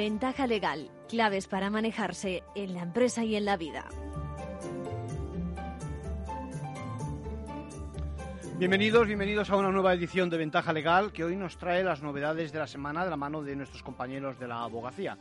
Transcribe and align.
Ventaja 0.00 0.46
legal, 0.46 0.90
claves 1.10 1.46
para 1.46 1.68
manejarse 1.68 2.42
en 2.54 2.72
la 2.72 2.80
empresa 2.80 3.22
y 3.22 3.36
en 3.36 3.44
la 3.44 3.58
vida. 3.58 3.86
Bienvenidos, 8.56 9.06
bienvenidos 9.06 9.50
a 9.50 9.56
una 9.56 9.70
nueva 9.70 9.92
edición 9.92 10.30
de 10.30 10.38
Ventaja 10.38 10.72
Legal 10.72 11.12
que 11.12 11.22
hoy 11.22 11.36
nos 11.36 11.58
trae 11.58 11.84
las 11.84 12.00
novedades 12.00 12.50
de 12.50 12.60
la 12.60 12.66
semana 12.66 13.04
de 13.04 13.10
la 13.10 13.18
mano 13.18 13.42
de 13.42 13.54
nuestros 13.54 13.82
compañeros 13.82 14.38
de 14.38 14.48
la 14.48 14.62
abogacía. 14.62 15.18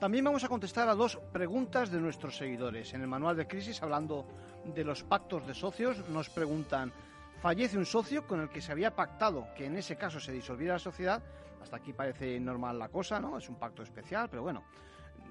También 0.00 0.24
vamos 0.24 0.44
a 0.44 0.48
contestar 0.48 0.88
a 0.88 0.94
dos 0.94 1.18
preguntas 1.30 1.90
de 1.90 2.00
nuestros 2.00 2.38
seguidores. 2.38 2.94
En 2.94 3.02
el 3.02 3.08
manual 3.08 3.36
de 3.36 3.46
crisis, 3.46 3.82
hablando 3.82 4.26
de 4.74 4.82
los 4.82 5.02
pactos 5.02 5.46
de 5.46 5.52
socios, 5.52 6.08
nos 6.08 6.30
preguntan, 6.30 6.90
fallece 7.46 7.78
un 7.78 7.86
socio 7.86 8.26
con 8.26 8.40
el 8.40 8.48
que 8.48 8.60
se 8.60 8.72
había 8.72 8.96
pactado 8.96 9.46
que 9.56 9.66
en 9.66 9.76
ese 9.76 9.94
caso 9.94 10.18
se 10.18 10.32
disolviera 10.32 10.72
la 10.72 10.78
sociedad. 10.80 11.22
Hasta 11.62 11.76
aquí 11.76 11.92
parece 11.92 12.40
normal 12.40 12.76
la 12.76 12.88
cosa, 12.88 13.20
¿no? 13.20 13.38
Es 13.38 13.48
un 13.48 13.54
pacto 13.54 13.84
especial, 13.84 14.28
pero 14.28 14.42
bueno, 14.42 14.64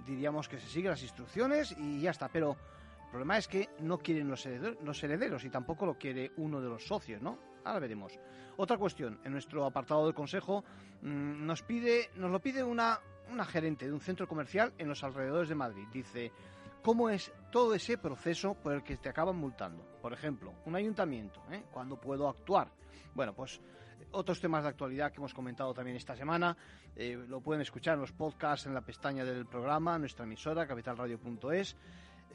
diríamos 0.05 0.47
que 0.47 0.57
se 0.57 0.65
siguen 0.65 0.91
las 0.91 1.03
instrucciones 1.03 1.75
y 1.77 1.99
ya 1.99 2.11
está. 2.11 2.29
Pero 2.29 2.55
el 3.03 3.09
problema 3.09 3.37
es 3.37 3.49
que 3.49 3.67
no 3.79 3.97
quieren 3.97 4.29
los 4.29 4.45
herederos, 4.45 4.77
los 4.81 5.03
herederos 5.03 5.43
y 5.43 5.49
tampoco 5.49 5.85
lo 5.85 5.95
quiere 5.95 6.31
uno 6.37 6.61
de 6.61 6.70
los 6.70 6.87
socios, 6.87 7.21
¿no? 7.21 7.37
Ahora 7.65 7.81
veremos. 7.81 8.17
Otra 8.55 8.77
cuestión, 8.77 9.20
en 9.25 9.34
nuestro 9.34 9.65
apartado 9.65 10.05
del 10.05 10.15
consejo 10.15 10.63
mmm, 11.01 11.45
nos 11.45 11.63
pide, 11.63 12.12
nos 12.15 12.31
lo 12.31 12.40
pide 12.40 12.63
una, 12.63 12.97
una 13.29 13.43
gerente 13.43 13.87
de 13.87 13.91
un 13.91 13.99
centro 13.99 14.25
comercial 14.25 14.71
en 14.77 14.87
los 14.87 15.03
alrededores 15.03 15.49
de 15.49 15.55
Madrid. 15.55 15.85
Dice, 15.91 16.31
¿cómo 16.85 17.09
es 17.09 17.31
todo 17.51 17.73
ese 17.73 17.97
proceso 17.97 18.53
por 18.53 18.73
el 18.73 18.83
que 18.83 18.97
te 18.97 19.09
acaban 19.09 19.35
multando? 19.35 19.83
Por 20.03 20.13
ejemplo, 20.13 20.53
un 20.65 20.75
ayuntamiento, 20.75 21.41
¿eh? 21.51 21.63
¿Cuándo 21.71 21.99
puedo 21.99 22.29
actuar? 22.29 22.69
Bueno, 23.15 23.33
pues 23.33 23.59
otros 24.11 24.39
temas 24.39 24.61
de 24.61 24.69
actualidad 24.69 25.11
que 25.11 25.17
hemos 25.17 25.33
comentado 25.33 25.73
también 25.73 25.97
esta 25.97 26.15
semana, 26.15 26.55
eh, 26.95 27.17
lo 27.27 27.41
pueden 27.41 27.63
escuchar 27.63 27.95
en 27.95 28.01
los 28.01 28.11
podcasts 28.11 28.67
en 28.67 28.75
la 28.75 28.81
pestaña 28.81 29.25
del 29.25 29.47
programa, 29.47 29.97
nuestra 29.97 30.25
emisora, 30.25 30.67
capitalradio.es, 30.67 31.75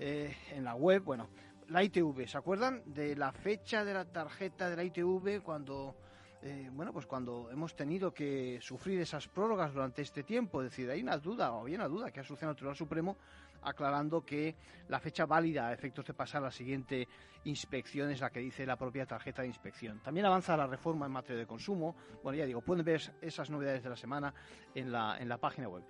eh, 0.00 0.36
en 0.50 0.64
la 0.64 0.74
web, 0.74 1.04
bueno, 1.04 1.28
la 1.68 1.84
ITV, 1.84 2.26
¿se 2.26 2.36
acuerdan 2.36 2.82
de 2.86 3.14
la 3.14 3.30
fecha 3.30 3.84
de 3.84 3.94
la 3.94 4.04
tarjeta 4.04 4.68
de 4.68 4.74
la 4.74 4.82
ITV 4.82 5.44
cuando 5.44 5.94
eh, 6.42 6.70
bueno, 6.72 6.90
pues 6.92 7.06
cuando 7.06 7.50
hemos 7.50 7.76
tenido 7.76 8.14
que 8.14 8.58
sufrir 8.62 8.98
esas 9.00 9.28
prórrogas 9.28 9.74
durante 9.74 10.00
este 10.00 10.22
tiempo, 10.22 10.62
es 10.62 10.70
decir, 10.70 10.90
hay 10.90 11.02
una 11.02 11.18
duda, 11.18 11.52
o 11.52 11.60
había 11.60 11.76
una 11.76 11.88
duda 11.88 12.10
que 12.10 12.20
ha 12.20 12.24
solucionado 12.24 12.52
el 12.52 12.56
Tribunal 12.56 12.76
Supremo 12.76 13.16
aclarando 13.62 14.25
que 14.25 14.55
la 14.89 15.00
fecha 15.00 15.27
válida 15.27 15.69
a 15.69 15.72
efectos 15.72 16.06
de 16.06 16.14
pasar 16.14 16.42
la 16.42 16.50
siguiente 16.50 17.06
inspección 17.44 18.11
es 18.11 18.20
la 18.20 18.30
que 18.30 18.41
dice 18.41 18.67
la 18.67 18.77
propia 18.77 19.06
tarjeta 19.06 19.42
de 19.42 19.48
inspección. 19.48 20.00
También 20.00 20.27
avanza 20.27 20.56
la 20.56 20.67
reforma 20.67 21.06
en 21.06 21.12
materia 21.12 21.41
de 21.41 21.47
consumo. 21.47 21.97
Bueno, 22.22 22.39
ya 22.39 22.47
digo, 22.47 22.61
pueden 22.61 22.84
ver 22.84 23.00
esas 23.20 23.50
novedades 23.50 23.83
de 23.83 23.91
la 23.91 23.97
semana 23.97 24.34
en 24.75 24.92
la, 24.92 25.19
en 25.19 25.28
la 25.28 25.39
página 25.39 25.69
web. 25.69 25.84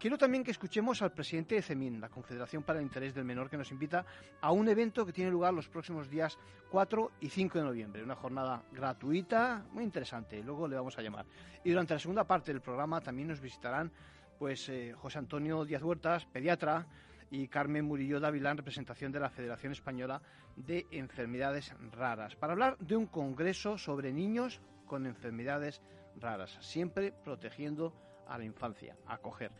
Quiero 0.00 0.16
también 0.16 0.42
que 0.42 0.50
escuchemos 0.50 1.02
al 1.02 1.12
presidente 1.12 1.56
de 1.56 1.62
CEMIN, 1.62 2.00
la 2.00 2.08
Confederación 2.08 2.62
para 2.62 2.78
el 2.78 2.86
Interés 2.86 3.14
del 3.14 3.26
Menor, 3.26 3.50
que 3.50 3.58
nos 3.58 3.70
invita 3.70 4.06
a 4.40 4.50
un 4.50 4.66
evento 4.66 5.04
que 5.04 5.12
tiene 5.12 5.30
lugar 5.30 5.52
los 5.52 5.68
próximos 5.68 6.08
días 6.08 6.38
4 6.70 7.12
y 7.20 7.28
5 7.28 7.58
de 7.58 7.64
noviembre. 7.64 8.02
Una 8.02 8.14
jornada 8.14 8.62
gratuita, 8.72 9.62
muy 9.72 9.84
interesante, 9.84 10.42
luego 10.42 10.66
le 10.66 10.76
vamos 10.76 10.96
a 10.96 11.02
llamar. 11.02 11.26
Y 11.62 11.68
durante 11.68 11.92
la 11.92 12.00
segunda 12.00 12.24
parte 12.24 12.50
del 12.50 12.62
programa 12.62 13.02
también 13.02 13.28
nos 13.28 13.42
visitarán 13.42 13.92
pues 14.38 14.70
eh, 14.70 14.94
José 14.96 15.18
Antonio 15.18 15.66
Díaz 15.66 15.82
Huertas, 15.82 16.24
pediatra, 16.24 16.86
y 17.30 17.48
Carmen 17.48 17.84
Murillo 17.84 18.20
Dávila, 18.20 18.50
en 18.50 18.56
representación 18.56 19.12
de 19.12 19.20
la 19.20 19.30
Federación 19.30 19.72
Española 19.72 20.20
de 20.56 20.86
Enfermedades 20.90 21.72
Raras, 21.92 22.36
para 22.36 22.52
hablar 22.52 22.76
de 22.78 22.96
un 22.96 23.06
congreso 23.06 23.78
sobre 23.78 24.12
niños 24.12 24.60
con 24.86 25.06
enfermedades 25.06 25.80
raras, 26.16 26.58
siempre 26.60 27.12
protegiendo 27.12 27.94
a 28.26 28.38
la 28.38 28.44
infancia, 28.44 28.96
acoger. 29.06 29.52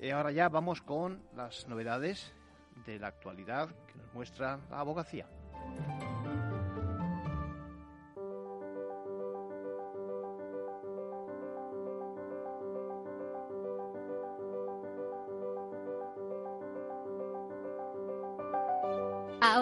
Y 0.00 0.10
ahora 0.10 0.30
ya 0.30 0.48
vamos 0.48 0.82
con 0.82 1.22
las 1.34 1.66
novedades 1.68 2.32
de 2.84 2.98
la 2.98 3.08
actualidad 3.08 3.68
que 3.86 3.98
nos 3.98 4.12
muestra 4.14 4.60
la 4.70 4.80
abogacía. 4.80 5.26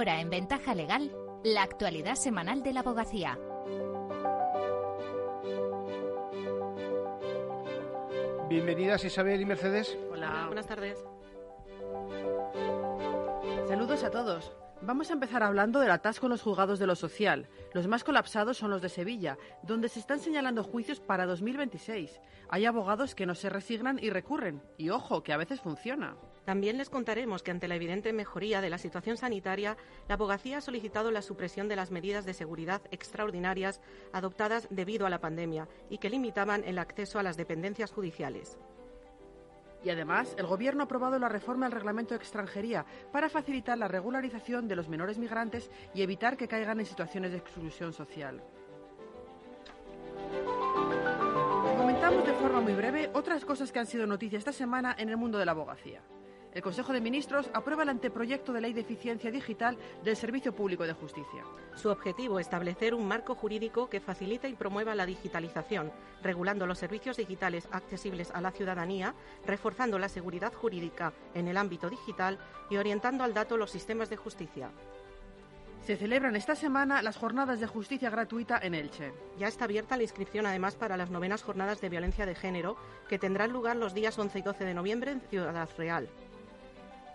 Ahora 0.05 0.21
en 0.21 0.29
Ventaja 0.29 0.75
Legal, 0.75 1.11
la 1.45 1.63
actualidad 1.63 2.17
semanal 2.17 2.63
de 2.63 2.75
la 2.75 2.81
abogacía. 2.81 3.39
Bienvenidas 8.51 9.03
Isabel 9.07 9.41
y 9.41 9.47
Mercedes. 9.47 9.97
Hola, 10.13 10.45
buenas 10.45 10.67
tardes. 10.67 11.03
Saludos 13.67 14.05
a 14.05 14.11
todos. 14.11 14.53
Vamos 14.83 15.09
a 15.09 15.15
empezar 15.15 15.43
hablando 15.43 15.81
del 15.81 15.91
atasco 15.91 16.27
en 16.27 16.33
los 16.33 16.43
juzgados 16.43 16.79
de 16.79 16.87
lo 16.87 16.97
social. 16.97 17.49
Los 17.73 17.89
más 17.89 18.05
colapsados 18.05 18.59
son 18.59 18.71
los 18.71 18.83
de 18.83 18.91
Sevilla, 18.91 19.39
donde 19.63 19.89
se 19.89 20.01
están 20.01 20.21
señalando 20.21 20.65
juicios 20.65 21.01
para 21.01 21.25
2026. 21.25 22.21
Hay 22.51 22.67
abogados 22.67 23.15
que 23.15 23.25
no 23.25 23.35
se 23.35 23.49
resignan 23.49 23.99
y 24.03 24.11
recurren. 24.11 24.63
Y 24.77 24.91
ojo, 24.91 25.23
que 25.23 25.33
a 25.33 25.39
veces 25.39 25.63
funciona. 25.63 26.15
También 26.45 26.77
les 26.77 26.91
contaremos 26.91 27.43
que 27.43 27.51
ante 27.51 27.69
la 27.69 27.77
evidente 27.77 28.13
mejoría 28.13 28.61
de 28.61 28.69
la 28.69 28.77
situación 28.77 29.17
sanitaria, 29.17 29.77
la 30.09 30.15
abogacía 30.15 30.59
ha 30.59 30.61
solicitado 30.61 31.11
la 31.11 31.23
supresión 31.23 31.69
de 31.69 31.77
las 31.77 31.91
medidas 31.91 32.27
de 32.27 32.35
seguridad 32.35 32.83
extraordinarias 32.91 33.81
adoptadas 34.13 34.69
debido 34.71 35.07
a 35.07 35.11
la 35.11 35.21
pandemia 35.21 35.69
y 35.89 35.99
que 35.99 36.11
limitaban 36.11 36.63
el 36.65 36.79
acceso 36.79 37.19
a 37.19 37.23
las 37.23 37.39
dependencias 37.39 37.93
judiciales. 37.93 38.59
Y 39.83 39.91
además, 39.91 40.35
el 40.39 40.47
Gobierno 40.47 40.83
ha 40.83 40.85
aprobado 40.85 41.19
la 41.19 41.29
reforma 41.29 41.67
del 41.67 41.75
reglamento 41.75 42.15
de 42.15 42.19
extranjería 42.19 42.87
para 43.13 43.29
facilitar 43.29 43.77
la 43.77 43.89
regularización 43.89 44.67
de 44.67 44.77
los 44.77 44.89
menores 44.89 45.19
migrantes 45.19 45.71
y 45.95 46.03
evitar 46.03 46.37
que 46.37 46.49
caigan 46.49 46.81
en 46.81 46.87
situaciones 46.87 47.33
de 47.33 47.39
exclusión 47.39 47.93
social. 47.93 48.43
Comentamos 51.77 52.27
de 52.27 52.33
forma 52.35 52.61
muy 52.61 52.73
breve 52.73 53.11
otras 53.13 53.45
cosas 53.45 53.73
que 53.73 53.79
han 53.79 53.87
sido 53.87 54.07
noticia 54.07 54.39
esta 54.39 54.53
semana 54.53 54.95
en 54.99 55.11
el 55.11 55.17
mundo 55.19 55.39
de 55.39 55.45
la 55.45 55.53
abogacía. 55.53 56.01
El 56.55 56.63
Consejo 56.63 56.93
de 56.93 57.01
Ministros 57.01 57.51
aprueba 57.53 57.83
el 57.83 57.89
anteproyecto 57.89 58.53
de 58.53 58.61
ley 58.61 58.73
de 58.73 58.83
eficiencia 58.83 59.33
digital 59.33 59.77
del 60.05 60.15
Servicio 60.15 60.55
Público 60.55 60.87
de 60.87 60.93
Justicia. 60.93 61.43
Su 61.75 61.91
objetivo 61.91 62.39
es 62.39 62.47
establecer 62.47 62.95
un 62.95 63.09
marco 63.09 63.35
jurídico 63.35 63.91
que 63.91 63.99
facilite 63.99 64.49
y 64.49 64.55
promueva 64.55 64.95
la 64.95 65.05
digitalización, 65.05 65.91
regulando 66.23 66.65
los 66.65 66.79
servicios 66.79 67.17
digitales 67.17 67.67
accesibles 67.73 68.31
a 68.31 68.41
la 68.41 68.53
ciudadanía, 68.53 69.17
reforzando 69.45 69.99
la 69.99 70.09
seguridad 70.09 70.53
jurídica 70.53 71.13
en 71.35 71.49
el 71.49 71.57
ámbito 71.57 71.91
digital 71.91 72.39
y 72.71 72.77
orientando 72.77 73.25
al 73.25 73.35
dato 73.35 73.57
los 73.57 73.73
sistemas 73.73 74.09
de 74.09 74.17
justicia. 74.17 74.71
Se 75.85 75.97
celebran 75.97 76.37
esta 76.37 76.55
semana 76.55 77.03
las 77.03 77.17
jornadas 77.17 77.59
de 77.59 77.67
justicia 77.67 78.11
gratuita 78.11 78.61
en 78.63 78.75
Elche. 78.75 79.13
Ya 79.39 79.49
está 79.49 79.65
abierta 79.65 79.97
la 79.97 80.05
inscripción 80.05 80.47
además 80.47 80.77
para 80.77 80.97
las 80.97 81.11
novenas 81.11 81.43
jornadas 81.43 81.81
de 81.81 81.91
violencia 81.91 82.25
de 82.25 82.37
género 82.37 82.77
que 83.09 83.19
tendrán 83.19 83.53
lugar 83.53 83.77
los 83.77 83.93
días 83.93 84.19
11 84.19 84.39
y 84.39 84.43
12 84.43 84.65
de 84.65 84.73
noviembre 84.73 85.11
en 85.11 85.21
Ciudad 85.21 85.69
Real. 85.77 86.09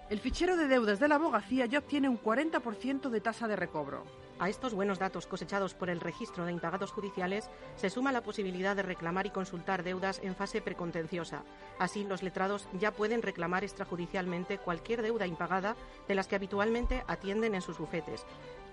El 0.09 0.19
fichero 0.19 0.57
de 0.57 0.67
deudas 0.67 0.99
de 0.99 1.07
la 1.07 1.15
abogacía 1.15 1.67
ya 1.67 1.77
obtiene 1.77 2.09
un 2.09 2.19
40% 2.19 3.09
de 3.09 3.21
tasa 3.21 3.47
de 3.47 3.55
recobro. 3.55 4.05
A 4.39 4.49
estos 4.49 4.73
buenos 4.73 4.97
datos 4.97 5.27
cosechados 5.27 5.75
por 5.75 5.87
el 5.87 5.99
registro 5.99 6.45
de 6.45 6.51
impagados 6.51 6.91
judiciales 6.91 7.47
se 7.75 7.91
suma 7.91 8.11
la 8.11 8.23
posibilidad 8.23 8.75
de 8.75 8.81
reclamar 8.81 9.27
y 9.27 9.29
consultar 9.29 9.83
deudas 9.83 10.19
en 10.23 10.35
fase 10.35 10.63
precontenciosa. 10.63 11.43
Así, 11.77 12.05
los 12.05 12.23
letrados 12.23 12.67
ya 12.79 12.89
pueden 12.89 13.21
reclamar 13.21 13.63
extrajudicialmente 13.63 14.57
cualquier 14.57 15.03
deuda 15.03 15.27
impagada 15.27 15.75
de 16.07 16.15
las 16.15 16.27
que 16.27 16.37
habitualmente 16.37 17.03
atienden 17.05 17.53
en 17.53 17.61
sus 17.61 17.77
bufetes, 17.77 18.25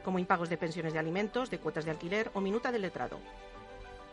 como 0.06 0.19
impagos 0.19 0.49
de 0.49 0.56
pensiones 0.56 0.94
de 0.94 1.00
alimentos, 1.00 1.50
de 1.50 1.58
cuotas 1.58 1.84
de 1.84 1.90
alquiler 1.90 2.31
o 2.32 2.40
minuta 2.40 2.72
del 2.72 2.81
letrado. 2.81 3.19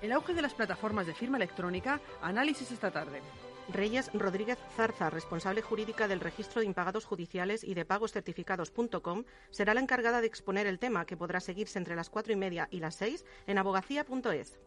El 0.02 0.12
auge 0.12 0.34
de 0.34 0.42
las 0.42 0.54
plataformas 0.54 1.08
de 1.08 1.14
firma 1.14 1.38
electrónica, 1.38 2.02
análisis 2.22 2.70
esta 2.70 2.92
tarde. 2.92 3.22
Reyes 3.70 4.12
Rodríguez 4.14 4.58
Zarza, 4.76 5.10
responsable 5.10 5.62
jurídica 5.62 6.08
del 6.08 6.20
registro 6.20 6.60
de 6.60 6.68
impagados 6.68 7.06
judiciales 7.06 7.64
y 7.64 7.74
de 7.74 7.86
pagoscertificados.com, 7.86 9.24
será 9.52 9.74
la 9.74 9.80
encargada 9.82 10.22
de 10.22 10.28
exponer 10.28 10.68
el 10.68 10.80
tema 10.80 11.06
que 11.06 11.18
podrá 11.18 11.40
seguirse 11.40 11.80
entre 11.80 11.96
las 11.96 12.10
cuatro 12.10 12.34
y 12.34 12.36
media 12.36 12.68
y 12.72 12.80
las 12.80 12.96
seis 12.96 13.26
en 13.48 13.58
abogacía.es. 13.58 14.60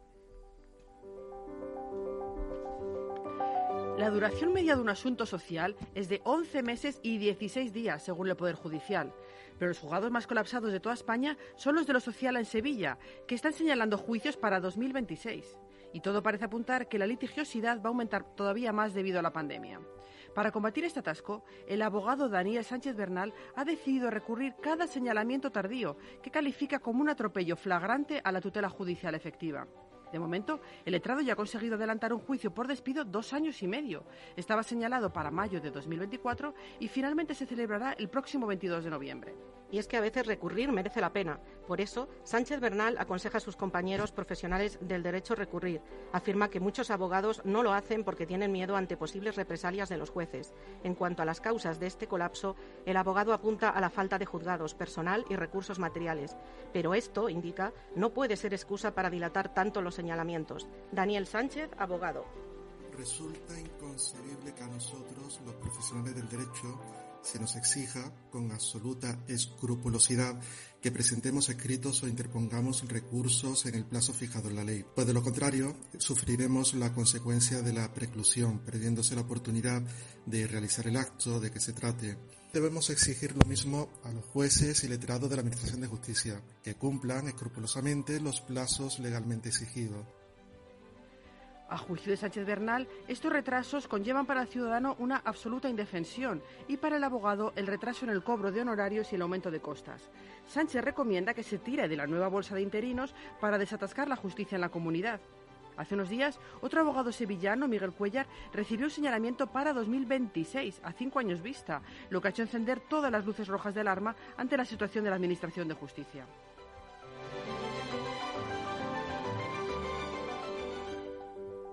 La 3.98 4.10
duración 4.10 4.52
media 4.52 4.76
de 4.76 4.82
un 4.82 4.90
asunto 4.90 5.24
social 5.24 5.74
es 5.94 6.08
de 6.10 6.20
11 6.24 6.62
meses 6.62 7.00
y 7.02 7.16
16 7.16 7.72
días, 7.72 8.02
según 8.02 8.28
el 8.28 8.36
Poder 8.36 8.54
Judicial. 8.54 9.14
Pero 9.58 9.70
los 9.70 9.78
juzgados 9.78 10.10
más 10.10 10.26
colapsados 10.26 10.70
de 10.70 10.80
toda 10.80 10.94
España 10.94 11.38
son 11.56 11.76
los 11.76 11.86
de 11.86 11.94
lo 11.94 12.00
social 12.00 12.36
en 12.36 12.44
Sevilla, 12.44 12.98
que 13.26 13.34
están 13.34 13.54
señalando 13.54 13.96
juicios 13.96 14.36
para 14.36 14.60
2026 14.60 15.58
y 15.92 16.00
todo 16.00 16.22
parece 16.22 16.44
apuntar 16.44 16.88
que 16.88 16.98
la 16.98 17.06
litigiosidad 17.06 17.78
va 17.78 17.84
a 17.84 17.88
aumentar 17.88 18.34
todavía 18.34 18.72
más 18.72 18.94
debido 18.94 19.18
a 19.18 19.22
la 19.22 19.32
pandemia. 19.32 19.80
Para 20.34 20.52
combatir 20.52 20.84
este 20.84 21.00
atasco, 21.00 21.44
el 21.66 21.80
abogado 21.80 22.28
Daniel 22.28 22.62
Sánchez 22.62 22.94
Bernal 22.94 23.32
ha 23.54 23.64
decidido 23.64 24.10
recurrir 24.10 24.54
cada 24.60 24.86
señalamiento 24.86 25.50
tardío 25.50 25.96
que 26.22 26.30
califica 26.30 26.78
como 26.78 27.00
un 27.00 27.08
atropello 27.08 27.56
flagrante 27.56 28.20
a 28.22 28.32
la 28.32 28.42
tutela 28.42 28.68
judicial 28.68 29.14
efectiva. 29.14 29.66
De 30.12 30.18
momento, 30.18 30.60
el 30.84 30.92
letrado 30.92 31.20
ya 31.20 31.32
ha 31.32 31.36
conseguido 31.36 31.74
adelantar 31.74 32.12
un 32.12 32.20
juicio 32.20 32.52
por 32.52 32.68
despido 32.68 33.04
dos 33.04 33.32
años 33.32 33.62
y 33.62 33.66
medio. 33.66 34.04
Estaba 34.36 34.62
señalado 34.62 35.12
para 35.12 35.30
mayo 35.30 35.60
de 35.60 35.70
2024 35.70 36.54
y 36.80 36.88
finalmente 36.88 37.34
se 37.34 37.46
celebrará 37.46 37.92
el 37.94 38.08
próximo 38.08 38.46
22 38.46 38.84
de 38.84 38.90
noviembre. 38.90 39.34
Y 39.70 39.78
es 39.78 39.88
que 39.88 39.96
a 39.96 40.00
veces 40.00 40.26
recurrir 40.26 40.70
merece 40.72 41.00
la 41.00 41.12
pena. 41.12 41.40
Por 41.66 41.80
eso, 41.80 42.08
Sánchez 42.22 42.60
Bernal 42.60 42.96
aconseja 42.98 43.38
a 43.38 43.40
sus 43.40 43.56
compañeros 43.56 44.12
profesionales 44.12 44.78
del 44.80 45.02
derecho 45.02 45.34
recurrir. 45.34 45.80
Afirma 46.12 46.48
que 46.48 46.60
muchos 46.60 46.90
abogados 46.90 47.42
no 47.44 47.62
lo 47.62 47.72
hacen 47.72 48.04
porque 48.04 48.26
tienen 48.26 48.52
miedo 48.52 48.76
ante 48.76 48.96
posibles 48.96 49.36
represalias 49.36 49.88
de 49.88 49.96
los 49.96 50.10
jueces. 50.10 50.54
En 50.84 50.94
cuanto 50.94 51.22
a 51.22 51.24
las 51.24 51.40
causas 51.40 51.80
de 51.80 51.86
este 51.88 52.06
colapso, 52.06 52.54
el 52.84 52.96
abogado 52.96 53.32
apunta 53.32 53.70
a 53.70 53.80
la 53.80 53.90
falta 53.90 54.18
de 54.18 54.26
juzgados, 54.26 54.74
personal 54.74 55.24
y 55.28 55.36
recursos 55.36 55.78
materiales. 55.78 56.36
Pero 56.72 56.94
esto, 56.94 57.28
indica, 57.28 57.72
no 57.94 58.10
puede 58.10 58.36
ser 58.36 58.54
excusa 58.54 58.94
para 58.94 59.10
dilatar 59.10 59.52
tanto 59.52 59.82
los 59.82 59.94
señalamientos. 59.94 60.68
Daniel 60.92 61.26
Sánchez, 61.26 61.70
abogado. 61.78 62.24
Resulta 62.96 63.58
inconcebible 63.60 64.54
que 64.54 64.62
a 64.62 64.68
nosotros, 64.68 65.40
los 65.44 65.54
profesionales 65.56 66.14
del 66.14 66.28
derecho, 66.28 66.80
se 67.26 67.40
nos 67.40 67.56
exija 67.56 68.12
con 68.30 68.52
absoluta 68.52 69.18
escrupulosidad 69.26 70.40
que 70.80 70.92
presentemos 70.92 71.48
escritos 71.48 72.02
o 72.02 72.08
interpongamos 72.08 72.88
recursos 72.88 73.66
en 73.66 73.74
el 73.74 73.84
plazo 73.84 74.14
fijado 74.14 74.48
en 74.48 74.56
la 74.56 74.64
ley. 74.64 74.84
Pues 74.94 75.06
de 75.06 75.12
lo 75.12 75.22
contrario, 75.22 75.76
sufriremos 75.98 76.74
la 76.74 76.92
consecuencia 76.92 77.62
de 77.62 77.72
la 77.72 77.92
preclusión, 77.92 78.60
perdiéndose 78.60 79.16
la 79.16 79.22
oportunidad 79.22 79.82
de 80.24 80.46
realizar 80.46 80.86
el 80.86 80.96
acto 80.96 81.40
de 81.40 81.50
que 81.50 81.60
se 81.60 81.72
trate. 81.72 82.16
Debemos 82.52 82.88
exigir 82.90 83.34
lo 83.36 83.46
mismo 83.48 83.88
a 84.04 84.12
los 84.12 84.24
jueces 84.26 84.84
y 84.84 84.88
letrados 84.88 85.28
de 85.28 85.36
la 85.36 85.40
Administración 85.40 85.80
de 85.80 85.88
Justicia, 85.88 86.40
que 86.62 86.76
cumplan 86.76 87.26
escrupulosamente 87.26 88.20
los 88.20 88.40
plazos 88.40 89.00
legalmente 89.00 89.48
exigidos. 89.48 90.06
A 91.68 91.78
juicio 91.78 92.12
de 92.12 92.16
Sánchez 92.16 92.46
Bernal, 92.46 92.86
estos 93.08 93.32
retrasos 93.32 93.88
conllevan 93.88 94.24
para 94.24 94.42
el 94.42 94.46
ciudadano 94.46 94.94
una 95.00 95.16
absoluta 95.24 95.68
indefensión 95.68 96.40
y 96.68 96.76
para 96.76 96.96
el 96.96 97.02
abogado 97.02 97.52
el 97.56 97.66
retraso 97.66 98.04
en 98.04 98.12
el 98.12 98.22
cobro 98.22 98.52
de 98.52 98.60
honorarios 98.60 99.12
y 99.12 99.16
el 99.16 99.22
aumento 99.22 99.50
de 99.50 99.58
costas. 99.58 100.08
Sánchez 100.46 100.84
recomienda 100.84 101.34
que 101.34 101.42
se 101.42 101.58
tire 101.58 101.88
de 101.88 101.96
la 101.96 102.06
nueva 102.06 102.28
bolsa 102.28 102.54
de 102.54 102.62
interinos 102.62 103.14
para 103.40 103.58
desatascar 103.58 104.06
la 104.06 104.14
justicia 104.14 104.54
en 104.54 104.60
la 104.60 104.68
comunidad. 104.68 105.20
Hace 105.76 105.94
unos 105.94 106.08
días, 106.08 106.38
otro 106.60 106.80
abogado 106.80 107.10
sevillano, 107.10 107.66
Miguel 107.66 107.92
Cuellar, 107.92 108.26
recibió 108.52 108.86
un 108.86 108.90
señalamiento 108.90 109.48
para 109.48 109.72
2026, 109.72 110.80
a 110.84 110.92
cinco 110.92 111.18
años 111.18 111.42
vista, 111.42 111.82
lo 112.10 112.20
que 112.20 112.28
ha 112.28 112.30
hecho 112.30 112.42
encender 112.42 112.80
todas 112.80 113.10
las 113.10 113.26
luces 113.26 113.48
rojas 113.48 113.74
de 113.74 113.80
alarma 113.80 114.14
ante 114.36 114.56
la 114.56 114.64
situación 114.64 115.02
de 115.02 115.10
la 115.10 115.16
Administración 115.16 115.66
de 115.66 115.74
Justicia. 115.74 116.24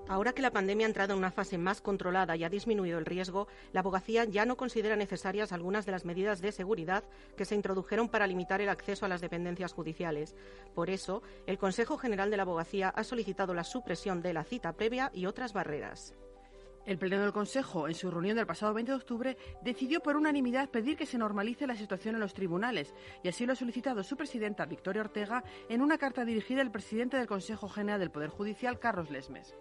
Ahora 0.08 0.34
que 0.34 0.42
la 0.42 0.52
pandemia 0.52 0.86
ha 0.86 0.90
entrado 0.90 1.14
en 1.14 1.20
una 1.20 1.32
fase 1.32 1.58
más 1.58 1.80
controlada 1.80 2.36
y 2.36 2.44
ha 2.44 2.50
disminuido 2.50 3.00
el 3.00 3.06
riesgo, 3.06 3.48
la 3.72 3.80
abogacía 3.80 4.26
ya 4.26 4.46
no 4.46 4.58
considera 4.58 4.98
necesarias 4.98 5.54
algunas 5.54 5.86
de 5.86 5.94
las 5.94 6.04
medidas 6.04 6.42
de 6.42 6.52
seguridad 6.52 7.06
que 7.38 7.46
se 7.46 7.56
introdujeron 7.56 8.10
para 8.10 8.28
limitar 8.28 8.60
el 8.60 8.68
acceso 8.68 9.06
a 9.06 9.10
las 9.10 9.22
dependencias 9.22 9.72
judiciales. 9.72 10.36
Por 10.76 10.90
eso, 10.90 11.24
el 11.48 11.58
Consejo 11.58 11.98
General 11.98 12.30
de 12.30 12.38
la 12.38 12.44
Abogacía 12.44 12.90
ha 12.90 13.04
solicitado 13.06 13.54
la 13.54 13.64
supresión 13.64 14.22
de 14.22 14.34
la 14.34 14.44
cita 14.44 14.74
previa 14.74 15.10
y 15.14 15.26
otras 15.26 15.54
barreras. 15.54 16.14
El 16.86 16.98
Pleno 16.98 17.22
del 17.22 17.32
Consejo, 17.32 17.88
en 17.88 17.96
su 17.96 18.12
reunión 18.12 18.36
del 18.36 18.46
pasado 18.46 18.74
20 18.74 18.92
de 18.92 18.98
octubre, 18.98 19.38
decidió 19.62 20.02
por 20.02 20.18
unanimidad 20.18 20.70
pedir 20.70 20.98
que 20.98 21.06
se 21.06 21.18
normalice 21.18 21.66
la 21.66 21.78
situación 21.78 22.16
en 22.16 22.22
los 22.22 22.34
tribunales, 22.34 22.94
y 23.24 23.30
así 23.30 23.46
lo 23.46 23.54
ha 23.54 23.56
solicitado 23.56 24.04
su 24.04 24.18
presidenta, 24.18 24.66
Victoria 24.66 25.02
Ortega, 25.02 25.46
en 25.70 25.82
una 25.82 25.98
carta 25.98 26.26
dirigida 26.26 26.60
al 26.60 26.72
presidente 26.72 27.16
del 27.16 27.28
Consejo 27.28 27.70
General 27.70 28.02
del 28.02 28.12
Poder 28.12 28.30
Judicial, 28.30 28.80
Carlos 28.80 29.10
Lesmes. 29.10 29.56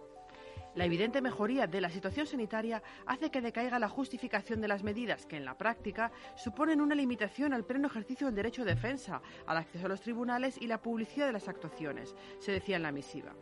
La 0.74 0.86
evidente 0.86 1.20
mejoría 1.20 1.66
de 1.66 1.82
la 1.82 1.90
situación 1.90 2.26
sanitaria 2.26 2.82
hace 3.04 3.30
que 3.30 3.42
decaiga 3.42 3.78
la 3.78 3.90
justificación 3.90 4.62
de 4.62 4.68
las 4.68 4.82
medidas 4.82 5.26
que, 5.26 5.36
en 5.36 5.44
la 5.44 5.58
práctica, 5.58 6.10
suponen 6.34 6.80
una 6.80 6.94
limitación 6.94 7.52
al 7.52 7.64
pleno 7.64 7.88
ejercicio 7.88 8.26
del 8.26 8.36
derecho 8.36 8.64
de 8.64 8.74
defensa, 8.74 9.20
al 9.46 9.58
acceso 9.58 9.84
a 9.84 9.90
los 9.90 10.00
tribunales 10.00 10.56
y 10.60 10.66
la 10.66 10.80
publicidad 10.80 11.26
de 11.26 11.34
las 11.34 11.48
actuaciones, 11.48 12.14
se 12.38 12.52
decía 12.52 12.76
en 12.76 12.84
la 12.84 12.92
misiva. 12.92 13.34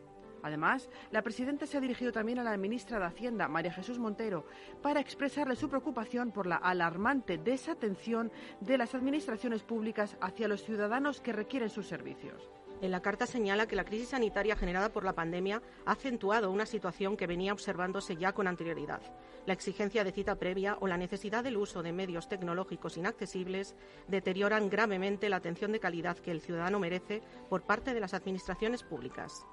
Además, 0.42 0.88
la 1.10 1.22
presidenta 1.22 1.66
se 1.66 1.76
ha 1.76 1.80
dirigido 1.80 2.12
también 2.12 2.38
a 2.38 2.44
la 2.44 2.56
ministra 2.56 2.98
de 2.98 3.04
Hacienda, 3.04 3.46
María 3.46 3.72
Jesús 3.72 3.98
Montero, 3.98 4.46
para 4.82 5.00
expresarle 5.00 5.54
su 5.54 5.68
preocupación 5.68 6.32
por 6.32 6.46
la 6.46 6.56
alarmante 6.56 7.38
desatención 7.38 8.32
de 8.60 8.78
las 8.78 8.94
administraciones 8.94 9.62
públicas 9.62 10.16
hacia 10.20 10.48
los 10.48 10.64
ciudadanos 10.64 11.20
que 11.20 11.32
requieren 11.32 11.68
sus 11.68 11.86
servicios. 11.86 12.50
En 12.82 12.90
la 12.90 13.02
carta 13.02 13.26
señala 13.26 13.66
que 13.66 13.76
la 13.76 13.84
crisis 13.84 14.08
sanitaria 14.08 14.56
generada 14.56 14.90
por 14.90 15.04
la 15.04 15.12
pandemia 15.12 15.60
ha 15.84 15.92
acentuado 15.92 16.50
una 16.50 16.64
situación 16.64 17.16
que 17.16 17.26
venía 17.26 17.52
observándose 17.52 18.16
ya 18.16 18.32
con 18.32 18.48
anterioridad. 18.48 19.02
La 19.44 19.52
exigencia 19.52 20.02
de 20.02 20.12
cita 20.12 20.36
previa 20.36 20.78
o 20.80 20.86
la 20.86 20.96
necesidad 20.96 21.44
del 21.44 21.58
uso 21.58 21.82
de 21.82 21.92
medios 21.92 22.28
tecnológicos 22.28 22.96
inaccesibles 22.96 23.74
deterioran 24.08 24.70
gravemente 24.70 25.28
la 25.28 25.36
atención 25.36 25.72
de 25.72 25.80
calidad 25.80 26.16
que 26.16 26.30
el 26.30 26.40
ciudadano 26.40 26.78
merece 26.78 27.22
por 27.50 27.62
parte 27.62 27.92
de 27.92 28.00
las 28.00 28.14
administraciones 28.14 28.82
públicas. 28.82 29.44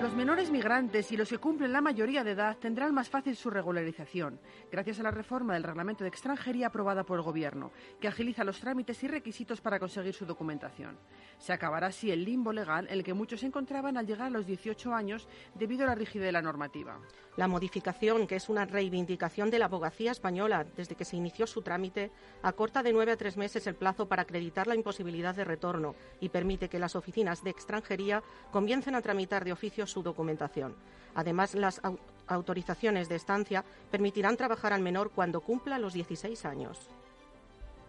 Los 0.00 0.14
menores 0.14 0.52
migrantes 0.52 1.10
y 1.10 1.16
los 1.16 1.28
que 1.28 1.38
cumplen 1.38 1.72
la 1.72 1.80
mayoría 1.80 2.22
de 2.22 2.30
edad 2.30 2.56
tendrán 2.56 2.94
más 2.94 3.10
fácil 3.10 3.34
su 3.34 3.50
regularización, 3.50 4.38
gracias 4.70 5.00
a 5.00 5.02
la 5.02 5.10
reforma 5.10 5.54
del 5.54 5.64
reglamento 5.64 6.04
de 6.04 6.08
extranjería 6.08 6.68
aprobada 6.68 7.02
por 7.02 7.18
el 7.18 7.24
Gobierno, 7.24 7.72
que 8.00 8.06
agiliza 8.06 8.44
los 8.44 8.60
trámites 8.60 9.02
y 9.02 9.08
requisitos 9.08 9.60
para 9.60 9.80
conseguir 9.80 10.14
su 10.14 10.24
documentación. 10.24 10.96
Se 11.38 11.52
acabará 11.52 11.88
así 11.88 12.12
el 12.12 12.24
limbo 12.24 12.52
legal 12.52 12.86
en 12.86 12.92
el 12.92 13.02
que 13.02 13.12
muchos 13.12 13.40
se 13.40 13.46
encontraban 13.46 13.96
al 13.96 14.06
llegar 14.06 14.28
a 14.28 14.30
los 14.30 14.46
18 14.46 14.94
años 14.94 15.26
debido 15.56 15.82
a 15.82 15.88
la 15.88 15.94
rigidez 15.96 16.26
de 16.26 16.32
la 16.32 16.42
normativa. 16.42 17.00
La 17.38 17.46
modificación, 17.46 18.26
que 18.26 18.34
es 18.34 18.48
una 18.48 18.64
reivindicación 18.64 19.48
de 19.48 19.60
la 19.60 19.66
abogacía 19.66 20.10
española 20.10 20.66
desde 20.76 20.96
que 20.96 21.04
se 21.04 21.14
inició 21.14 21.46
su 21.46 21.62
trámite, 21.62 22.10
acorta 22.42 22.82
de 22.82 22.92
nueve 22.92 23.12
a 23.12 23.16
tres 23.16 23.36
meses 23.36 23.64
el 23.68 23.76
plazo 23.76 24.08
para 24.08 24.22
acreditar 24.22 24.66
la 24.66 24.74
imposibilidad 24.74 25.36
de 25.36 25.44
retorno 25.44 25.94
y 26.18 26.30
permite 26.30 26.68
que 26.68 26.80
las 26.80 26.96
oficinas 26.96 27.44
de 27.44 27.50
extranjería 27.50 28.24
comiencen 28.50 28.96
a 28.96 29.02
tramitar 29.02 29.44
de 29.44 29.52
oficio 29.52 29.86
su 29.86 30.02
documentación. 30.02 30.74
Además, 31.14 31.54
las 31.54 31.80
autorizaciones 32.26 33.08
de 33.08 33.14
estancia 33.14 33.64
permitirán 33.88 34.36
trabajar 34.36 34.72
al 34.72 34.82
menor 34.82 35.10
cuando 35.10 35.40
cumpla 35.40 35.78
los 35.78 35.92
16 35.92 36.44
años. 36.44 36.90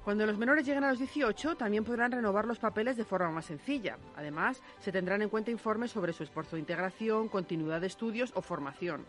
Cuando 0.05 0.27
los 0.27 0.37
menores 0.37 0.63
lleguen 0.63 0.83
a 0.83 0.91
los 0.91 0.99
18, 0.99 1.55
también 1.55 1.83
podrán 1.83 2.11
renovar 2.11 2.45
los 2.45 2.59
papeles 2.59 2.97
de 2.97 3.03
forma 3.03 3.31
más 3.31 3.45
sencilla. 3.45 3.97
Además, 4.15 4.61
se 4.79 4.91
tendrán 4.91 5.23
en 5.23 5.29
cuenta 5.29 5.49
informes 5.49 5.89
sobre 5.89 6.13
su 6.13 6.21
esfuerzo 6.21 6.55
de 6.55 6.59
integración, 6.59 7.29
continuidad 7.29 7.81
de 7.81 7.87
estudios 7.87 8.31
o 8.35 8.43
formación. 8.43 9.05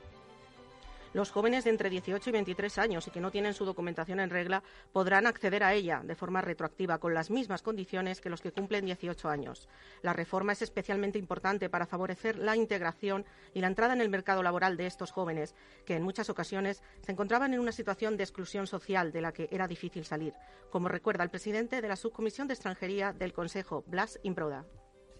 Los 1.13 1.33
jóvenes 1.33 1.65
de 1.65 1.71
entre 1.71 1.91
18 1.91 2.31
y 2.31 2.33
23 2.33 2.79
años 2.79 3.07
y 3.09 3.11
que 3.11 3.21
no 3.21 3.33
tienen 3.33 3.53
su 3.53 3.65
documentación 3.65 4.21
en 4.21 4.31
regla 4.31 4.63
podrán 4.93 5.27
acceder 5.27 5.65
a 5.65 5.75
ella 5.75 6.03
de 6.05 6.15
forma 6.15 6.41
retroactiva 6.41 6.99
con 6.99 7.15
las 7.15 7.31
mismas 7.31 7.63
condiciones 7.63 8.21
que 8.21 8.31
los 8.31 8.41
que 8.41 8.53
cumplen 8.53 8.85
18 8.85 9.29
años. 9.29 9.69
La 10.03 10.13
reforma 10.13 10.53
es 10.53 10.63
especialmente 10.63 11.19
importante 11.19 11.69
para 11.69 11.87
favorecer 11.87 12.39
la 12.39 12.55
integración 12.55 13.27
y 13.53 13.61
la 13.61 13.67
entrada 13.67 13.93
en 13.93 14.01
el 14.01 14.09
mercado 14.09 14.45
laboral 14.45 14.77
de 14.77 14.87
estos 14.87 15.11
jóvenes, 15.11 15.57
que 15.85 15.97
en 15.97 16.05
muchas 16.05 16.31
ocasiones 16.31 16.83
se 17.05 17.11
encontraban 17.11 17.55
en 17.55 17.61
una 17.61 17.73
situación 17.73 18.17
de 18.17 18.23
exclusión 18.23 18.69
social 18.69 19.11
de 19.11 19.21
la 19.21 19.33
que 19.33 19.49
era 19.51 19.67
difícil 19.67 20.05
salir, 20.05 20.35
como 20.71 20.87
recuerda 20.87 21.25
el 21.25 21.31
presidente 21.31 21.81
de 21.81 21.89
la 21.89 21.97
Subcomisión 21.97 22.47
de 22.47 22.55
Extranjería 22.55 23.13
del 23.13 23.33
Consejo, 23.33 23.83
Blas 23.89 24.21
Improda. 24.23 24.65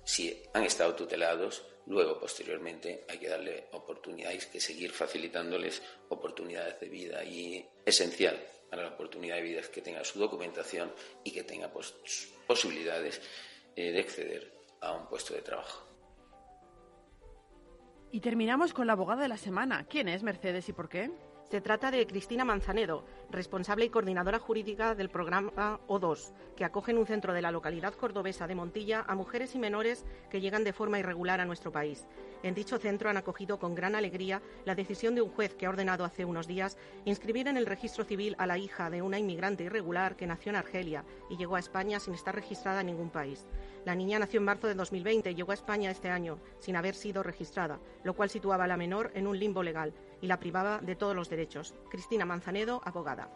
Si 0.05 0.43
han 0.55 0.63
estado 0.63 0.95
tutelados, 0.95 1.67
luego, 1.87 2.19
posteriormente, 2.19 3.05
hay 3.09 3.19
que 3.19 3.29
darle 3.29 3.69
oportunidades, 3.73 4.47
que 4.47 4.61
seguir 4.61 4.93
facilitándoles 4.93 5.83
oportunidades 6.09 6.81
de 6.81 6.89
vida 6.89 7.25
y 7.25 7.67
esencial 7.85 8.39
para 8.71 8.83
la 8.83 8.91
oportunidad 8.91 9.37
de 9.37 9.43
vida 9.43 9.61
es 9.61 9.69
que 9.69 9.83
tenga 9.83 10.05
su 10.05 10.19
documentación 10.19 10.93
y 11.25 11.33
que 11.33 11.43
tenga 11.43 11.69
pues, 11.69 11.93
posibilidades 12.47 13.21
eh, 13.75 13.91
de 13.91 14.01
acceder 14.01 14.53
a 14.81 14.93
un 14.93 15.09
puesto 15.09 15.35
de 15.35 15.43
trabajo. 15.43 15.87
Y 18.13 18.21
terminamos 18.21 18.73
con 18.73 18.87
la 18.87 18.95
abogada 18.95 19.23
de 19.23 19.29
la 19.29 19.37
semana. 19.37 19.87
¿Quién 19.89 20.09
es 20.09 20.23
Mercedes 20.23 20.69
y 20.69 20.73
por 20.73 20.89
qué? 20.89 21.11
Se 21.51 21.61
trata 21.61 21.91
de 21.91 22.07
Cristina 22.07 22.45
Manzanedo, 22.45 23.03
responsable 23.29 23.85
y 23.85 23.89
coordinadora 23.89 24.39
jurídica 24.39 24.95
del 24.95 25.11
programa 25.11 25.81
O2, 25.89 26.33
que 26.57 26.65
acoge 26.65 26.93
en 26.93 26.99
un 26.99 27.07
centro 27.07 27.33
de 27.33 27.43
la 27.43 27.51
localidad 27.51 27.93
cordobesa 27.95 28.47
de 28.47 28.55
Montilla 28.55 29.05
a 29.09 29.17
mujeres 29.17 29.57
y 29.57 29.59
menores 29.59 30.05
que 30.31 30.41
llegan 30.41 30.63
de 30.63 30.73
forma 30.73 31.01
irregular 31.01 31.41
a 31.41 31.45
nuestro 31.45 31.73
país. 31.73 32.07
En 32.45 32.55
dicho 32.55 32.79
centro 32.79 33.11
han 33.11 33.17
acogido 33.17 33.59
con 33.59 33.75
gran 33.75 33.97
alegría 33.97 34.41
la 34.65 34.77
decisión 34.77 35.17
de 35.17 35.23
un 35.23 35.31
juez 35.31 35.57
que 35.57 35.67
ha 35.67 35.71
ordenado 35.71 36.05
hace 36.05 36.25
unos 36.25 36.47
días 36.47 36.79
inscribir 37.05 37.49
en 37.49 37.57
el 37.57 37.67
registro 37.67 38.05
civil 38.05 38.37
a 38.39 38.47
la 38.47 38.57
hija 38.57 38.89
de 38.89 39.03
una 39.03 39.19
inmigrante 39.19 39.65
irregular 39.65 40.15
que 40.15 40.29
nació 40.29 40.51
en 40.51 40.57
Argelia 40.57 41.05
y 41.29 41.37
llegó 41.37 41.57
a 41.57 41.61
España 41.61 41.99
sin 41.99 42.15
estar 42.15 42.33
registrada 42.33 42.83
en 42.83 42.87
ningún 42.87 43.11
país. 43.11 43.45
La 43.85 43.97
niña 43.97 44.21
nació 44.21 44.39
en 44.39 44.45
marzo 44.45 44.69
de 44.69 44.75
2020 44.75 45.33
y 45.33 45.35
llegó 45.35 45.51
a 45.51 45.55
España 45.55 45.91
este 45.91 46.11
año 46.11 46.39
sin 46.61 46.77
haber 46.77 46.95
sido 46.95 47.25
registrada, 47.25 47.81
lo 48.05 48.15
cual 48.15 48.31
situaba 48.31 48.65
a 48.65 48.69
la 48.69 48.77
menor 48.77 49.11
en 49.15 49.27
un 49.27 49.37
limbo 49.37 49.65
legal 49.65 49.93
y 50.21 50.27
la 50.27 50.39
privaba 50.39 50.79
de 50.79 50.97
todos 50.97 51.15
los 51.15 51.29
derechos. 51.29 51.75
Cristina 51.91 52.25
Manzanedo, 52.25 52.81
abogada. 52.85 53.29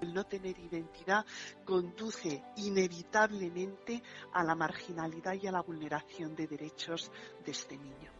El 0.00 0.14
no 0.14 0.24
tener 0.24 0.58
identidad 0.58 1.26
conduce 1.64 2.42
inevitablemente 2.56 4.02
a 4.32 4.44
la 4.44 4.54
marginalidad 4.54 5.34
y 5.34 5.46
a 5.48 5.52
la 5.52 5.62
vulneración 5.62 6.36
de 6.36 6.46
derechos 6.46 7.10
de 7.44 7.50
este 7.50 7.76
niño. 7.76 8.12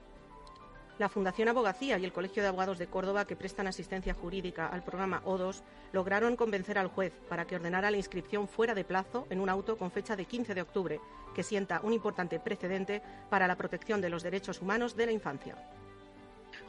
La 0.98 1.08
Fundación 1.08 1.46
Abogacía 1.46 1.96
y 1.96 2.04
el 2.04 2.12
Colegio 2.12 2.42
de 2.42 2.48
Abogados 2.48 2.78
de 2.78 2.88
Córdoba, 2.88 3.24
que 3.24 3.36
prestan 3.36 3.68
asistencia 3.68 4.14
jurídica 4.14 4.66
al 4.66 4.82
programa 4.82 5.22
O2, 5.24 5.62
lograron 5.92 6.34
convencer 6.34 6.76
al 6.76 6.88
juez 6.88 7.12
para 7.28 7.46
que 7.46 7.54
ordenara 7.54 7.92
la 7.92 7.96
inscripción 7.96 8.48
fuera 8.48 8.74
de 8.74 8.84
plazo 8.84 9.28
en 9.30 9.38
un 9.38 9.48
auto 9.48 9.78
con 9.78 9.92
fecha 9.92 10.16
de 10.16 10.24
15 10.24 10.54
de 10.54 10.62
octubre, 10.62 11.00
que 11.36 11.44
sienta 11.44 11.80
un 11.84 11.92
importante 11.92 12.40
precedente 12.40 13.00
para 13.30 13.46
la 13.46 13.56
protección 13.56 14.00
de 14.00 14.10
los 14.10 14.24
derechos 14.24 14.60
humanos 14.60 14.96
de 14.96 15.06
la 15.06 15.12
infancia 15.12 15.54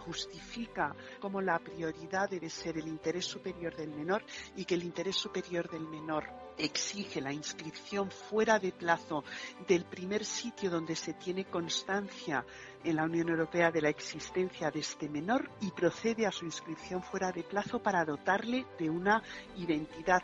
justifica 0.10 0.96
como 1.22 1.40
la 1.40 1.60
prioridad 1.60 2.28
debe 2.28 2.50
ser 2.50 2.80
el 2.80 2.88
interés 2.88 3.26
superior 3.26 3.76
del 3.76 3.92
menor 3.92 4.24
y 4.56 4.66
que 4.66 4.74
el 4.74 4.82
interés 4.82 5.16
superior 5.16 5.70
del 5.70 5.88
menor 5.88 6.24
exige 6.58 7.22
la 7.22 7.32
inscripción 7.32 8.10
fuera 8.10 8.58
de 8.58 8.72
plazo 8.72 9.24
del 9.68 9.86
primer 9.86 10.26
sitio 10.26 10.72
donde 10.72 10.96
se 10.96 11.14
tiene 11.14 11.46
constancia 11.46 12.44
en 12.84 12.96
la 12.96 13.04
Unión 13.04 13.30
Europea 13.30 13.70
de 13.70 13.84
la 13.84 13.90
existencia 13.90 14.72
de 14.72 14.80
este 14.80 15.08
menor 15.08 15.48
y 15.62 15.70
procede 15.70 16.26
a 16.26 16.32
su 16.32 16.46
inscripción 16.46 17.04
fuera 17.04 17.32
de 17.32 17.44
plazo 17.44 17.78
para 17.84 18.04
dotarle 18.04 18.66
de 18.80 18.90
una 18.90 19.22
identidad. 19.58 20.24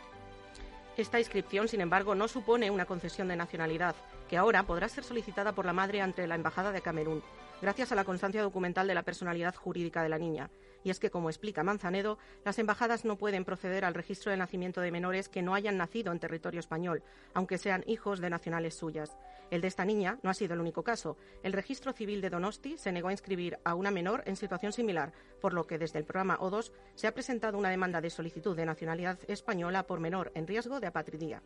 Esta 0.96 1.20
inscripción, 1.20 1.68
sin 1.68 1.80
embargo, 1.80 2.16
no 2.16 2.26
supone 2.26 2.72
una 2.72 2.86
concesión 2.86 3.28
de 3.28 3.36
nacionalidad, 3.36 3.94
que 4.28 4.36
ahora 4.36 4.64
podrá 4.64 4.88
ser 4.88 5.04
solicitada 5.04 5.52
por 5.52 5.66
la 5.66 5.72
madre 5.72 6.00
ante 6.00 6.26
la 6.26 6.34
Embajada 6.34 6.72
de 6.72 6.82
Camerún 6.82 7.22
gracias 7.60 7.92
a 7.92 7.94
la 7.94 8.04
constancia 8.04 8.42
documental 8.42 8.86
de 8.86 8.94
la 8.94 9.02
personalidad 9.02 9.54
jurídica 9.54 10.02
de 10.02 10.08
la 10.08 10.18
niña. 10.18 10.50
Y 10.84 10.90
es 10.90 11.00
que, 11.00 11.10
como 11.10 11.30
explica 11.30 11.64
Manzanedo, 11.64 12.18
las 12.44 12.58
embajadas 12.58 13.04
no 13.04 13.16
pueden 13.16 13.44
proceder 13.44 13.84
al 13.84 13.94
registro 13.94 14.30
de 14.30 14.36
nacimiento 14.36 14.80
de 14.80 14.92
menores 14.92 15.28
que 15.28 15.42
no 15.42 15.54
hayan 15.54 15.76
nacido 15.76 16.12
en 16.12 16.20
territorio 16.20 16.60
español, 16.60 17.02
aunque 17.34 17.58
sean 17.58 17.82
hijos 17.86 18.20
de 18.20 18.30
nacionales 18.30 18.74
suyas. 18.74 19.16
El 19.50 19.60
de 19.60 19.68
esta 19.68 19.84
niña 19.84 20.18
no 20.22 20.30
ha 20.30 20.34
sido 20.34 20.54
el 20.54 20.60
único 20.60 20.84
caso. 20.84 21.16
El 21.42 21.52
registro 21.52 21.92
civil 21.92 22.20
de 22.20 22.30
Donosti 22.30 22.78
se 22.78 22.92
negó 22.92 23.08
a 23.08 23.12
inscribir 23.12 23.58
a 23.64 23.74
una 23.74 23.90
menor 23.90 24.22
en 24.26 24.36
situación 24.36 24.72
similar, 24.72 25.12
por 25.40 25.54
lo 25.54 25.66
que 25.66 25.78
desde 25.78 25.98
el 25.98 26.04
programa 26.04 26.38
O2 26.38 26.72
se 26.94 27.06
ha 27.06 27.14
presentado 27.14 27.58
una 27.58 27.70
demanda 27.70 28.00
de 28.00 28.10
solicitud 28.10 28.56
de 28.56 28.66
nacionalidad 28.66 29.18
española 29.28 29.86
por 29.86 29.98
menor 29.98 30.30
en 30.34 30.46
riesgo 30.46 30.78
de 30.78 30.86
apatridía. 30.86 31.42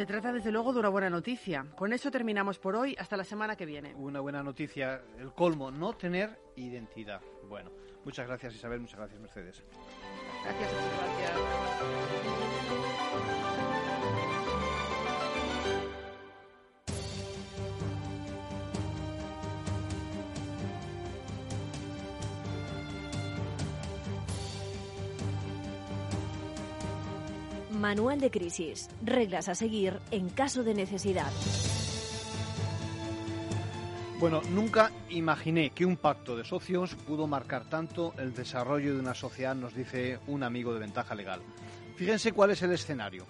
Se 0.00 0.06
trata 0.06 0.32
desde 0.32 0.50
luego 0.50 0.72
de 0.72 0.80
una 0.80 0.88
buena 0.88 1.10
noticia. 1.10 1.66
Con 1.76 1.92
eso 1.92 2.10
terminamos 2.10 2.58
por 2.58 2.74
hoy. 2.74 2.96
Hasta 2.98 3.18
la 3.18 3.24
semana 3.24 3.54
que 3.54 3.66
viene. 3.66 3.94
Una 3.96 4.20
buena 4.20 4.42
noticia, 4.42 5.02
el 5.18 5.34
colmo, 5.34 5.70
no 5.70 5.92
tener 5.92 6.40
identidad. 6.56 7.20
Bueno, 7.46 7.70
muchas 8.02 8.26
gracias 8.26 8.54
Isabel, 8.54 8.80
muchas 8.80 8.96
gracias 8.96 9.20
Mercedes. 9.20 9.62
Gracias, 10.42 10.72
gracias. 10.72 12.49
Manual 27.80 28.20
de 28.20 28.30
crisis. 28.30 28.90
Reglas 29.02 29.48
a 29.48 29.54
seguir 29.54 30.00
en 30.10 30.28
caso 30.28 30.62
de 30.62 30.74
necesidad. 30.74 31.32
Bueno, 34.18 34.42
nunca 34.50 34.92
imaginé 35.08 35.70
que 35.70 35.86
un 35.86 35.96
pacto 35.96 36.36
de 36.36 36.44
socios 36.44 36.94
pudo 36.94 37.26
marcar 37.26 37.64
tanto 37.70 38.12
el 38.18 38.34
desarrollo 38.34 38.92
de 38.92 39.00
una 39.00 39.14
sociedad, 39.14 39.54
nos 39.54 39.74
dice 39.74 40.18
un 40.26 40.42
amigo 40.42 40.74
de 40.74 40.80
ventaja 40.80 41.14
legal. 41.14 41.40
Fíjense 41.96 42.32
cuál 42.32 42.50
es 42.50 42.60
el 42.60 42.72
escenario. 42.72 43.24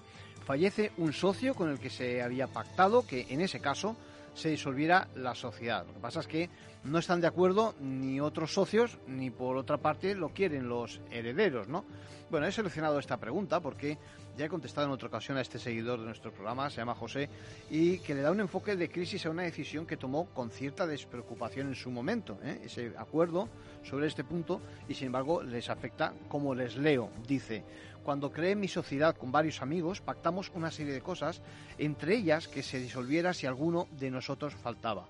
Fallece 0.45 0.91
un 0.97 1.13
socio 1.13 1.55
con 1.55 1.71
el 1.71 1.79
que 1.79 1.89
se 1.89 2.21
había 2.21 2.49
pactado 2.49 3.07
que 3.07 3.27
en 3.31 3.43
ese 3.43 3.61
caso 3.61 3.95
se 4.35 4.49
disolviera 4.49 5.07
la 5.15 5.37
sociedad. 5.37 5.87
Lo 5.87 5.95
que 5.95 6.01
pasa 6.01 6.21
es 6.21 6.27
que 6.27 6.51
no 6.85 6.99
están 6.99 7.21
de 7.21 7.27
acuerdo 7.27 7.75
ni 7.81 8.21
otros 8.21 8.53
socios 8.53 8.99
ni 9.07 9.31
por 9.31 9.57
otra 9.57 9.77
parte 9.77 10.15
lo 10.15 10.31
quieren 10.31 10.69
los 10.69 11.01
herederos, 11.11 11.69
¿no? 11.69 11.85
Bueno, 12.31 12.47
he 12.47 12.53
seleccionado 12.53 12.99
esta 12.99 13.17
pregunta 13.17 13.61
porque 13.61 13.99
ya 14.37 14.47
he 14.47 14.49
contestado 14.49 14.87
en 14.87 14.93
otra 14.93 15.09
ocasión 15.09 15.37
a 15.37 15.41
este 15.41 15.59
seguidor 15.59 16.01
de 16.01 16.07
nuestro 16.07 16.33
programa, 16.33 16.71
se 16.71 16.79
llama 16.79 16.95
José, 16.95 17.29
y 17.71 17.99
que 17.99 18.15
le 18.15 18.23
da 18.23 18.31
un 18.31 18.41
enfoque 18.41 18.77
de 18.77 18.89
crisis 18.91 19.27
a 19.27 19.31
una 19.31 19.43
decisión 19.43 19.87
que 19.87 19.97
tomó 19.97 20.27
con 20.27 20.51
cierta 20.51 20.87
despreocupación 20.87 21.69
en 21.69 21.75
su 21.75 21.91
momento. 21.91 22.39
¿eh? 22.43 22.63
Ese 22.65 22.93
acuerdo 22.97 23.49
sobre 23.83 24.07
este 24.07 24.25
punto 24.25 24.61
y 24.89 24.95
sin 24.95 25.07
embargo 25.07 25.43
les 25.43 25.69
afecta 25.71 26.13
como 26.29 26.55
les 26.55 26.77
leo. 26.77 27.11
Dice, 27.27 27.65
cuando 28.03 28.33
creé 28.33 28.57
mi 28.57 28.69
sociedad 28.69 29.17
con 29.17 29.31
varios 29.31 29.63
amigos, 29.63 30.01
pactamos 30.01 30.51
una 30.55 30.71
serie 30.71 30.93
de 30.93 31.03
cosas, 31.03 31.43
entre 31.79 32.17
ellas 32.17 32.49
que 32.49 32.63
se 32.63 32.81
disolviera 32.81 33.35
si 33.35 33.47
alguno 33.47 33.89
de 33.99 34.11
nosotros 34.11 34.55
faltaba 34.55 35.07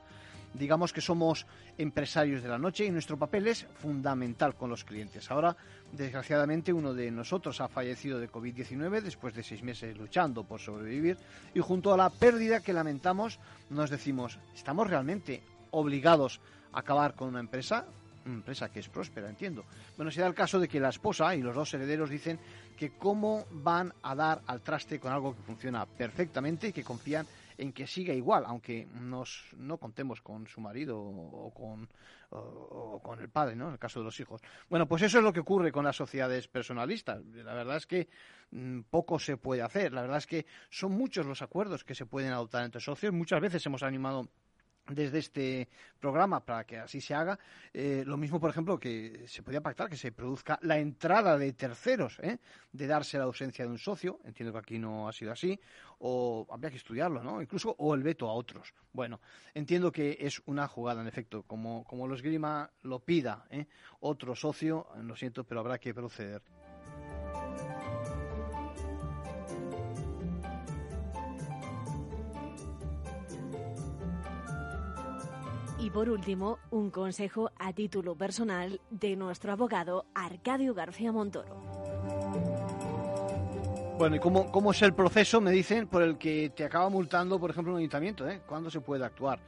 digamos 0.55 0.93
que 0.93 1.01
somos 1.01 1.47
empresarios 1.79 2.43
de 2.43 2.49
la 2.49 2.59
noche 2.59 2.85
y 2.85 2.91
nuestro 2.91 3.17
papel 3.17 3.49
es 3.49 3.67
fundamental 3.81 4.55
con 4.55 4.71
los 4.71 4.85
clientes. 4.85 5.31
Ahora, 5.31 5.57
desgraciadamente, 5.93 6.73
uno 6.73 6.95
de 6.95 7.11
nosotros 7.11 7.61
ha 7.61 7.69
fallecido 7.69 8.19
de 8.19 8.31
COVID-19 8.31 9.01
después 9.01 9.35
de 9.35 9.43
seis 9.43 9.63
meses 9.63 9.97
luchando 9.97 10.45
por 10.45 10.61
sobrevivir 10.61 11.17
y 11.55 11.61
junto 11.61 11.93
a 11.93 11.97
la 11.97 12.11
pérdida 12.11 12.61
que 12.61 12.73
lamentamos 12.73 13.39
nos 13.71 13.91
decimos, 13.91 14.39
¿estamos 14.55 14.89
realmente 14.89 15.43
obligados 15.71 16.41
a 16.73 16.81
acabar 16.81 17.15
con 17.15 17.29
una 17.29 17.41
empresa? 17.41 17.87
Una 18.27 18.35
empresa 18.35 18.69
que 18.69 18.81
es 18.81 18.89
próspera, 18.89 19.29
entiendo. 19.29 19.65
Bueno, 19.97 20.11
se 20.11 20.21
da 20.21 20.27
el 20.27 20.35
caso 20.35 20.61
de 20.61 20.69
que 20.69 20.79
la 20.79 20.91
esposa 20.91 21.35
y 21.35 21.41
los 21.41 21.55
dos 21.55 21.73
herederos 21.73 22.11
dicen 22.11 22.39
que 22.77 22.91
cómo 22.91 23.47
van 23.51 23.93
a 24.03 24.15
dar 24.15 24.43
al 24.47 24.61
traste 24.61 25.01
con 25.01 25.13
algo 25.13 25.35
que 25.35 25.43
funciona 25.43 25.87
perfectamente 25.87 26.69
y 26.69 26.73
que 26.73 26.85
confían 26.85 27.27
en 27.27 27.40
que 27.73 27.87
siga 27.87 28.15
igual, 28.15 28.45
aunque 28.47 28.87
nos, 28.87 29.45
no 29.57 29.79
contemos 29.79 30.23
con 30.23 30.47
su 30.47 30.61
marido 30.61 30.99
o 30.99 31.53
con, 31.53 31.89
con 33.03 33.21
el 33.21 33.29
padre, 33.29 33.57
¿no? 33.57 33.67
En 33.67 33.73
el 33.73 33.79
caso 33.79 34.01
de 34.01 34.05
los 34.05 34.19
hijos. 34.21 34.41
Bueno, 34.69 34.87
pues 34.87 35.03
eso 35.03 35.19
es 35.19 35.25
lo 35.25 35.33
que 35.33 35.41
ocurre 35.41 35.73
con 35.73 35.85
las 35.85 35.97
sociedades 35.97 36.49
personalistas. 36.49 37.25
La 37.27 37.55
verdad 37.55 37.77
es 37.77 37.87
que 37.87 38.09
mm, 38.53 38.81
poco 38.89 39.19
se 39.19 39.37
puede 39.37 39.63
hacer. 39.63 39.93
La 39.93 40.03
verdad 40.03 40.19
es 40.19 40.27
que 40.27 40.47
son 40.71 40.93
muchos 40.93 41.27
los 41.27 41.43
acuerdos 41.43 41.85
que 41.85 41.95
se 41.95 42.07
pueden 42.07 42.33
adoptar 42.33 42.65
entre 42.65 42.81
socios. 42.81 43.13
Muchas 43.13 43.41
veces 43.41 43.65
hemos 43.67 43.83
animado 43.83 44.29
desde 44.95 45.19
este 45.19 45.69
programa 45.99 46.45
para 46.45 46.65
que 46.65 46.79
así 46.79 47.01
se 47.01 47.15
haga. 47.15 47.39
Eh, 47.73 48.03
lo 48.07 48.17
mismo, 48.17 48.41
por 48.41 48.51
ejemplo, 48.51 48.79
que 48.79 49.25
se 49.27 49.43
podía 49.43 49.61
pactar 49.61 49.89
que 49.89 49.97
se 49.97 50.13
produzca 50.13 50.59
la 50.63 50.79
entrada 50.79 51.37
de 51.39 51.53
terceros, 51.53 52.19
¿eh? 52.21 52.39
de 52.73 52.87
darse 52.87 53.19
la 53.19 53.25
ausencia 53.25 53.65
de 53.65 53.71
un 53.71 53.79
socio. 53.79 54.21
Entiendo 54.25 54.53
que 54.53 54.59
aquí 54.59 54.79
no 54.79 55.09
ha 55.09 55.13
sido 55.13 55.33
así. 55.33 55.59
O 55.99 56.47
habría 56.51 56.71
que 56.71 56.79
estudiarlo, 56.79 57.23
¿no? 57.23 57.43
Incluso, 57.43 57.75
o 57.79 57.95
el 57.95 58.03
veto 58.03 58.29
a 58.29 58.33
otros. 58.33 58.73
Bueno, 58.93 59.21
entiendo 59.55 59.93
que 59.93 60.17
es 60.21 60.41
una 60.47 60.67
jugada, 60.67 61.03
en 61.03 61.09
efecto, 61.09 61.43
como, 61.43 61.85
como 61.85 62.09
los 62.09 62.23
Grima 62.23 62.71
lo 62.83 63.01
pida, 63.01 63.47
¿eh? 63.51 63.67
otro 64.01 64.35
socio, 64.35 64.87
lo 65.03 65.15
siento, 65.17 65.45
pero 65.45 65.61
habrá 65.61 65.79
que 65.79 65.93
proceder. 65.93 66.43
Por 75.93 76.09
último, 76.09 76.61
un 76.71 76.91
consejo 76.91 77.51
a 77.59 77.73
título 77.73 78.15
personal 78.15 78.81
de 78.91 79.17
nuestro 79.17 79.51
abogado 79.51 80.07
Arcadio 80.15 80.73
García 80.73 81.11
Montoro. 81.11 81.57
Bueno, 83.99 84.15
¿y 84.15 84.21
cómo, 84.21 84.53
cómo 84.53 84.71
es 84.71 84.81
el 84.83 84.95
proceso, 84.95 85.41
me 85.41 85.51
dicen, 85.51 85.89
por 85.89 86.03
el 86.03 86.17
que 86.17 86.51
te 86.51 86.65
acaba 86.65 86.89
multando, 86.89 87.41
por 87.41 87.51
ejemplo, 87.51 87.73
un 87.73 87.81
ayuntamiento? 87.81 88.29
¿eh? 88.29 88.41
¿Cuándo 88.47 88.71
se 88.71 88.81
puede 88.81 89.05
actuar? 89.05 89.41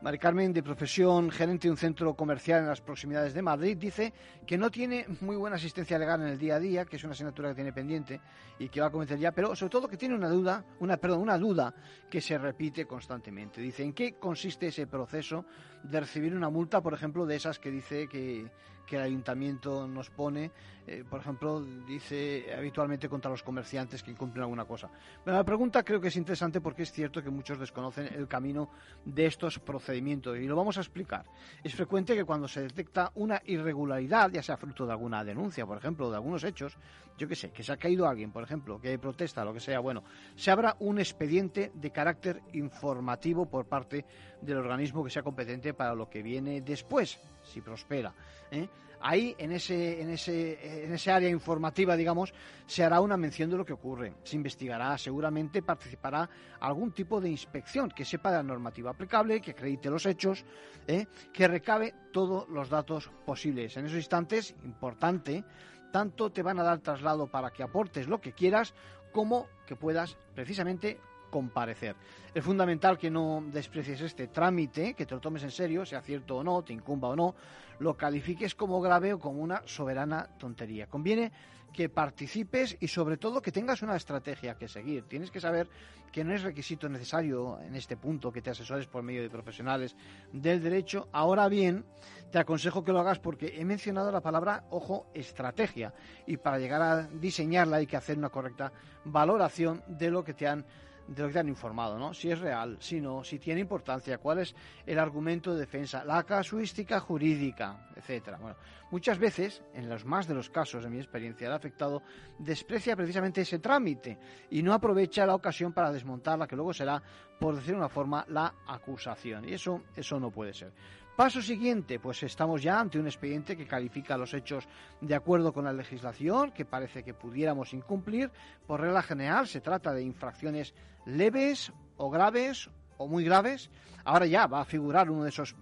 Mari 0.00 0.16
Carmen, 0.16 0.52
de 0.52 0.62
profesión 0.62 1.28
gerente 1.28 1.66
de 1.66 1.72
un 1.72 1.76
centro 1.76 2.14
comercial 2.14 2.60
en 2.60 2.68
las 2.68 2.80
proximidades 2.80 3.34
de 3.34 3.42
Madrid, 3.42 3.76
dice 3.76 4.12
que 4.46 4.56
no 4.56 4.70
tiene 4.70 5.04
muy 5.22 5.34
buena 5.34 5.56
asistencia 5.56 5.98
legal 5.98 6.22
en 6.22 6.28
el 6.28 6.38
día 6.38 6.54
a 6.54 6.60
día, 6.60 6.84
que 6.84 6.94
es 6.94 7.02
una 7.02 7.14
asignatura 7.14 7.48
que 7.48 7.56
tiene 7.56 7.72
pendiente 7.72 8.20
y 8.60 8.68
que 8.68 8.80
va 8.80 8.86
a 8.86 8.90
cometer 8.90 9.18
ya, 9.18 9.32
pero 9.32 9.56
sobre 9.56 9.70
todo 9.70 9.88
que 9.88 9.96
tiene 9.96 10.14
una 10.14 10.28
duda, 10.28 10.64
una 10.78 10.98
perdón, 10.98 11.22
una 11.22 11.36
duda 11.36 11.74
que 12.08 12.20
se 12.20 12.38
repite 12.38 12.86
constantemente. 12.86 13.60
Dice, 13.60 13.82
¿en 13.82 13.92
qué 13.92 14.14
consiste 14.14 14.68
ese 14.68 14.86
proceso 14.86 15.44
de 15.82 15.98
recibir 15.98 16.32
una 16.32 16.48
multa, 16.48 16.80
por 16.80 16.94
ejemplo, 16.94 17.26
de 17.26 17.34
esas 17.34 17.58
que 17.58 17.72
dice 17.72 18.06
que 18.06 18.48
que 18.88 18.96
el 18.96 19.02
ayuntamiento 19.02 19.86
nos 19.86 20.10
pone, 20.10 20.50
eh, 20.86 21.04
por 21.08 21.20
ejemplo, 21.20 21.60
dice 21.60 22.46
habitualmente 22.56 23.08
contra 23.08 23.30
los 23.30 23.42
comerciantes 23.42 24.02
que 24.02 24.10
incumplen 24.10 24.42
alguna 24.42 24.64
cosa. 24.64 24.90
Bueno, 25.24 25.38
la 25.38 25.44
pregunta 25.44 25.82
creo 25.82 26.00
que 26.00 26.08
es 26.08 26.16
interesante 26.16 26.60
porque 26.60 26.82
es 26.82 26.92
cierto 26.92 27.22
que 27.22 27.30
muchos 27.30 27.58
desconocen 27.58 28.06
el 28.06 28.26
camino 28.26 28.70
de 29.04 29.26
estos 29.26 29.58
procedimientos 29.58 30.38
y 30.38 30.46
lo 30.46 30.56
vamos 30.56 30.78
a 30.78 30.80
explicar. 30.80 31.26
Es 31.62 31.74
frecuente 31.74 32.16
que 32.16 32.24
cuando 32.24 32.48
se 32.48 32.62
detecta 32.62 33.12
una 33.16 33.40
irregularidad, 33.44 34.30
ya 34.30 34.42
sea 34.42 34.56
fruto 34.56 34.86
de 34.86 34.92
alguna 34.92 35.22
denuncia, 35.22 35.66
por 35.66 35.76
ejemplo, 35.76 36.10
de 36.10 36.16
algunos 36.16 36.42
hechos, 36.44 36.78
yo 37.18 37.28
qué 37.28 37.34
sé, 37.34 37.50
que 37.50 37.62
se 37.62 37.72
ha 37.72 37.76
caído 37.76 38.08
alguien, 38.08 38.32
por 38.32 38.42
ejemplo, 38.42 38.80
que 38.80 38.98
protesta, 38.98 39.44
lo 39.44 39.52
que 39.52 39.60
sea, 39.60 39.80
bueno, 39.80 40.04
se 40.36 40.50
abra 40.50 40.76
un 40.80 40.98
expediente 40.98 41.72
de 41.74 41.90
carácter 41.90 42.42
informativo 42.52 43.46
por 43.46 43.66
parte 43.66 44.06
del 44.40 44.58
organismo 44.58 45.04
que 45.04 45.10
sea 45.10 45.22
competente 45.22 45.74
para 45.74 45.94
lo 45.94 46.08
que 46.08 46.22
viene 46.22 46.60
después, 46.60 47.18
si 47.42 47.60
prospera. 47.60 48.14
¿eh? 48.50 48.68
Ahí, 49.00 49.34
en 49.38 49.52
ese, 49.52 50.02
en, 50.02 50.10
ese, 50.10 50.84
en 50.84 50.92
ese 50.92 51.10
área 51.12 51.28
informativa, 51.28 51.96
digamos, 51.96 52.32
se 52.66 52.82
hará 52.82 53.00
una 53.00 53.16
mención 53.16 53.48
de 53.48 53.56
lo 53.56 53.64
que 53.64 53.72
ocurre. 53.72 54.14
Se 54.24 54.34
investigará, 54.34 54.98
seguramente 54.98 55.62
participará 55.62 56.28
algún 56.60 56.92
tipo 56.92 57.20
de 57.20 57.30
inspección 57.30 57.90
que 57.90 58.04
sepa 58.04 58.30
de 58.30 58.38
la 58.38 58.42
normativa 58.42 58.90
aplicable, 58.90 59.40
que 59.40 59.52
acredite 59.52 59.88
los 59.88 60.04
hechos, 60.06 60.44
¿eh? 60.86 61.06
que 61.32 61.46
recabe 61.46 61.94
todos 62.12 62.48
los 62.48 62.68
datos 62.68 63.10
posibles. 63.24 63.76
En 63.76 63.86
esos 63.86 63.98
instantes, 63.98 64.54
importante, 64.64 65.44
tanto 65.92 66.30
te 66.30 66.42
van 66.42 66.58
a 66.58 66.64
dar 66.64 66.80
traslado 66.80 67.28
para 67.28 67.50
que 67.50 67.62
aportes 67.62 68.08
lo 68.08 68.20
que 68.20 68.32
quieras, 68.32 68.74
como 69.12 69.46
que 69.66 69.76
puedas 69.76 70.16
precisamente 70.34 70.98
comparecer. 71.30 71.96
Es 72.34 72.44
fundamental 72.44 72.98
que 72.98 73.10
no 73.10 73.42
desprecies 73.52 74.00
este 74.00 74.28
trámite, 74.28 74.94
que 74.94 75.06
te 75.06 75.14
lo 75.14 75.20
tomes 75.20 75.42
en 75.42 75.50
serio, 75.50 75.84
sea 75.86 76.02
cierto 76.02 76.36
o 76.36 76.44
no, 76.44 76.62
te 76.62 76.72
incumba 76.72 77.08
o 77.08 77.16
no, 77.16 77.34
lo 77.78 77.96
califiques 77.96 78.54
como 78.54 78.80
grave 78.80 79.12
o 79.12 79.18
como 79.18 79.40
una 79.40 79.62
soberana 79.64 80.28
tontería. 80.38 80.86
Conviene 80.86 81.32
que 81.72 81.88
participes 81.88 82.76
y 82.80 82.88
sobre 82.88 83.16
todo 83.16 83.42
que 83.42 83.52
tengas 83.52 83.82
una 83.82 83.96
estrategia 83.96 84.56
que 84.56 84.68
seguir. 84.68 85.04
Tienes 85.04 85.30
que 85.30 85.40
saber 85.40 85.68
que 86.10 86.24
no 86.24 86.34
es 86.34 86.42
requisito 86.42 86.88
necesario 86.88 87.60
en 87.60 87.74
este 87.74 87.96
punto 87.96 88.32
que 88.32 88.42
te 88.42 88.50
asesores 88.50 88.86
por 88.86 89.02
medio 89.02 89.22
de 89.22 89.30
profesionales 89.30 89.94
del 90.32 90.62
derecho. 90.62 91.08
Ahora 91.12 91.48
bien, 91.48 91.84
te 92.32 92.38
aconsejo 92.38 92.82
que 92.82 92.92
lo 92.92 93.00
hagas 93.00 93.18
porque 93.18 93.60
he 93.60 93.64
mencionado 93.64 94.10
la 94.10 94.20
palabra, 94.20 94.64
ojo, 94.70 95.06
estrategia. 95.14 95.92
Y 96.26 96.38
para 96.38 96.58
llegar 96.58 96.82
a 96.82 97.02
diseñarla 97.02 97.76
hay 97.76 97.86
que 97.86 97.96
hacer 97.96 98.16
una 98.16 98.30
correcta 98.30 98.72
valoración 99.04 99.82
de 99.86 100.10
lo 100.10 100.24
que 100.24 100.34
te 100.34 100.48
han 100.48 100.64
de 101.08 101.22
lo 101.22 101.28
que 101.28 101.34
te 101.34 101.38
han 101.40 101.48
informado, 101.48 101.98
¿no? 101.98 102.12
Si 102.12 102.30
es 102.30 102.38
real, 102.38 102.76
si 102.80 103.00
no, 103.00 103.24
si 103.24 103.38
tiene 103.38 103.60
importancia, 103.60 104.18
cuál 104.18 104.40
es 104.40 104.54
el 104.86 104.98
argumento 104.98 105.54
de 105.54 105.60
defensa, 105.60 106.04
la 106.04 106.22
casuística 106.22 107.00
jurídica, 107.00 107.88
etcétera. 107.96 108.38
Bueno, 108.38 108.56
muchas 108.90 109.18
veces, 109.18 109.62
en 109.74 109.88
los 109.88 110.04
más 110.04 110.28
de 110.28 110.34
los 110.34 110.50
casos 110.50 110.84
de 110.84 110.90
mi 110.90 110.98
experiencia, 110.98 111.46
el 111.46 111.54
afectado 111.54 112.02
desprecia 112.38 112.94
precisamente 112.94 113.40
ese 113.40 113.58
trámite 113.58 114.18
y 114.50 114.62
no 114.62 114.74
aprovecha 114.74 115.24
la 115.24 115.34
ocasión 115.34 115.72
para 115.72 115.90
desmontar 115.90 116.38
la 116.38 116.46
que 116.46 116.56
luego 116.56 116.74
será, 116.74 117.02
por 117.40 117.56
decir 117.56 117.74
una 117.74 117.88
forma, 117.88 118.26
la 118.28 118.54
acusación. 118.66 119.48
Y 119.48 119.54
eso, 119.54 119.82
eso 119.96 120.20
no 120.20 120.30
puede 120.30 120.52
ser. 120.52 120.72
Paso 121.18 121.42
siguiente, 121.42 121.98
pues 121.98 122.22
estamos 122.22 122.62
ya 122.62 122.78
ante 122.78 122.96
un 122.96 123.06
expediente 123.06 123.56
que 123.56 123.66
califica 123.66 124.16
los 124.16 124.34
hechos 124.34 124.68
de 125.00 125.16
acuerdo 125.16 125.52
con 125.52 125.64
la 125.64 125.72
legislación, 125.72 126.52
que 126.52 126.64
parece 126.64 127.02
que 127.02 127.12
pudiéramos 127.12 127.74
incumplir. 127.74 128.30
Por 128.68 128.82
regla 128.82 129.02
general, 129.02 129.48
se 129.48 129.60
trata 129.60 129.92
de 129.92 130.04
infracciones 130.04 130.74
leves 131.06 131.72
o 131.96 132.08
graves 132.08 132.70
o 132.98 133.08
muy 133.08 133.24
graves. 133.24 133.68
Ahora 134.04 134.26
ya 134.26 134.46
va 134.46 134.60
a 134.60 134.64
figurar 134.64 135.10
uno 135.10 135.24
de 135.24 135.30
esos 135.30 135.56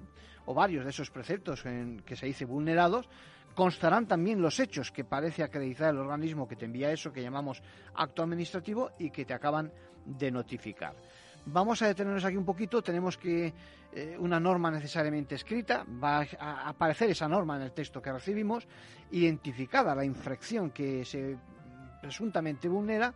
o 0.45 0.53
varios 0.53 0.85
de 0.85 0.91
esos 0.91 1.11
preceptos 1.11 1.65
en 1.65 2.01
que 2.01 2.17
se 2.17 2.27
dice 2.27 2.45
vulnerados. 2.45 3.09
Constarán 3.55 4.07
también 4.07 4.43
los 4.43 4.61
hechos 4.61 4.93
que 4.93 5.05
parece 5.05 5.43
acreditar 5.43 5.95
el 5.95 6.01
organismo 6.01 6.47
que 6.47 6.57
te 6.57 6.67
envía 6.67 6.93
eso 6.93 7.15
que 7.15 7.23
llamamos 7.23 7.63
acto 7.95 8.23
administrativo 8.23 8.91
y 8.99 9.09
que 9.09 9.25
te 9.25 9.33
acaban 9.33 9.73
de 10.05 10.31
notificar. 10.31 10.95
Vamos 11.47 11.81
a 11.81 11.87
detenernos 11.87 12.25
aquí 12.25 12.37
un 12.37 12.45
poquito. 12.45 12.83
Tenemos 12.83 13.17
que 13.17 13.53
eh, 13.93 14.17
una 14.19 14.41
norma 14.41 14.71
necesariamente 14.71 15.37
escrita. 15.37 15.85
Va 16.03 16.27
a 16.39 16.69
aparecer 16.69 17.11
esa 17.11 17.29
norma 17.29 17.57
en 17.57 17.63
el 17.63 17.73
texto 17.73 18.03
que 18.03 18.13
recibimos, 18.13 18.67
identificada 19.13 19.95
la 19.95 20.05
infracción 20.05 20.71
que 20.71 21.05
se 21.05 21.37
presuntamente 22.03 22.69
vulnera 22.69 23.15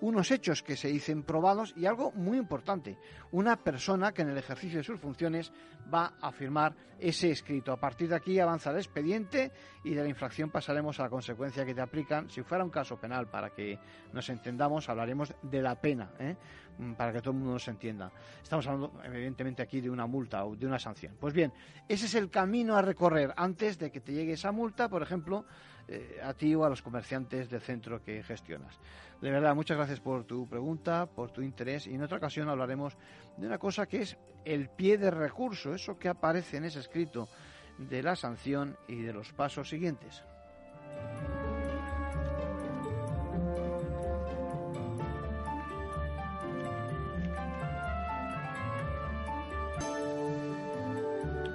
unos 0.00 0.30
hechos 0.30 0.62
que 0.62 0.76
se 0.76 0.88
dicen 0.88 1.22
probados 1.22 1.74
y 1.76 1.86
algo 1.86 2.12
muy 2.12 2.38
importante, 2.38 2.98
una 3.32 3.56
persona 3.56 4.12
que 4.12 4.22
en 4.22 4.30
el 4.30 4.38
ejercicio 4.38 4.78
de 4.78 4.84
sus 4.84 5.00
funciones 5.00 5.52
va 5.92 6.14
a 6.20 6.32
firmar 6.32 6.74
ese 6.98 7.30
escrito. 7.30 7.72
A 7.72 7.80
partir 7.80 8.08
de 8.08 8.16
aquí 8.16 8.38
avanza 8.38 8.70
el 8.70 8.76
expediente 8.76 9.50
y 9.84 9.94
de 9.94 10.02
la 10.02 10.08
infracción 10.08 10.50
pasaremos 10.50 11.00
a 11.00 11.04
la 11.04 11.10
consecuencia 11.10 11.64
que 11.64 11.74
te 11.74 11.80
aplican. 11.80 12.28
Si 12.30 12.42
fuera 12.42 12.64
un 12.64 12.70
caso 12.70 12.98
penal, 12.98 13.28
para 13.28 13.50
que 13.50 13.78
nos 14.12 14.28
entendamos, 14.28 14.88
hablaremos 14.88 15.34
de 15.42 15.62
la 15.62 15.80
pena, 15.80 16.10
¿eh? 16.18 16.36
mm, 16.78 16.92
para 16.92 17.12
que 17.12 17.20
todo 17.20 17.32
el 17.32 17.38
mundo 17.38 17.54
nos 17.54 17.68
entienda. 17.68 18.12
Estamos 18.42 18.66
hablando, 18.66 19.00
evidentemente, 19.04 19.62
aquí 19.62 19.80
de 19.80 19.90
una 19.90 20.06
multa 20.06 20.44
o 20.44 20.54
de 20.54 20.66
una 20.66 20.78
sanción. 20.78 21.16
Pues 21.18 21.32
bien, 21.32 21.52
ese 21.88 22.06
es 22.06 22.14
el 22.14 22.30
camino 22.30 22.76
a 22.76 22.82
recorrer 22.82 23.32
antes 23.36 23.78
de 23.78 23.90
que 23.90 24.00
te 24.00 24.12
llegue 24.12 24.34
esa 24.34 24.52
multa, 24.52 24.88
por 24.88 25.02
ejemplo, 25.02 25.46
eh, 25.92 26.20
a 26.22 26.32
ti 26.34 26.54
o 26.54 26.64
a 26.64 26.68
los 26.68 26.82
comerciantes 26.82 27.50
del 27.50 27.60
centro 27.60 28.00
que 28.00 28.22
gestionas. 28.22 28.78
De 29.20 29.28
verdad, 29.28 29.56
muchas 29.56 29.76
gracias 29.76 29.98
por 29.98 30.22
tu 30.22 30.48
pregunta, 30.48 31.06
por 31.06 31.32
tu 31.32 31.42
interés 31.42 31.88
y 31.88 31.94
en 31.94 32.02
otra 32.02 32.18
ocasión 32.18 32.48
hablaremos 32.48 32.96
de 33.36 33.46
una 33.48 33.58
cosa 33.58 33.86
que 33.86 34.02
es 34.02 34.16
el 34.44 34.68
pie 34.68 34.98
de 34.98 35.10
recurso, 35.10 35.74
eso 35.74 35.98
que 35.98 36.08
aparece 36.08 36.58
en 36.58 36.64
ese 36.64 36.78
escrito 36.78 37.28
de 37.76 38.04
la 38.04 38.14
sanción 38.14 38.76
y 38.86 39.02
de 39.02 39.12
los 39.12 39.32
pasos 39.32 39.68
siguientes. 39.68 40.22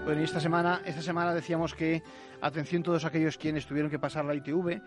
Bueno, 0.05 0.21
y 0.21 0.25
esta 0.25 0.39
semana, 0.39 0.83
esta 0.85 1.01
semana 1.01 1.33
decíamos 1.33 1.73
que 1.73 2.03
atención 2.39 2.83
todos 2.83 3.05
aquellos 3.05 3.39
quienes 3.39 3.65
tuvieron 3.65 3.89
que 3.89 3.97
pasar 3.97 4.23
la 4.23 4.35
ITV, 4.35 4.79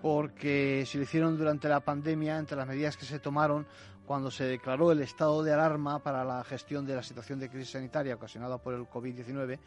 porque 0.00 0.84
se 0.86 0.96
lo 0.96 1.04
hicieron 1.04 1.36
durante 1.36 1.68
la 1.68 1.80
pandemia, 1.80 2.38
entre 2.38 2.56
las 2.56 2.66
medidas 2.66 2.96
que 2.96 3.04
se 3.04 3.18
tomaron 3.18 3.66
cuando 4.06 4.30
se 4.30 4.44
declaró 4.44 4.92
el 4.92 5.00
estado 5.00 5.42
de 5.42 5.52
alarma 5.52 5.98
para 5.98 6.24
la 6.24 6.44
gestión 6.44 6.86
de 6.86 6.94
la 6.94 7.02
situación 7.02 7.38
de 7.38 7.48
crisis 7.48 7.70
sanitaria 7.70 8.14
ocasionada 8.14 8.58
por 8.58 8.74
el 8.74 8.82
COVID-19, 8.82 9.58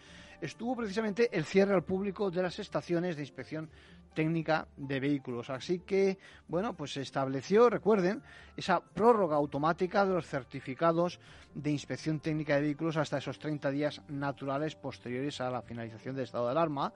estuvo 0.42 0.76
precisamente 0.76 1.30
el 1.36 1.46
cierre 1.46 1.74
al 1.74 1.84
público 1.84 2.30
de 2.30 2.44
las 2.44 2.60
estaciones 2.60 3.16
de 3.16 3.24
inspección 3.24 3.70
técnica 4.14 4.68
de 4.78 5.00
vehículos. 5.00 5.50
Así 5.52 5.80
que, 5.80 6.18
bueno, 6.48 6.74
pues 6.74 6.94
se 6.94 7.02
estableció, 7.02 7.70
recuerden, 7.70 8.24
esa 8.56 8.80
prórroga 8.80 9.36
automática 9.36 10.06
de 10.06 10.14
los 10.14 10.26
certificados 10.26 11.20
de 11.54 11.70
inspección 11.70 12.20
técnica 12.20 12.56
de 12.56 12.62
vehículos 12.62 12.98
hasta 12.98 13.20
esos 13.20 13.38
30 13.38 13.70
días 13.70 14.02
naturales 14.08 14.76
posteriores 14.76 15.40
a 15.42 15.52
la 15.52 15.62
finalización 15.62 16.16
del 16.16 16.26
estado 16.26 16.46
de 16.46 16.52
alarma, 16.52 16.94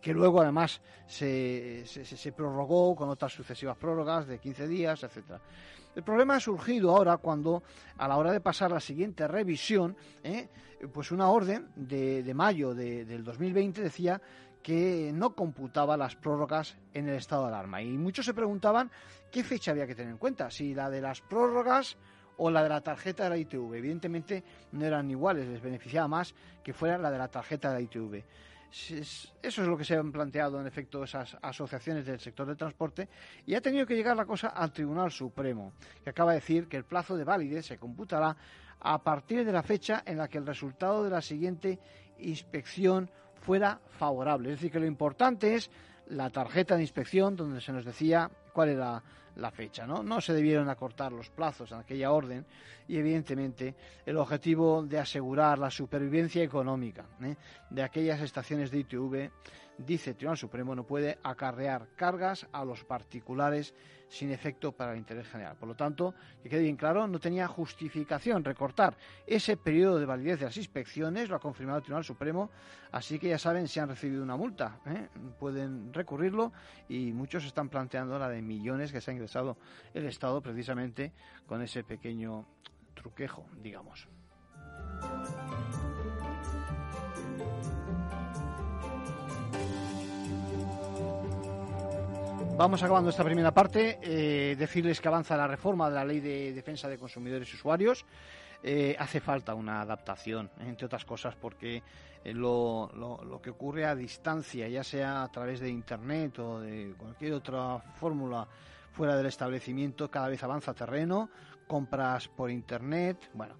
que 0.00 0.14
luego 0.14 0.40
además 0.40 0.80
se, 1.06 1.84
se, 1.86 2.32
prorrogó 2.32 2.96
con 2.96 3.10
otras 3.10 3.32
sucesivas 3.32 3.76
prórrogas 3.76 4.26
de 4.26 4.38
15 4.38 4.66
días, 4.66 5.02
etcétera. 5.02 5.40
El 5.94 6.02
problema 6.02 6.36
ha 6.36 6.40
surgido 6.40 6.90
ahora 6.90 7.18
cuando, 7.18 7.62
a 7.98 8.08
la 8.08 8.16
hora 8.16 8.32
de 8.32 8.40
pasar 8.40 8.70
la 8.70 8.80
siguiente 8.80 9.28
revisión, 9.28 9.96
¿eh? 10.24 10.48
pues 10.92 11.12
una 11.12 11.28
orden 11.28 11.68
de, 11.76 12.22
de 12.22 12.34
mayo 12.34 12.74
de, 12.74 13.04
del 13.04 13.22
2020 13.22 13.82
decía 13.82 14.20
que 14.62 15.10
no 15.12 15.34
computaba 15.34 15.96
las 15.96 16.16
prórrogas 16.16 16.76
en 16.94 17.08
el 17.08 17.16
estado 17.16 17.42
de 17.42 17.48
alarma. 17.48 17.82
Y 17.82 17.98
muchos 17.98 18.24
se 18.24 18.32
preguntaban 18.32 18.90
qué 19.30 19.44
fecha 19.44 19.72
había 19.72 19.86
que 19.86 19.94
tener 19.94 20.12
en 20.12 20.18
cuenta, 20.18 20.50
si 20.50 20.74
la 20.74 20.88
de 20.88 21.00
las 21.00 21.20
prórrogas 21.20 21.96
o 22.38 22.50
la 22.50 22.62
de 22.62 22.68
la 22.68 22.80
tarjeta 22.80 23.24
de 23.24 23.30
la 23.30 23.36
ITV. 23.36 23.74
Evidentemente 23.74 24.42
no 24.72 24.84
eran 24.84 25.10
iguales, 25.10 25.46
les 25.46 25.60
beneficiaba 25.60 26.08
más 26.08 26.34
que 26.62 26.72
fuera 26.72 26.96
la 26.96 27.10
de 27.10 27.18
la 27.18 27.28
tarjeta 27.28 27.68
de 27.70 27.74
la 27.74 27.80
ITV. 27.82 28.24
Eso 28.72 29.32
es 29.42 29.58
lo 29.58 29.76
que 29.76 29.84
se 29.84 29.96
han 29.96 30.10
planteado, 30.10 30.58
en 30.58 30.66
efecto, 30.66 31.04
esas 31.04 31.36
asociaciones 31.42 32.06
del 32.06 32.18
sector 32.18 32.46
del 32.46 32.56
transporte 32.56 33.06
y 33.44 33.54
ha 33.54 33.60
tenido 33.60 33.84
que 33.84 33.94
llegar 33.94 34.16
la 34.16 34.24
cosa 34.24 34.48
al 34.48 34.72
Tribunal 34.72 35.10
Supremo, 35.10 35.74
que 36.02 36.08
acaba 36.08 36.32
de 36.32 36.40
decir 36.40 36.68
que 36.68 36.78
el 36.78 36.84
plazo 36.84 37.14
de 37.14 37.24
validez 37.24 37.66
se 37.66 37.78
computará 37.78 38.34
a 38.80 39.02
partir 39.02 39.44
de 39.44 39.52
la 39.52 39.62
fecha 39.62 40.02
en 40.06 40.16
la 40.16 40.28
que 40.28 40.38
el 40.38 40.46
resultado 40.46 41.04
de 41.04 41.10
la 41.10 41.20
siguiente 41.20 41.78
inspección 42.18 43.10
fuera 43.42 43.78
favorable. 43.98 44.48
Es 44.50 44.56
decir, 44.56 44.72
que 44.72 44.80
lo 44.80 44.86
importante 44.86 45.54
es 45.54 45.70
la 46.06 46.30
tarjeta 46.30 46.74
de 46.74 46.82
inspección 46.82 47.36
donde 47.36 47.60
se 47.60 47.72
nos 47.72 47.84
decía 47.84 48.30
cuál 48.54 48.70
era 48.70 49.02
la 49.36 49.50
fecha. 49.50 49.86
¿no? 49.86 50.02
no 50.02 50.20
se 50.20 50.32
debieron 50.32 50.68
acortar 50.68 51.12
los 51.12 51.30
plazos 51.30 51.72
en 51.72 51.78
aquella 51.78 52.12
orden 52.12 52.44
y 52.88 52.96
evidentemente 52.96 53.74
el 54.04 54.16
objetivo 54.16 54.82
de 54.82 54.98
asegurar 54.98 55.58
la 55.58 55.70
supervivencia 55.70 56.42
económica 56.42 57.04
¿eh? 57.22 57.36
de 57.70 57.82
aquellas 57.82 58.20
estaciones 58.20 58.70
de 58.70 58.78
ITV, 58.80 59.30
dice 59.78 60.10
el 60.10 60.16
Tribunal 60.16 60.38
Supremo, 60.38 60.74
no 60.74 60.84
puede 60.84 61.18
acarrear 61.22 61.88
cargas 61.96 62.46
a 62.52 62.64
los 62.64 62.84
particulares 62.84 63.74
sin 64.08 64.30
efecto 64.30 64.72
para 64.72 64.92
el 64.92 64.98
interés 64.98 65.26
general. 65.26 65.56
Por 65.56 65.68
lo 65.68 65.74
tanto, 65.74 66.14
que 66.42 66.50
quede 66.50 66.62
bien 66.62 66.76
claro, 66.76 67.06
no 67.06 67.18
tenía 67.18 67.48
justificación 67.48 68.44
recortar 68.44 68.96
ese 69.26 69.56
periodo 69.56 69.98
de 69.98 70.04
validez 70.04 70.38
de 70.38 70.44
las 70.46 70.56
inspecciones, 70.58 71.30
lo 71.30 71.36
ha 71.36 71.40
confirmado 71.40 71.78
el 71.78 71.84
Tribunal 71.84 72.04
Supremo, 72.04 72.50
así 72.90 73.18
que 73.18 73.30
ya 73.30 73.38
saben 73.38 73.68
si 73.68 73.80
han 73.80 73.88
recibido 73.88 74.22
una 74.22 74.36
multa, 74.36 74.80
¿eh? 74.86 75.08
pueden 75.38 75.94
recurrirlo 75.94 76.52
y 76.88 77.12
muchos 77.12 77.44
están 77.46 77.70
planteando 77.70 78.18
la 78.18 78.28
de 78.28 78.42
millones 78.42 78.92
que 78.92 79.00
se 79.00 79.10
ha 79.10 79.14
ingresado 79.14 79.56
el 79.94 80.04
Estado 80.04 80.42
precisamente 80.42 81.12
con 81.46 81.62
ese 81.62 81.82
pequeño 81.82 82.46
truquejo, 82.94 83.46
digamos. 83.62 84.08
Vamos 92.56 92.82
acabando 92.82 93.10
esta 93.10 93.24
primera 93.24 93.52
parte. 93.52 93.98
Eh, 94.02 94.54
decirles 94.56 95.00
que 95.00 95.08
avanza 95.08 95.36
la 95.36 95.48
reforma 95.48 95.88
de 95.88 95.94
la 95.96 96.04
Ley 96.04 96.20
de 96.20 96.52
Defensa 96.52 96.88
de 96.88 96.98
Consumidores 96.98 97.50
y 97.52 97.56
Usuarios. 97.56 98.04
eh, 98.62 98.94
hace 98.98 99.20
falta 99.20 99.54
una 99.54 99.80
adaptación, 99.80 100.50
entre 100.60 100.86
otras 100.86 101.04
cosas, 101.04 101.34
porque 101.34 101.82
eh, 102.24 102.32
lo, 102.32 102.90
lo, 102.94 103.40
que 103.42 103.50
ocurre 103.50 103.84
a 103.84 103.96
distancia, 103.96 104.68
ya 104.68 104.84
sea 104.84 105.24
a 105.24 105.28
través 105.32 105.60
de 105.60 105.68
Internet 105.68 106.38
o 106.38 106.60
de 106.60 106.94
cualquier 106.96 107.32
otra 107.32 107.80
fórmula 107.98 108.46
fuera 108.92 109.16
del 109.16 109.26
establecimiento, 109.26 110.10
cada 110.10 110.28
vez 110.28 110.42
avanza 110.44 110.74
terreno, 110.74 111.30
compras 111.66 112.28
por 112.28 112.50
Internet, 112.50 113.30
bueno, 113.34 113.56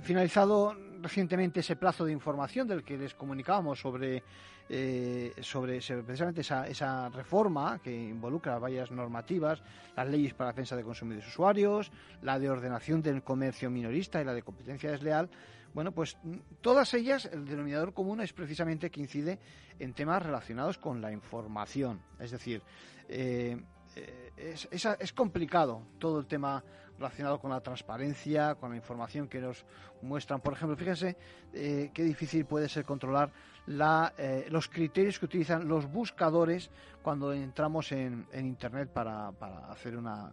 finalizado 0.00 0.74
recientemente 1.00 1.60
ese 1.60 1.76
plazo 1.76 2.04
de 2.04 2.12
información 2.12 2.66
del 2.66 2.84
que 2.84 2.96
les 2.96 3.14
comunicábamos 3.14 3.80
sobre, 3.80 4.22
eh, 4.68 5.32
sobre 5.40 5.80
precisamente 5.80 6.40
esa, 6.40 6.66
esa, 6.66 7.08
reforma 7.08 7.78
que 7.82 7.94
involucra 7.94 8.58
varias 8.58 8.90
normativas, 8.90 9.62
las 9.96 10.08
leyes 10.08 10.34
para 10.34 10.48
la 10.48 10.52
defensa 10.52 10.76
de 10.76 10.82
consumidores 10.82 11.26
y 11.26 11.30
usuarios, 11.30 11.92
la 12.22 12.38
de 12.38 12.50
ordenación 12.50 13.02
del 13.02 13.22
comercio 13.22 13.70
minorista 13.70 14.20
y 14.20 14.24
la 14.24 14.34
de 14.34 14.42
competencia 14.42 14.90
desleal. 14.90 15.30
Bueno, 15.72 15.92
pues 15.92 16.16
todas 16.62 16.94
ellas, 16.94 17.28
el 17.30 17.44
denominador 17.44 17.92
común 17.92 18.22
es 18.22 18.32
precisamente 18.32 18.90
que 18.90 19.00
incide 19.00 19.38
en 19.78 19.92
temas 19.92 20.22
relacionados 20.22 20.78
con 20.78 21.00
la 21.02 21.12
información. 21.12 22.00
Es 22.18 22.30
decir, 22.30 22.62
eh, 23.08 23.60
eh, 23.96 24.30
es, 24.36 24.68
es, 24.70 25.12
complicado 25.12 25.82
todo 25.98 26.20
el 26.20 26.26
tema 26.26 26.62
relacionado 26.98 27.40
con 27.40 27.50
la 27.50 27.60
transparencia, 27.60 28.54
con 28.54 28.70
la 28.70 28.76
información 28.76 29.28
que 29.28 29.40
nos 29.40 29.64
muestran. 30.02 30.40
Por 30.40 30.52
ejemplo, 30.52 30.76
fíjense 30.76 31.16
eh, 31.52 31.90
qué 31.92 32.02
difícil 32.02 32.44
puede 32.44 32.68
ser 32.68 32.84
controlar 32.84 33.32
la, 33.66 34.12
eh, 34.18 34.46
los 34.50 34.68
criterios 34.68 35.18
que 35.18 35.24
utilizan 35.24 35.66
los 35.66 35.90
buscadores 35.90 36.70
cuando 37.02 37.32
entramos 37.32 37.90
en, 37.92 38.26
en 38.32 38.46
Internet 38.46 38.90
para, 38.92 39.32
para 39.32 39.70
hacer 39.70 39.96
una, 39.96 40.30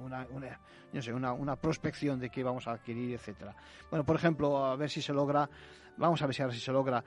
una, 0.00 0.26
una, 0.30 0.58
sé, 1.00 1.12
una, 1.12 1.32
una, 1.32 1.56
prospección 1.56 2.18
de 2.18 2.30
qué 2.30 2.42
vamos 2.42 2.66
a 2.66 2.72
adquirir, 2.72 3.14
etcétera. 3.14 3.54
Bueno, 3.90 4.04
por 4.04 4.16
ejemplo, 4.16 4.64
a 4.64 4.76
ver 4.76 4.90
si 4.90 5.02
se 5.02 5.12
logra, 5.12 5.48
vamos 5.96 6.20
a 6.22 6.26
ver 6.26 6.34
si 6.34 6.42
ahora 6.42 6.54
si 6.54 6.60
se 6.60 6.72
logra 6.72 7.04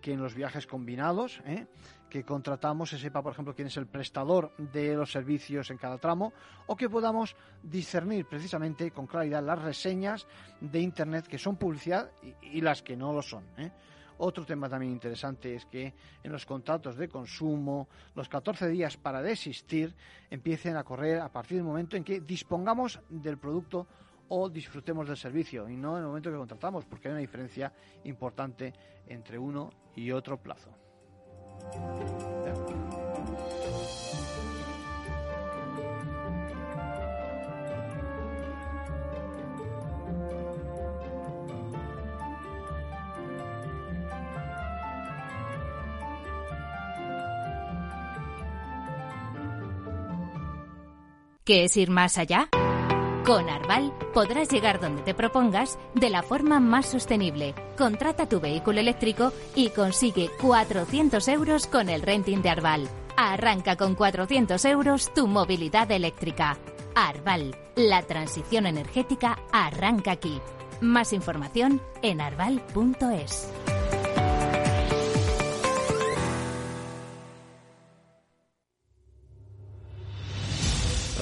que 0.00 0.12
en 0.12 0.22
los 0.22 0.34
viajes 0.34 0.66
combinados, 0.66 1.40
¿eh? 1.44 1.66
que 2.14 2.22
contratamos 2.22 2.90
se 2.90 2.98
sepa, 2.98 3.22
por 3.22 3.32
ejemplo, 3.32 3.56
quién 3.56 3.66
es 3.66 3.76
el 3.76 3.88
prestador 3.88 4.52
de 4.56 4.94
los 4.94 5.10
servicios 5.10 5.68
en 5.72 5.78
cada 5.78 5.98
tramo 5.98 6.32
o 6.68 6.76
que 6.76 6.88
podamos 6.88 7.34
discernir 7.60 8.26
precisamente 8.26 8.92
con 8.92 9.08
claridad 9.08 9.42
las 9.42 9.60
reseñas 9.60 10.24
de 10.60 10.78
Internet 10.78 11.26
que 11.26 11.38
son 11.38 11.56
publicidad 11.56 12.12
y, 12.40 12.60
las 12.60 12.82
que 12.82 12.96
no 12.96 13.12
lo 13.12 13.20
son. 13.20 13.44
¿eh? 13.58 13.72
Otro 14.18 14.44
tema 14.44 14.68
también 14.68 14.92
interesante 14.92 15.54
es 15.54 15.66
que 15.66 15.92
en 16.22 16.32
los 16.32 16.46
contratos 16.46 16.96
de 16.96 17.08
consumo, 17.08 17.88
los 18.14 18.28
14 18.28 18.68
días 18.68 18.96
para 18.96 19.22
desistir 19.22 19.94
empiecen 20.30 20.76
a 20.76 20.84
correr 20.84 21.20
a 21.20 21.28
partir 21.30 21.56
del 21.58 21.66
momento 21.66 21.96
en 21.96 22.04
que 22.04 22.20
dispongamos 22.20 23.00
del 23.08 23.38
producto 23.38 23.86
o 24.28 24.48
disfrutemos 24.48 25.08
del 25.08 25.16
servicio 25.16 25.68
y 25.68 25.76
no 25.76 25.96
en 25.96 26.02
el 26.02 26.08
momento 26.08 26.30
que 26.30 26.36
contratamos, 26.36 26.84
porque 26.84 27.08
hay 27.08 27.12
una 27.12 27.20
diferencia 27.20 27.72
importante 28.04 28.72
entre 29.06 29.38
uno 29.38 29.70
y 29.96 30.10
otro 30.10 30.40
plazo. 30.40 30.70
¿Qué 51.44 51.64
es 51.64 51.76
ir 51.76 51.90
más 51.90 52.16
allá? 52.16 52.48
Con 53.26 53.50
Arval 53.50 53.92
podrás 54.14 54.48
llegar 54.48 54.80
donde 54.80 55.02
te 55.02 55.12
propongas 55.12 55.78
de 55.94 56.08
la 56.08 56.22
forma 56.22 56.58
más 56.58 56.86
sostenible. 56.86 57.54
Contrata 57.76 58.26
tu 58.26 58.40
vehículo 58.40 58.80
eléctrico 58.80 59.30
y 59.54 59.68
consigue 59.68 60.30
400 60.40 61.28
euros 61.28 61.66
con 61.66 61.90
el 61.90 62.00
renting 62.00 62.40
de 62.40 62.48
Arval. 62.48 62.88
Arranca 63.18 63.76
con 63.76 63.94
400 63.94 64.64
euros 64.64 65.12
tu 65.12 65.26
movilidad 65.26 65.90
eléctrica. 65.90 66.56
Arval, 66.94 67.54
la 67.76 68.00
transición 68.00 68.64
energética 68.64 69.38
arranca 69.52 70.12
aquí. 70.12 70.40
Más 70.80 71.12
información 71.12 71.82
en 72.00 72.22
arval.es. 72.22 73.52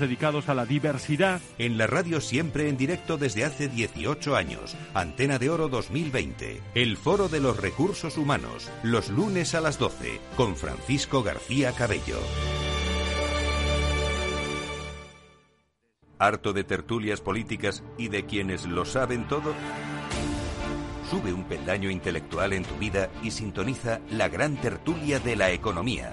dedicados 0.00 0.48
a 0.48 0.54
la 0.54 0.66
diversidad. 0.66 1.40
En 1.58 1.78
la 1.78 1.86
radio 1.86 2.20
siempre 2.20 2.68
en 2.68 2.76
directo 2.76 3.16
desde 3.16 3.44
hace 3.44 3.68
18 3.68 4.36
años. 4.36 4.76
Antena 4.94 5.38
de 5.38 5.50
Oro 5.50 5.68
2020. 5.68 6.60
El 6.74 6.96
Foro 6.96 7.28
de 7.28 7.40
los 7.40 7.56
Recursos 7.56 8.16
Humanos. 8.16 8.70
Los 8.82 9.10
lunes 9.10 9.54
a 9.54 9.60
las 9.60 9.78
12. 9.78 10.20
Con 10.36 10.56
Francisco 10.56 11.22
García 11.22 11.72
Cabello. 11.72 12.18
¿Harto 16.18 16.52
de 16.52 16.64
tertulias 16.64 17.20
políticas 17.20 17.82
y 17.98 18.08
de 18.08 18.24
quienes 18.24 18.66
lo 18.66 18.84
saben 18.84 19.26
todo? 19.28 19.52
Sube 21.10 21.32
un 21.32 21.44
peldaño 21.44 21.90
intelectual 21.90 22.52
en 22.52 22.64
tu 22.64 22.76
vida 22.76 23.10
y 23.22 23.30
sintoniza 23.30 24.00
la 24.10 24.28
gran 24.28 24.56
tertulia 24.56 25.18
de 25.18 25.36
la 25.36 25.50
economía 25.50 26.12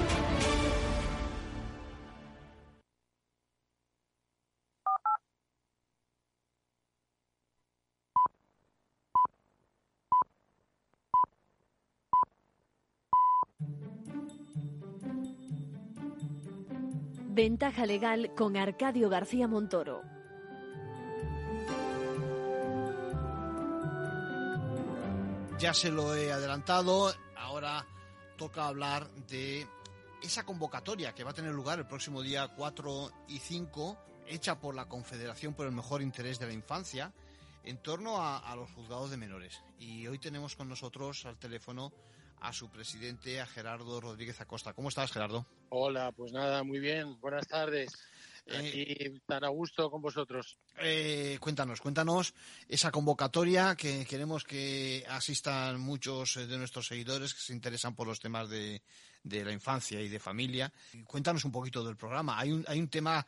Ventaja 17.33 17.85
legal 17.85 18.33
con 18.35 18.57
Arcadio 18.57 19.07
García 19.07 19.47
Montoro. 19.47 20.01
Ya 25.57 25.73
se 25.73 25.91
lo 25.91 26.13
he 26.13 26.33
adelantado, 26.33 27.13
ahora 27.37 27.87
toca 28.35 28.67
hablar 28.67 29.09
de 29.29 29.65
esa 30.21 30.45
convocatoria 30.45 31.15
que 31.15 31.23
va 31.23 31.31
a 31.31 31.33
tener 31.33 31.53
lugar 31.53 31.79
el 31.79 31.87
próximo 31.87 32.21
día 32.21 32.49
4 32.49 33.11
y 33.29 33.39
5, 33.39 33.97
hecha 34.27 34.59
por 34.59 34.75
la 34.75 34.89
Confederación 34.89 35.53
por 35.53 35.65
el 35.65 35.71
Mejor 35.71 36.01
Interés 36.01 36.37
de 36.37 36.47
la 36.47 36.53
Infancia, 36.53 37.13
en 37.63 37.77
torno 37.77 38.17
a, 38.17 38.39
a 38.39 38.57
los 38.57 38.69
juzgados 38.71 39.09
de 39.09 39.15
menores. 39.15 39.61
Y 39.79 40.05
hoy 40.05 40.19
tenemos 40.19 40.57
con 40.57 40.67
nosotros 40.67 41.25
al 41.25 41.39
teléfono 41.39 41.93
a 42.41 42.51
su 42.53 42.69
presidente, 42.69 43.39
a 43.39 43.45
Gerardo 43.45 44.01
Rodríguez 44.01 44.41
Acosta. 44.41 44.73
¿Cómo 44.73 44.89
estás, 44.89 45.11
Gerardo? 45.11 45.45
Hola, 45.69 46.11
pues 46.11 46.33
nada, 46.33 46.63
muy 46.63 46.79
bien. 46.79 47.19
Buenas 47.21 47.47
tardes. 47.47 47.91
Aquí 48.47 49.21
tan 49.25 49.43
a 49.43 49.49
gusto 49.49 49.89
con 49.89 50.01
vosotros. 50.01 50.57
Eh, 50.79 51.37
cuéntanos, 51.39 51.79
cuéntanos 51.79 52.33
esa 52.67 52.91
convocatoria 52.91 53.75
que 53.75 54.05
queremos 54.05 54.43
que 54.43 55.05
asistan 55.09 55.79
muchos 55.79 56.35
de 56.35 56.57
nuestros 56.57 56.87
seguidores 56.87 57.33
que 57.33 57.41
se 57.41 57.53
interesan 57.53 57.95
por 57.95 58.07
los 58.07 58.19
temas 58.19 58.49
de, 58.49 58.81
de 59.23 59.45
la 59.45 59.51
infancia 59.51 60.01
y 60.01 60.09
de 60.09 60.19
familia. 60.19 60.71
Cuéntanos 61.05 61.45
un 61.45 61.51
poquito 61.51 61.83
del 61.83 61.95
programa. 61.95 62.39
Hay 62.39 62.51
un, 62.51 62.65
hay 62.67 62.79
un 62.79 62.89
tema, 62.89 63.25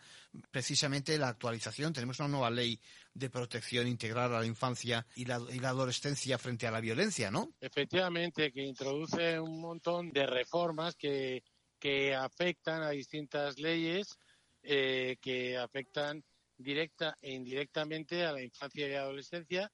precisamente, 0.51 1.17
la 1.17 1.29
actualización. 1.29 1.93
Tenemos 1.93 2.19
una 2.19 2.29
nueva 2.29 2.49
ley 2.49 2.79
de 3.13 3.29
protección 3.29 3.87
integral 3.87 4.33
a 4.33 4.39
la 4.39 4.45
infancia 4.45 5.05
y 5.15 5.25
la, 5.25 5.39
y 5.51 5.59
la 5.59 5.69
adolescencia 5.69 6.37
frente 6.37 6.67
a 6.67 6.71
la 6.71 6.81
violencia, 6.81 7.29
¿no? 7.29 7.53
Efectivamente, 7.61 8.51
que 8.51 8.63
introduce 8.63 9.39
un 9.39 9.61
montón 9.61 10.11
de 10.11 10.25
reformas 10.25 10.95
que, 10.95 11.43
que 11.79 12.15
afectan 12.15 12.81
a 12.81 12.89
distintas 12.89 13.59
leyes 13.59 14.17
eh, 14.63 15.17
que 15.21 15.57
afectan 15.57 16.23
directa 16.57 17.17
e 17.21 17.33
indirectamente 17.33 18.23
a 18.23 18.31
la 18.31 18.41
infancia 18.41 18.87
y 18.87 18.91
la 18.91 19.01
adolescencia 19.01 19.69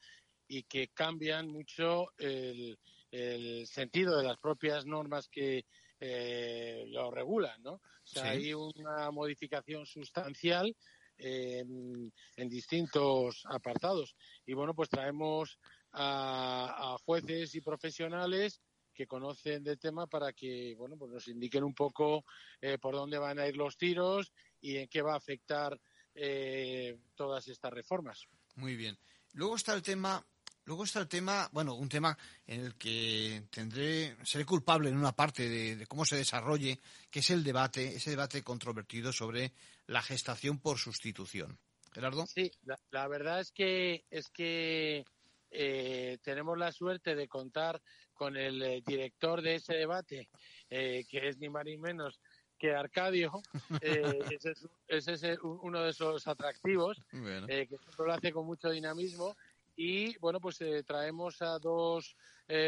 y 0.48 0.64
que 0.64 0.88
cambian 0.90 1.48
mucho 1.48 2.08
el, 2.18 2.80
el 3.12 3.68
sentido 3.68 4.18
de 4.18 4.24
las 4.24 4.38
propias 4.40 4.86
normas 4.86 5.28
que 5.30 5.66
eh, 6.00 6.86
lo 6.88 7.12
regulan, 7.12 7.62
¿no? 7.62 7.74
O 7.74 7.82
sea, 8.04 8.24
Sí. 8.24 8.30
hay 8.30 8.54
una 8.54 9.12
modificación 9.12 9.86
sustancial 9.86 10.76
en, 11.18 12.12
en 12.38 12.50
distintos 12.50 13.44
apartados. 13.46 14.16
Y 14.46 14.54
bueno, 14.54 14.74
pues 14.74 14.90
traemos 14.90 15.60
a, 15.92 16.94
a 16.94 16.98
jueces 17.00 17.54
y 17.56 17.62
profesionales 17.62 18.62
que 18.94 19.08
conocen 19.08 19.64
del 19.64 19.80
tema 19.80 20.08
para 20.08 20.34
que 20.34 20.76
bueno 20.78 20.98
pues 20.98 21.12
nos 21.12 21.28
indiquen 21.30 21.64
un 21.64 21.74
poco 21.74 22.26
eh, 22.60 22.78
por 22.80 22.96
dónde 22.96 23.18
van 23.18 23.40
a 23.40 23.48
ir 23.48 23.56
los 23.56 23.78
tiros 23.78 24.34
y 24.62 24.78
en 24.78 24.88
qué 24.88 25.02
va 25.02 25.14
a 25.14 25.18
afectar 25.18 25.80
eh, 26.16 26.98
todas 27.16 27.48
estas 27.48 27.72
reformas. 27.72 28.28
Muy 28.56 28.76
bien. 28.76 28.98
Luego 29.34 29.56
está 29.56 29.74
el 29.74 29.82
tema, 29.82 30.26
luego 30.66 30.84
está 30.84 31.00
el 31.00 31.08
tema, 31.08 31.50
bueno, 31.52 31.76
un 31.76 31.88
tema 31.88 32.18
en 32.46 32.62
el 32.62 32.76
que 32.76 33.44
tendré, 33.52 34.18
seré 34.24 34.46
culpable 34.46 34.90
en 34.90 34.98
una 34.98 35.16
parte 35.16 35.48
de, 35.48 35.76
de 35.76 35.88
cómo 35.88 36.06
se 36.06 36.18
desarrolle, 36.18 36.80
que 37.10 37.20
es 37.20 37.30
el 37.30 37.44
debate, 37.44 37.96
ese 37.96 38.10
debate 38.10 38.44
controvertido 38.44 39.14
sobre 39.14 39.54
la 39.88 40.02
gestación 40.02 40.60
por 40.60 40.78
sustitución. 40.78 41.60
Gerardo. 41.92 42.26
Sí, 42.28 42.52
la, 42.64 42.80
la 42.92 43.08
verdad 43.08 43.40
es 43.40 43.52
que 43.52 44.06
es 44.10 44.30
que 44.30 45.06
eh, 45.52 46.20
tenemos 46.22 46.58
la 46.58 46.72
suerte 46.72 47.16
de 47.16 47.28
contar 47.28 47.82
con 48.14 48.38
el 48.38 48.62
eh, 48.62 48.84
director 48.86 49.42
de 49.42 49.56
ese 49.56 49.74
debate, 49.74 50.30
eh, 50.70 51.06
que 51.10 51.30
es 51.30 51.38
ni 51.38 51.50
más 51.50 51.66
ni 51.66 51.78
menos 51.78 52.20
que 52.60 52.76
Arcadio. 52.76 53.32
Eh, 53.82 54.20
ese 54.32 54.52
es, 54.52 54.68
ese 54.88 55.14
es, 55.14 55.24
eh, 55.24 55.38
uno 55.42 55.82
de 55.82 55.92
esos 55.92 56.28
atractivos, 56.28 56.98
Bueno. 57.14 57.48
eh, 57.48 57.66
que 57.68 57.78
siempre 57.78 58.06
lo 58.06 58.14
hace 58.14 58.32
con 58.34 58.46
mucho 58.46 58.70
dinamismo. 58.70 59.36
Y 59.78 60.18
bueno, 60.18 60.42
pues 60.42 60.60
eh, 60.62 60.84
traemos 60.84 61.42
a 61.42 61.58
dos 61.60 62.16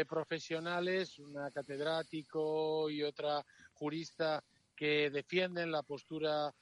profesionales, 0.08 1.18
una 1.18 1.50
catedrático 1.50 2.88
y 2.88 3.02
otra 3.02 3.44
jurista, 3.74 4.42
que 4.76 5.10
defienden 5.10 5.70
la 5.72 5.82
postura 5.82 6.54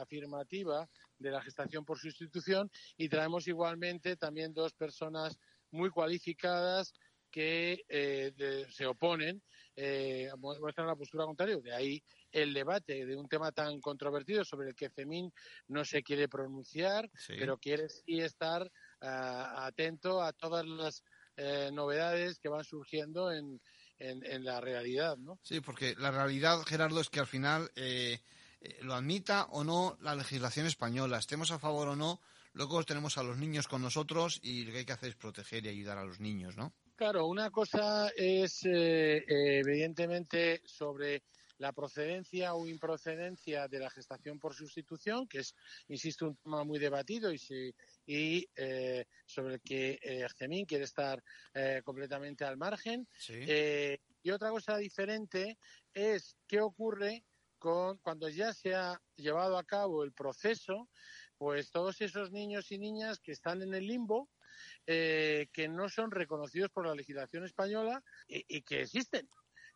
afirmativa 0.00 0.88
de 1.18 1.30
la 1.30 1.42
gestación 1.42 1.84
por 1.84 1.98
sustitución 1.98 2.70
y 2.96 3.08
traemos 3.08 3.46
igualmente 3.48 4.16
también 4.16 4.54
dos 4.54 4.72
personas 4.72 5.38
muy 5.70 5.90
cualificadas 5.90 6.94
que 7.30 7.84
de- 8.34 8.66
se 8.70 8.86
oponen, 8.86 9.42
eh, 9.80 10.28
mu- 10.38 10.58
muestran 10.58 10.88
la 10.88 10.96
postura 10.96 11.24
contraria. 11.24 11.56
De 11.58 11.72
ahí 11.72 12.02
el 12.32 12.52
debate 12.52 13.06
de 13.06 13.16
un 13.16 13.28
tema 13.28 13.52
tan 13.52 13.80
controvertido 13.80 14.44
sobre 14.44 14.68
el 14.70 14.74
que 14.74 14.90
FEMIN 14.90 15.32
no 15.68 15.84
se 15.84 16.02
quiere 16.02 16.28
pronunciar, 16.28 17.08
Sí. 17.14 17.34
pero 17.38 17.58
quiere 17.58 17.88
sí 17.88 18.18
estar 18.20 18.68
ah, 19.00 19.66
atento 19.66 20.20
a 20.20 20.32
todas 20.32 20.66
las 20.66 21.04
eh, 21.36 21.70
novedades 21.72 22.40
que 22.40 22.48
van 22.48 22.64
surgiendo 22.64 23.30
en, 23.30 23.60
en, 24.00 24.24
en 24.26 24.44
la 24.44 24.60
realidad, 24.60 25.16
¿no? 25.16 25.38
Sí, 25.42 25.60
porque 25.60 25.94
la 25.96 26.10
realidad, 26.10 26.58
Gerardo, 26.66 27.00
es 27.00 27.08
que 27.10 27.20
al 27.20 27.28
final, 27.28 27.70
eh, 27.76 28.20
eh, 28.60 28.78
lo 28.82 28.94
admita 28.94 29.44
o 29.50 29.62
no 29.62 29.96
la 30.00 30.16
legislación 30.16 30.66
española, 30.66 31.18
estemos 31.18 31.52
a 31.52 31.60
favor 31.60 31.86
o 31.88 31.94
no, 31.96 32.20
luego 32.54 32.82
tenemos 32.82 33.16
a 33.18 33.22
los 33.22 33.36
niños 33.38 33.68
con 33.68 33.80
nosotros 33.82 34.40
y 34.42 34.64
lo 34.64 34.72
que 34.72 34.78
hay 34.78 34.84
que 34.84 34.92
hacer 34.92 35.10
es 35.10 35.14
proteger 35.14 35.64
y 35.64 35.68
ayudar 35.68 35.98
a 35.98 36.04
los 36.04 36.18
niños, 36.18 36.56
¿no? 36.56 36.72
Claro, 36.98 37.28
una 37.28 37.48
cosa 37.52 38.08
es 38.16 38.64
eh, 38.64 39.18
eh, 39.18 39.60
evidentemente 39.60 40.60
sobre 40.64 41.22
la 41.58 41.72
procedencia 41.72 42.54
o 42.54 42.66
improcedencia 42.66 43.68
de 43.68 43.78
la 43.78 43.88
gestación 43.88 44.40
por 44.40 44.52
sustitución, 44.52 45.28
que 45.28 45.38
es, 45.38 45.54
insisto, 45.86 46.26
un 46.26 46.36
tema 46.38 46.64
muy 46.64 46.80
debatido 46.80 47.32
y, 47.32 47.40
y 48.04 48.48
eh, 48.56 49.06
sobre 49.24 49.54
el 49.54 49.60
que 49.60 50.00
eh, 50.02 50.26
quiere 50.66 50.82
estar 50.82 51.22
eh, 51.54 51.82
completamente 51.84 52.44
al 52.44 52.56
margen. 52.56 53.06
Eh, 53.28 54.00
y 54.20 54.30
otra 54.32 54.50
cosa 54.50 54.76
diferente 54.76 55.56
es 55.94 56.36
qué 56.48 56.60
ocurre 56.60 57.24
con 57.60 57.98
cuando 57.98 58.28
ya 58.28 58.52
se 58.52 58.74
ha 58.74 59.00
llevado 59.14 59.56
a 59.56 59.62
cabo 59.62 60.02
el 60.02 60.12
proceso, 60.12 60.88
pues 61.36 61.70
todos 61.70 62.00
esos 62.00 62.32
niños 62.32 62.72
y 62.72 62.78
niñas 62.78 63.20
que 63.20 63.30
están 63.30 63.62
en 63.62 63.72
el 63.72 63.86
limbo, 63.86 64.28
eh, 64.86 65.48
que 65.52 65.68
no 65.68 65.88
son 65.88 66.10
reconocidos 66.10 66.70
por 66.70 66.86
la 66.86 66.94
legislación 66.94 67.44
española 67.44 68.02
y, 68.26 68.44
y 68.48 68.62
que 68.62 68.82
existen. 68.82 69.28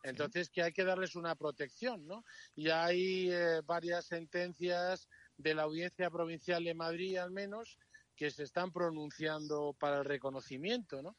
Entonces, 0.03 0.49
que 0.49 0.61
hay 0.61 0.73
que 0.73 0.83
darles 0.83 1.15
una 1.15 1.35
protección, 1.35 2.05
¿no? 2.05 2.25
Y 2.55 2.69
hay 2.69 3.31
eh, 3.31 3.61
varias 3.63 4.05
sentencias 4.05 5.07
de 5.37 5.55
la 5.55 5.63
Audiencia 5.63 6.09
Provincial 6.09 6.63
de 6.63 6.73
Madrid, 6.73 7.17
al 7.17 7.31
menos, 7.31 7.77
que 8.15 8.29
se 8.29 8.43
están 8.43 8.71
pronunciando 8.71 9.73
para 9.79 9.99
el 9.99 10.05
reconocimiento, 10.05 11.01
¿no? 11.01 11.15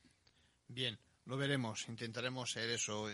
Bien, 0.68 0.98
lo 1.24 1.38
veremos. 1.38 1.88
Intentaremos 1.88 2.52
ser 2.52 2.68
eso, 2.70 3.08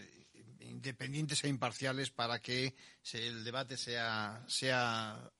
independientes 0.61 1.45
e 1.45 1.49
imparciales 1.49 2.11
para 2.11 2.41
que 2.41 2.75
el 3.13 3.45
debate 3.45 3.77
sea 3.77 4.45
sea 4.47 5.31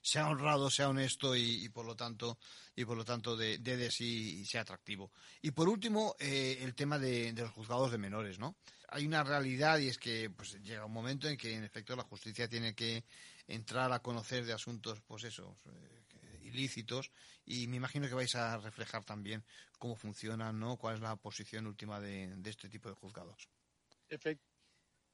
sea 0.00 0.28
honrado, 0.28 0.70
sea 0.70 0.90
honesto 0.90 1.34
y, 1.34 1.68
por 1.70 1.86
lo 1.86 1.96
tanto 1.96 2.38
y 2.76 2.84
por 2.84 2.96
lo 2.96 3.04
tanto 3.04 3.36
de, 3.36 3.58
de, 3.58 3.90
sí 3.90 4.44
sea 4.44 4.62
atractivo. 4.62 5.12
Y 5.40 5.52
por 5.52 5.68
último, 5.68 6.14
eh, 6.18 6.58
el 6.60 6.74
tema 6.74 6.98
de, 6.98 7.32
de 7.32 7.42
los 7.42 7.52
juzgados 7.52 7.90
de 7.90 7.98
menores, 7.98 8.38
¿no? 8.38 8.56
Hay 8.88 9.06
una 9.06 9.24
realidad 9.24 9.78
y 9.78 9.88
es 9.88 9.98
que 9.98 10.30
pues 10.30 10.60
llega 10.62 10.84
un 10.84 10.92
momento 10.92 11.28
en 11.28 11.36
que 11.36 11.54
en 11.54 11.64
efecto 11.64 11.96
la 11.96 12.02
justicia 12.02 12.48
tiene 12.48 12.74
que 12.74 13.04
entrar 13.48 13.92
a 13.92 14.00
conocer 14.00 14.44
de 14.44 14.52
asuntos, 14.52 15.00
pues 15.06 15.24
eso, 15.24 15.56
eh, 15.66 16.40
ilícitos 16.42 17.10
y 17.46 17.66
me 17.66 17.76
imagino 17.76 18.08
que 18.08 18.14
vais 18.14 18.34
a 18.34 18.58
reflejar 18.58 19.04
también 19.04 19.44
cómo 19.78 19.96
funcionan, 19.96 20.58
¿no? 20.58 20.76
¿Cuál 20.76 20.96
es 20.96 21.00
la 21.00 21.16
posición 21.16 21.66
última 21.66 22.00
de, 22.00 22.34
de 22.36 22.50
este 22.50 22.68
tipo 22.68 22.88
de 22.88 22.94
juzgados? 22.94 23.48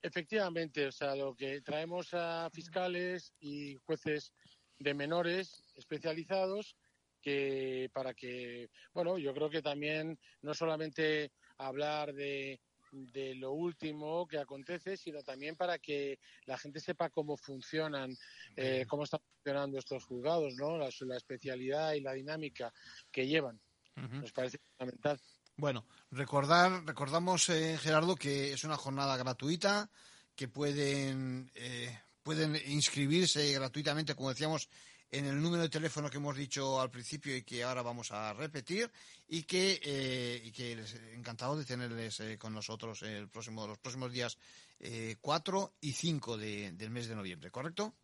Efectivamente, 0.02 0.86
o 0.86 0.92
sea, 0.92 1.14
lo 1.14 1.34
que 1.34 1.60
traemos 1.60 2.12
a 2.12 2.50
fiscales 2.52 3.32
y 3.40 3.76
jueces 3.76 4.32
de 4.78 4.94
menores 4.94 5.62
especializados 5.76 6.76
que 7.20 7.90
para 7.92 8.14
que, 8.14 8.70
bueno, 8.94 9.18
yo 9.18 9.34
creo 9.34 9.50
que 9.50 9.62
también 9.62 10.18
no 10.42 10.54
solamente 10.54 11.32
hablar 11.58 12.14
de, 12.14 12.60
de 12.92 13.34
lo 13.34 13.52
último 13.52 14.26
que 14.26 14.38
acontece, 14.38 14.96
sino 14.96 15.22
también 15.22 15.56
para 15.56 15.78
que 15.78 16.18
la 16.46 16.58
gente 16.58 16.80
sepa 16.80 17.10
cómo 17.10 17.36
funcionan, 17.36 18.16
eh, 18.56 18.86
cómo 18.88 19.04
están 19.04 19.20
funcionando 19.34 19.78
estos 19.78 20.04
juzgados, 20.04 20.54
¿no? 20.56 20.78
La, 20.78 20.88
la 21.00 21.16
especialidad 21.16 21.92
y 21.92 22.00
la 22.00 22.14
dinámica 22.14 22.72
que 23.10 23.26
llevan. 23.26 23.60
Nos 23.96 24.32
parece 24.32 24.58
fundamental. 24.58 25.20
Bueno, 25.60 25.84
recordar, 26.10 26.84
recordamos, 26.86 27.50
eh, 27.50 27.76
Gerardo, 27.78 28.16
que 28.16 28.54
es 28.54 28.64
una 28.64 28.78
jornada 28.78 29.18
gratuita, 29.18 29.90
que 30.34 30.48
pueden, 30.48 31.50
eh, 31.54 31.94
pueden 32.22 32.56
inscribirse 32.66 33.52
gratuitamente, 33.52 34.14
como 34.14 34.30
decíamos, 34.30 34.70
en 35.10 35.26
el 35.26 35.38
número 35.42 35.62
de 35.64 35.68
teléfono 35.68 36.08
que 36.08 36.16
hemos 36.16 36.34
dicho 36.34 36.80
al 36.80 36.90
principio 36.90 37.36
y 37.36 37.42
que 37.42 37.62
ahora 37.62 37.82
vamos 37.82 38.10
a 38.10 38.32
repetir, 38.32 38.90
y 39.28 39.42
que, 39.42 39.78
eh, 39.84 40.40
y 40.42 40.50
que 40.50 40.82
encantado 41.12 41.58
de 41.58 41.66
tenerles 41.66 42.20
eh, 42.20 42.38
con 42.38 42.54
nosotros 42.54 43.02
el 43.02 43.28
próximo, 43.28 43.66
los 43.66 43.76
próximos 43.78 44.10
días 44.10 44.38
eh, 44.78 45.16
4 45.20 45.74
y 45.82 45.92
5 45.92 46.38
de- 46.38 46.72
del 46.72 46.88
mes 46.88 47.06
de 47.06 47.16
noviembre, 47.16 47.50
¿correcto? 47.50 47.94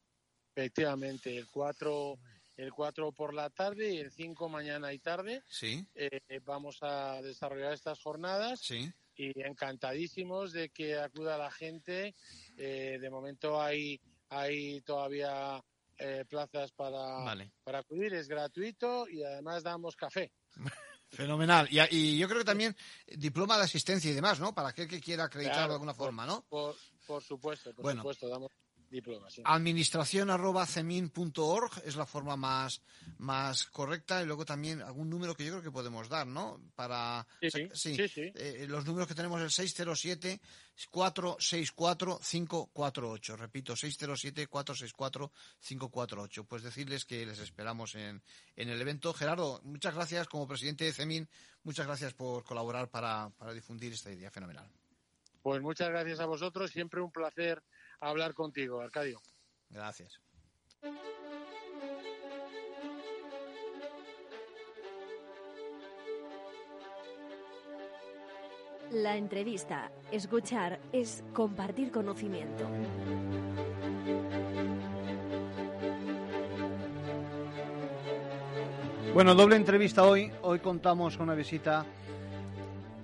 Efectivamente, 0.55 1.35
el 1.39 1.47
4 1.49 2.19
el 2.57 2.73
4 2.73 3.13
por 3.13 3.35
la 3.35 3.51
tarde 3.51 3.93
y 3.95 3.99
el 3.99 4.11
5 4.11 4.49
mañana 4.49 4.93
y 4.93 4.99
tarde. 4.99 5.43
Sí. 5.49 5.87
Eh, 5.95 6.21
vamos 6.45 6.79
a 6.83 7.21
desarrollar 7.23 7.73
estas 7.73 8.01
jornadas. 8.01 8.61
Sí. 8.61 8.91
Y 9.17 9.33
encantadísimos 9.43 10.53
de 10.53 10.69
que 10.71 10.99
acuda 10.99 11.39
la 11.39 11.51
gente. 11.51 12.15
Eh, 12.57 12.99
de 13.01 13.11
momento 13.11 13.61
hay, 13.63 14.01
hay 14.29 14.81
todavía 14.83 15.63
eh, 15.99 16.25
plazas 16.29 16.73
para, 16.73 16.99
Vale. 17.25 17.51
para 17.65 17.79
acudir, 17.79 18.13
es 18.15 18.29
gratuito 18.29 19.09
y 19.09 19.23
además 19.23 19.63
damos 19.63 19.97
café. 19.97 20.33
Fenomenal. 21.11 21.69
Y, 21.71 21.79
y 21.91 22.19
yo 22.19 22.27
creo 22.27 22.41
que 22.41 22.45
también 22.45 22.77
diploma 23.07 23.57
de 23.57 23.65
asistencia 23.65 24.11
y 24.11 24.15
demás, 24.15 24.41
¿no? 24.41 24.55
Para 24.55 24.69
aquel 24.69 24.89
que 24.89 25.01
quiera 25.01 25.25
acreditarlo 25.25 25.57
Claro, 25.59 25.69
de 25.69 25.75
alguna 25.75 25.95
por- 25.95 26.07
forma, 26.07 26.27
¿no? 26.27 26.45
Por, 26.49 26.75
por 27.07 27.23
supuesto, 27.23 27.73
por 27.75 27.85
Bueno. 27.85 28.03
supuesto, 28.03 28.29
damos 28.29 28.51
diplomas. 28.91 29.33
sí. 29.35 29.43
Administración 29.45 30.31
arroba 30.31 30.67
cemin.org 30.67 31.83
es 31.85 31.97
la 31.97 32.07
forma 32.07 32.37
más, 32.37 32.83
más 33.19 33.67
correcta 33.67 34.23
y 34.23 34.27
luego 34.27 34.45
también 34.45 34.81
algún 34.83 35.11
número 35.11 35.35
que 35.35 35.45
yo 35.45 35.53
creo 35.53 35.63
que 35.63 35.71
podemos 35.71 36.09
dar, 36.09 36.27
¿no? 36.27 36.61
Para 36.75 37.27
Sí, 37.41 37.51
sí, 37.51 37.97
sí, 37.97 38.09
sí. 38.09 38.33
eh, 38.35 38.67
los 38.69 38.85
números 38.87 39.09
que 39.09 39.15
tenemos 39.15 39.41
el 39.41 39.51
607 39.51 40.41
464 40.91 42.21
548. 42.21 43.37
Repito, 43.37 43.77
607 43.77 44.47
464 44.47 45.33
548. 45.61 46.45
Pues 46.45 46.63
decirles 46.63 47.05
que 47.05 47.25
les 47.27 47.39
esperamos 47.39 47.95
en, 47.95 48.23
en 48.57 48.69
el 48.69 48.81
evento. 48.81 49.13
Gerardo, 49.13 49.61
muchas 49.65 49.95
gracias 49.95 50.29
como 50.29 50.47
presidente 50.47 50.85
de 50.85 50.93
CEMIN. 50.93 51.29
Muchas 51.65 51.87
gracias 51.87 52.15
por 52.15 52.45
colaborar 52.45 52.89
para, 52.91 53.31
para 53.39 53.53
difundir 53.53 53.93
esta 53.93 54.11
idea 54.13 54.31
fenomenal. 54.31 54.69
Pues 55.43 55.63
muchas 55.63 55.89
gracias 55.91 56.19
a 56.21 56.27
vosotros, 56.27 56.71
siempre 56.73 57.01
un 57.01 57.13
placer 57.13 57.63
hablar 58.01 58.35
contigo, 58.35 58.81
Arcadio. 58.81 59.21
Gracias. 59.71 60.21
La 68.93 69.17
entrevista, 69.17 69.91
escuchar, 70.13 70.79
es 70.93 71.25
compartir 71.33 71.91
conocimiento. 71.91 72.65
Bueno, 79.13 79.35
doble 79.35 79.57
entrevista 79.57 80.05
hoy. 80.05 80.31
Hoy 80.43 80.61
contamos 80.61 81.17
con 81.17 81.25
una 81.25 81.35
visita 81.35 81.85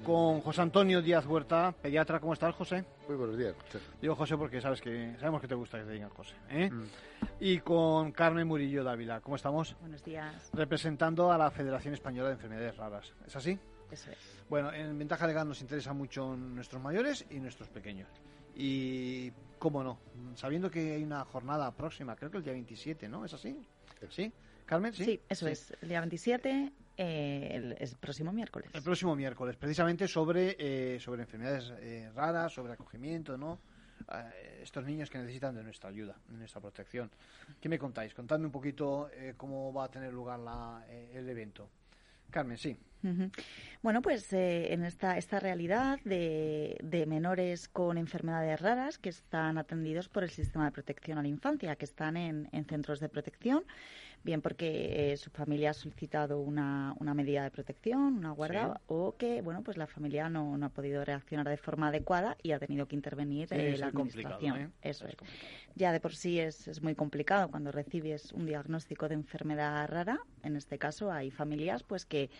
con 0.04 0.40
José 0.40 0.62
Antonio 0.62 1.00
Díaz 1.00 1.26
Huerta, 1.26 1.72
pediatra. 1.80 2.18
¿Cómo 2.20 2.32
estás, 2.32 2.54
José? 2.54 2.84
Muy 3.08 3.16
buenos 3.16 3.36
días. 3.38 3.54
José. 3.66 3.78
Digo 4.00 4.14
José 4.16 4.36
porque 4.36 4.60
sabes 4.60 4.80
que 4.80 5.14
sabemos 5.18 5.40
que 5.40 5.48
te 5.48 5.54
gusta 5.54 5.78
que 5.78 5.84
te 5.84 5.92
digan 5.92 6.10
José. 6.10 6.34
¿eh? 6.50 6.70
Mm. 6.70 6.84
Y 7.40 7.58
con 7.60 8.12
Carmen 8.12 8.46
Murillo 8.46 8.82
Dávila. 8.82 9.20
¿Cómo 9.20 9.36
estamos? 9.36 9.76
Buenos 9.80 10.02
días. 10.02 10.50
Representando 10.52 11.30
a 11.30 11.38
la 11.38 11.50
Federación 11.50 11.94
Española 11.94 12.28
de 12.28 12.34
Enfermedades 12.34 12.76
Raras. 12.76 13.12
¿Es 13.26 13.36
así? 13.36 13.58
Eso 13.90 14.10
es. 14.10 14.18
Bueno, 14.48 14.72
en 14.72 14.98
Ventaja 14.98 15.26
Legal 15.26 15.46
nos 15.46 15.60
interesa 15.60 15.92
mucho 15.92 16.36
nuestros 16.36 16.82
mayores 16.82 17.24
y 17.30 17.38
nuestros 17.38 17.68
pequeños. 17.68 18.08
Y, 18.54 19.30
cómo 19.58 19.82
no, 19.82 19.98
sabiendo 20.34 20.70
que 20.70 20.92
hay 20.94 21.02
una 21.04 21.24
jornada 21.24 21.70
próxima, 21.74 22.16
creo 22.16 22.30
que 22.30 22.38
el 22.38 22.44
día 22.44 22.52
27, 22.52 23.08
¿no? 23.08 23.24
¿Es 23.24 23.32
así? 23.34 23.56
¿Sí? 24.10 24.32
Carmen, 24.66 24.92
¿sí? 24.92 25.04
Sí, 25.04 25.20
eso 25.28 25.46
Sí. 25.46 25.52
es. 25.52 25.74
El 25.80 25.88
día 25.88 26.00
27, 26.00 26.72
eh, 26.96 27.76
el, 27.78 27.96
próximo 27.96 28.32
miércoles. 28.32 28.70
El 28.72 28.82
próximo 28.82 29.16
miércoles, 29.16 29.56
precisamente 29.56 30.06
sobre, 30.08 30.56
eh, 30.58 31.00
sobre 31.00 31.22
enfermedades 31.22 31.72
eh, 31.80 32.10
raras, 32.14 32.52
sobre 32.52 32.72
acogimiento, 32.72 33.36
¿no? 33.36 33.58
Eh, 34.12 34.60
estos 34.62 34.84
niños 34.84 35.10
que 35.10 35.18
necesitan 35.18 35.54
de 35.54 35.62
nuestra 35.62 35.90
ayuda, 35.90 36.16
de 36.28 36.38
nuestra 36.38 36.60
protección. 36.60 37.10
¿Qué 37.60 37.68
me 37.68 37.78
contáis? 37.78 38.14
Contadme 38.14 38.46
un 38.46 38.52
poquito 38.52 39.10
eh, 39.12 39.34
cómo 39.36 39.72
va 39.72 39.84
a 39.84 39.90
tener 39.90 40.12
lugar 40.12 40.38
la, 40.38 40.84
eh, 40.88 41.12
el 41.14 41.28
evento. 41.28 41.68
Carmen, 42.30 42.56
sí. 42.56 42.76
Bueno, 43.82 44.00
pues 44.00 44.32
eh, 44.32 44.72
en 44.72 44.84
esta, 44.84 45.18
esta 45.18 45.40
realidad 45.40 45.98
de, 46.04 46.78
de 46.82 47.04
menores 47.04 47.68
con 47.68 47.98
enfermedades 47.98 48.60
raras 48.60 48.96
que 48.96 49.08
están 49.08 49.58
atendidos 49.58 50.08
por 50.08 50.22
el 50.22 50.30
sistema 50.30 50.66
de 50.66 50.70
protección 50.70 51.18
a 51.18 51.22
la 51.22 51.28
infancia, 51.28 51.74
que 51.74 51.84
están 51.84 52.16
en, 52.16 52.48
en 52.52 52.64
centros 52.64 53.00
de 53.00 53.08
protección, 53.08 53.64
bien 54.24 54.40
porque 54.40 55.12
eh, 55.12 55.16
su 55.16 55.30
familia 55.30 55.70
ha 55.70 55.74
solicitado 55.74 56.40
una, 56.40 56.94
una 57.00 57.14
medida 57.14 57.42
de 57.42 57.50
protección, 57.50 58.18
una 58.18 58.30
guarda, 58.30 58.74
Sí. 58.76 58.82
o 58.88 59.16
que 59.16 59.42
bueno 59.42 59.62
pues 59.62 59.76
la 59.76 59.86
familia 59.86 60.28
no, 60.28 60.56
no 60.56 60.66
ha 60.66 60.68
podido 60.68 61.04
reaccionar 61.04 61.48
de 61.48 61.56
forma 61.56 61.88
adecuada 61.88 62.36
y 62.42 62.52
ha 62.52 62.58
tenido 62.58 62.86
que 62.86 62.94
intervenir 62.96 63.48
Tiene 63.48 63.70
eh, 63.70 63.78
la 63.78 63.86
administración. 63.88 64.60
¿eh? 64.60 64.70
Eso 64.82 65.06
es. 65.06 65.16
Ya 65.74 65.92
de 65.92 66.00
por 66.00 66.14
sí 66.14 66.38
es, 66.38 66.68
es 66.68 66.82
muy 66.82 66.94
complicado 66.94 67.48
cuando 67.50 67.72
recibes 67.72 68.32
un 68.32 68.46
diagnóstico 68.46 69.08
de 69.08 69.14
enfermedad 69.14 69.88
rara. 69.88 70.20
En 70.42 70.56
este 70.56 70.78
caso 70.78 71.10
hay 71.10 71.30
familias 71.30 71.82
pues 71.82 72.04
que, 72.06 72.30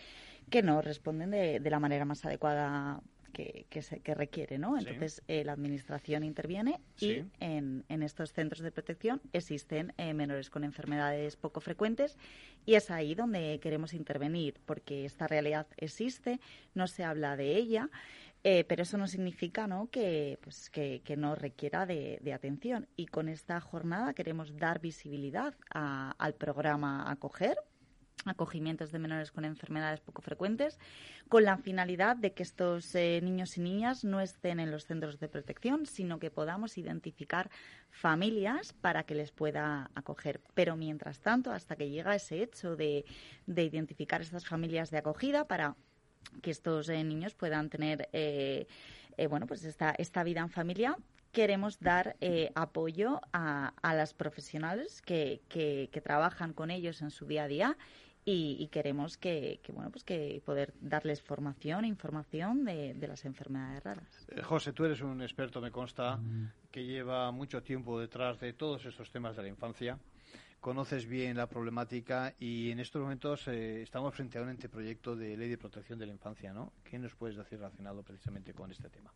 que 0.49 0.61
no 0.61 0.81
responden 0.81 1.31
de, 1.31 1.59
de 1.59 1.69
la 1.69 1.79
manera 1.79 2.05
más 2.05 2.23
adecuada 2.25 3.01
que, 3.33 3.65
que, 3.69 3.81
se, 3.81 3.99
que 3.99 4.13
requiere, 4.15 4.57
¿no? 4.57 4.77
Sí. 4.79 4.85
Entonces 4.87 5.21
eh, 5.27 5.43
la 5.43 5.51
administración 5.53 6.23
interviene 6.23 6.79
Sí. 6.95 7.07
y 7.39 7.43
en, 7.43 7.83
en 7.89 8.03
estos 8.03 8.31
centros 8.31 8.61
de 8.61 8.71
protección 8.71 9.19
existen 9.33 9.93
eh, 9.97 10.13
menores 10.13 10.49
con 10.49 10.63
enfermedades 10.63 11.35
poco 11.35 11.59
frecuentes 11.59 12.17
y 12.65 12.75
es 12.75 12.89
ahí 12.91 13.15
donde 13.15 13.59
queremos 13.61 13.93
intervenir 13.93 14.61
porque 14.65 15.03
esta 15.03 15.27
realidad 15.27 15.67
existe, 15.77 16.39
no 16.73 16.87
se 16.87 17.03
habla 17.03 17.35
de 17.35 17.55
ella. 17.57 17.89
eh, 18.45 18.65
pero 18.65 18.83
eso 18.83 18.97
no 18.97 19.07
significa 19.07 19.67
¿no? 19.67 19.87
Que, 19.89 20.37
pues, 20.41 20.69
que, 20.69 21.01
que 21.05 21.15
no 21.15 21.33
requiera 21.33 21.85
de, 21.85 22.19
de 22.21 22.33
atención. 22.33 22.87
Y 22.97 23.05
con 23.05 23.29
esta 23.29 23.61
jornada 23.61 24.13
queremos 24.13 24.57
dar 24.57 24.81
visibilidad 24.81 25.53
a- 25.73 26.13
al 26.17 26.33
programa 26.35 27.09
Acoger, 27.09 27.55
acogimientos 28.25 28.91
de 28.91 28.99
menores 28.99 29.31
con 29.31 29.45
enfermedades 29.45 29.99
poco 29.99 30.21
frecuentes, 30.21 30.79
con 31.29 31.43
la 31.43 31.57
finalidad 31.57 32.15
de 32.15 32.33
que 32.33 32.43
estos 32.43 32.93
eh, 32.95 33.19
niños 33.21 33.57
y 33.57 33.61
niñas 33.61 34.03
no 34.03 34.21
estén 34.21 34.59
en 34.59 34.71
los 34.71 34.85
centros 34.85 35.19
de 35.19 35.27
protección, 35.27 35.85
sino 35.85 36.19
que 36.19 36.31
podamos 36.31 36.77
identificar 36.77 37.49
familias 37.89 38.73
para 38.73 39.03
que 39.03 39.15
les 39.15 39.31
pueda 39.31 39.89
acoger. 39.95 40.41
Pero 40.53 40.75
mientras 40.75 41.19
tanto, 41.19 41.51
hasta 41.51 41.75
que 41.75 41.89
llega 41.89 42.15
ese 42.15 42.41
hecho 42.41 42.75
de, 42.75 43.05
de 43.45 43.63
identificar 43.63 44.21
estas 44.21 44.45
familias 44.45 44.91
de 44.91 44.97
acogida 44.97 45.45
para 45.47 45.75
que 46.41 46.51
estos 46.51 46.89
eh, 46.89 47.03
niños 47.03 47.35
puedan 47.35 47.69
tener 47.69 48.09
eh, 48.13 48.67
bueno 49.29 49.45
pues 49.45 49.63
esta, 49.65 49.91
esta 49.91 50.23
vida 50.23 50.39
en 50.39 50.49
familia 50.49 50.97
queremos 51.31 51.79
dar 51.79 52.15
apoyo 52.55 53.21
a, 53.31 53.73
a 53.81 53.93
las 53.93 54.13
profesionales 54.15 55.01
que, 55.03 55.41
que 55.49 56.01
trabajan 56.01 56.53
con 56.53 56.71
ellos 56.71 57.01
en 57.01 57.11
su 57.11 57.25
día 57.25 57.43
a 57.43 57.47
día 57.47 57.77
y, 58.25 58.57
y 58.59 58.67
queremos 58.67 59.17
que, 59.17 59.59
que, 59.63 59.71
bueno 59.71 59.91
pues 59.91 60.03
que 60.03 60.41
poder 60.45 60.73
darles 60.79 61.21
formación 61.21 61.85
e 61.85 61.87
información 61.87 62.65
de, 62.65 62.93
de 62.93 63.07
las 63.07 63.25
enfermedades 63.25 63.83
raras 63.83 64.27
Eh, 64.29 64.41
José, 64.41 64.73
tú 64.73 64.85
eres 64.85 65.01
un 65.01 65.21
experto, 65.21 65.59
me 65.61 65.71
consta, 65.71 66.19
que 66.71 66.85
lleva 66.85 67.31
mucho 67.31 67.61
tiempo 67.61 67.99
detrás 67.99 68.39
de 68.39 68.53
todos 68.53 68.85
estos 68.85 69.11
temas 69.11 69.35
de 69.35 69.43
la 69.43 69.49
infancia. 69.49 69.99
Conoces 70.59 71.05
bien 71.05 71.35
la 71.35 71.47
problemática 71.47 72.33
y 72.39 72.71
en 72.71 72.79
estos 72.79 73.01
momentos 73.01 73.47
eh, 73.49 73.81
estamos 73.81 74.15
frente 74.15 74.37
a 74.37 74.41
un 74.41 74.47
anteproyecto 74.49 75.13
de 75.13 75.35
ley 75.35 75.49
de 75.49 75.57
protección 75.57 75.99
de 75.99 76.05
la 76.05 76.13
infancia, 76.13 76.53
¿no? 76.53 76.71
¿Qué 76.85 76.97
nos 76.97 77.13
puedes 77.15 77.35
decir 77.35 77.59
relacionado 77.59 78.01
precisamente 78.01 78.53
con 78.53 78.71
este 78.71 78.89
tema? 78.89 79.11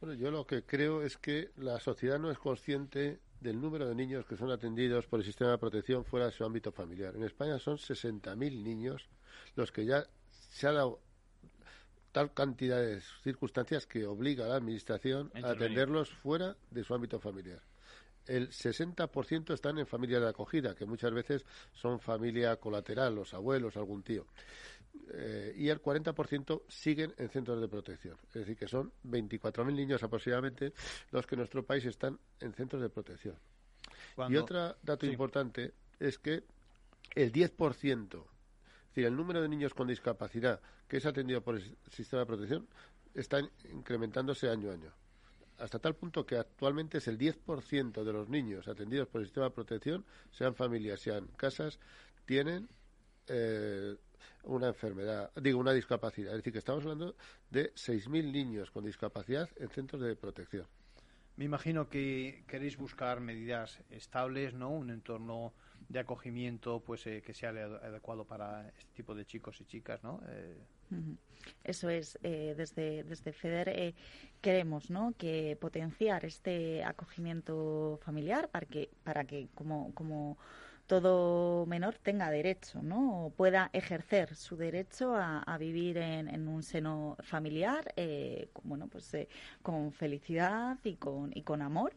Bueno, 0.00 0.14
yo 0.14 0.30
lo 0.30 0.46
que 0.46 0.62
creo 0.62 1.02
es 1.02 1.16
que 1.16 1.50
la 1.56 1.80
sociedad 1.80 2.20
no 2.20 2.30
es 2.30 2.38
consciente 2.38 3.18
del 3.40 3.60
número 3.60 3.88
de 3.88 3.94
niños 3.94 4.26
que 4.26 4.36
son 4.36 4.50
atendidos 4.50 5.06
por 5.06 5.20
el 5.20 5.26
sistema 5.26 5.52
de 5.52 5.58
protección 5.58 6.04
fuera 6.04 6.26
de 6.26 6.32
su 6.32 6.44
ámbito 6.44 6.72
familiar. 6.72 7.14
En 7.14 7.24
España 7.24 7.58
son 7.58 7.76
60.000 7.76 8.62
niños 8.62 9.08
los 9.54 9.70
que 9.70 9.84
ya 9.84 10.04
se 10.50 10.66
ha 10.66 10.72
dado 10.72 11.00
tal 12.12 12.32
cantidad 12.32 12.80
de 12.80 13.00
circunstancias 13.22 13.86
que 13.86 14.06
obliga 14.06 14.46
a 14.46 14.48
la 14.48 14.56
Administración 14.56 15.30
a 15.42 15.50
atenderlos 15.50 16.10
fuera 16.10 16.56
de 16.70 16.82
su 16.82 16.94
ámbito 16.94 17.20
familiar. 17.20 17.60
El 18.28 18.50
60% 18.50 19.54
están 19.54 19.78
en 19.78 19.86
familias 19.86 20.20
de 20.20 20.28
acogida, 20.28 20.74
que 20.74 20.84
muchas 20.84 21.12
veces 21.12 21.44
son 21.72 21.98
familia 21.98 22.56
colateral, 22.56 23.14
los 23.14 23.34
abuelos, 23.34 23.76
algún 23.76 24.02
tío. 24.02 24.26
Eh, 25.10 25.54
y 25.56 25.68
el 25.68 25.80
40% 25.80 26.62
siguen 26.68 27.14
en 27.16 27.28
centros 27.30 27.60
de 27.60 27.68
protección. 27.68 28.16
Es 28.28 28.34
decir, 28.34 28.56
que 28.56 28.68
son 28.68 28.92
24.000 29.04 29.74
niños 29.74 30.02
aproximadamente 30.02 30.72
los 31.10 31.26
que 31.26 31.34
en 31.34 31.38
nuestro 31.40 31.64
país 31.64 31.84
están 31.86 32.18
en 32.40 32.52
centros 32.52 32.82
de 32.82 32.90
protección. 32.90 33.36
Y 34.28 34.36
otro 34.36 34.76
dato 34.82 35.06
Sí. 35.06 35.12
importante 35.12 35.72
es 35.98 36.18
que 36.18 36.44
el 37.14 37.32
10%, 37.32 38.18
es 38.18 38.88
decir, 38.88 39.06
el 39.06 39.16
número 39.16 39.40
de 39.40 39.48
niños 39.48 39.72
con 39.72 39.88
discapacidad 39.88 40.60
que 40.86 40.98
es 40.98 41.06
atendido 41.06 41.42
por 41.42 41.56
el 41.56 41.76
sistema 41.90 42.20
de 42.20 42.26
protección 42.26 42.68
está 43.14 43.40
incrementándose 43.70 44.48
año 44.48 44.70
a 44.70 44.74
año. 44.74 44.92
Hasta 45.58 45.78
tal 45.80 45.96
punto 45.96 46.24
que 46.24 46.36
actualmente 46.36 46.98
es 46.98 47.08
el 47.08 47.18
10% 47.18 48.04
de 48.04 48.12
los 48.12 48.28
niños 48.28 48.68
atendidos 48.68 49.08
por 49.08 49.20
el 49.20 49.26
sistema 49.26 49.46
de 49.46 49.52
protección, 49.52 50.04
sean 50.30 50.54
familias, 50.54 51.00
sean 51.00 51.26
casas, 51.36 51.80
tienen 52.26 52.68
eh, 53.26 53.96
una 54.44 54.68
enfermedad, 54.68 55.32
digo, 55.34 55.58
una 55.58 55.72
discapacidad. 55.72 56.32
Es 56.32 56.38
decir, 56.38 56.52
que 56.52 56.60
estamos 56.60 56.84
hablando 56.84 57.16
de 57.50 57.72
6.000 57.74 58.30
niños 58.30 58.70
con 58.70 58.84
discapacidad 58.84 59.48
en 59.56 59.68
centros 59.70 60.00
de 60.00 60.14
protección. 60.14 60.66
Me 61.36 61.44
imagino 61.44 61.88
que 61.88 62.44
queréis 62.48 62.76
buscar 62.76 63.20
medidas 63.20 63.80
estables, 63.90 64.54
¿no? 64.54 64.70
Un 64.70 64.90
entorno 64.90 65.52
de 65.88 66.00
acogimiento 66.00 66.80
pues 66.80 67.06
eh, 67.06 67.22
que 67.24 67.32
sea 67.32 67.50
adecuado 67.50 68.24
para 68.24 68.68
este 68.76 68.92
tipo 68.94 69.14
de 69.14 69.24
chicos 69.24 69.60
y 69.60 69.64
chicas, 69.64 70.02
¿no? 70.02 70.20
Eh, 70.28 70.56
Eso 71.64 71.88
es, 71.88 72.18
eh, 72.22 72.54
desde, 72.56 73.04
desde 73.04 73.32
FEDER 73.32 73.94
queremos 74.40 74.90
¿no? 74.90 75.14
que 75.16 75.56
potenciar 75.60 76.24
este 76.24 76.84
acogimiento 76.84 77.98
familiar 78.02 78.48
para 78.48 78.66
que, 78.66 78.90
para 79.04 79.24
que 79.24 79.48
como, 79.54 79.92
como 79.94 80.36
todo 80.88 81.66
menor 81.66 81.96
tenga 82.02 82.30
derecho, 82.30 82.82
¿no? 82.82 83.26
O 83.26 83.30
pueda 83.30 83.68
ejercer 83.74 84.34
su 84.34 84.56
derecho 84.56 85.14
a, 85.14 85.56
vivir 85.58 85.98
en, 85.98 86.48
un 86.48 86.62
seno 86.62 87.16
familiar, 87.22 87.92
eh, 87.96 88.48
bueno, 88.64 88.88
pues 88.88 89.12
eh, 89.14 89.28
con 89.62 89.92
felicidad 89.92 90.78
y 90.82 90.94
con, 90.94 91.30
y 91.34 91.42
con 91.42 91.60
amor. 91.60 91.92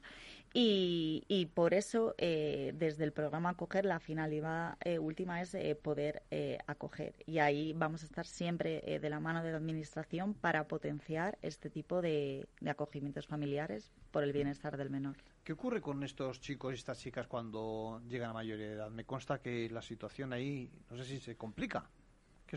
Y, 0.53 1.23
y 1.29 1.45
por 1.45 1.73
eso, 1.73 2.13
eh, 2.17 2.73
desde 2.75 3.05
el 3.05 3.13
programa 3.13 3.49
Acoger, 3.51 3.85
la 3.85 3.99
finalidad 3.99 4.77
eh, 4.83 4.99
última 4.99 5.41
es 5.41 5.53
eh, 5.53 5.75
poder 5.75 6.23
acoger. 6.67 7.13
Y 7.25 7.39
ahí 7.39 7.73
vamos 7.73 8.03
a 8.03 8.05
estar 8.05 8.25
siempre 8.25 8.99
de 9.01 9.09
la 9.09 9.19
mano 9.19 9.43
de 9.43 9.51
la 9.51 9.57
Administración 9.57 10.33
para 10.33 10.67
potenciar 10.67 11.37
este 11.41 11.69
tipo 11.69 12.01
de, 12.01 12.47
de, 12.59 12.69
acogimientos 12.69 13.27
familiares 13.27 13.91
por 14.11 14.23
el 14.23 14.33
bienestar 14.33 14.77
del 14.77 14.89
menor. 14.89 15.15
¿Qué 15.43 15.53
ocurre 15.53 15.81
con 15.81 16.03
estos 16.03 16.39
chicos 16.41 16.73
y 16.73 16.75
estas 16.75 16.99
chicas 16.99 17.27
cuando 17.27 18.01
llegan 18.07 18.31
a 18.31 18.33
mayoría 18.33 18.67
de 18.67 18.73
edad? 18.73 18.89
Me 18.89 19.05
consta 19.05 19.39
que 19.39 19.69
la 19.69 19.81
situación 19.81 20.33
ahí, 20.33 20.69
no 20.89 20.97
sé 20.97 21.05
si 21.05 21.19
se 21.19 21.35
complica. 21.35 21.89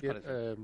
¿Qué 0.01 0.09
os 0.11 0.21
parece? 0.21 0.57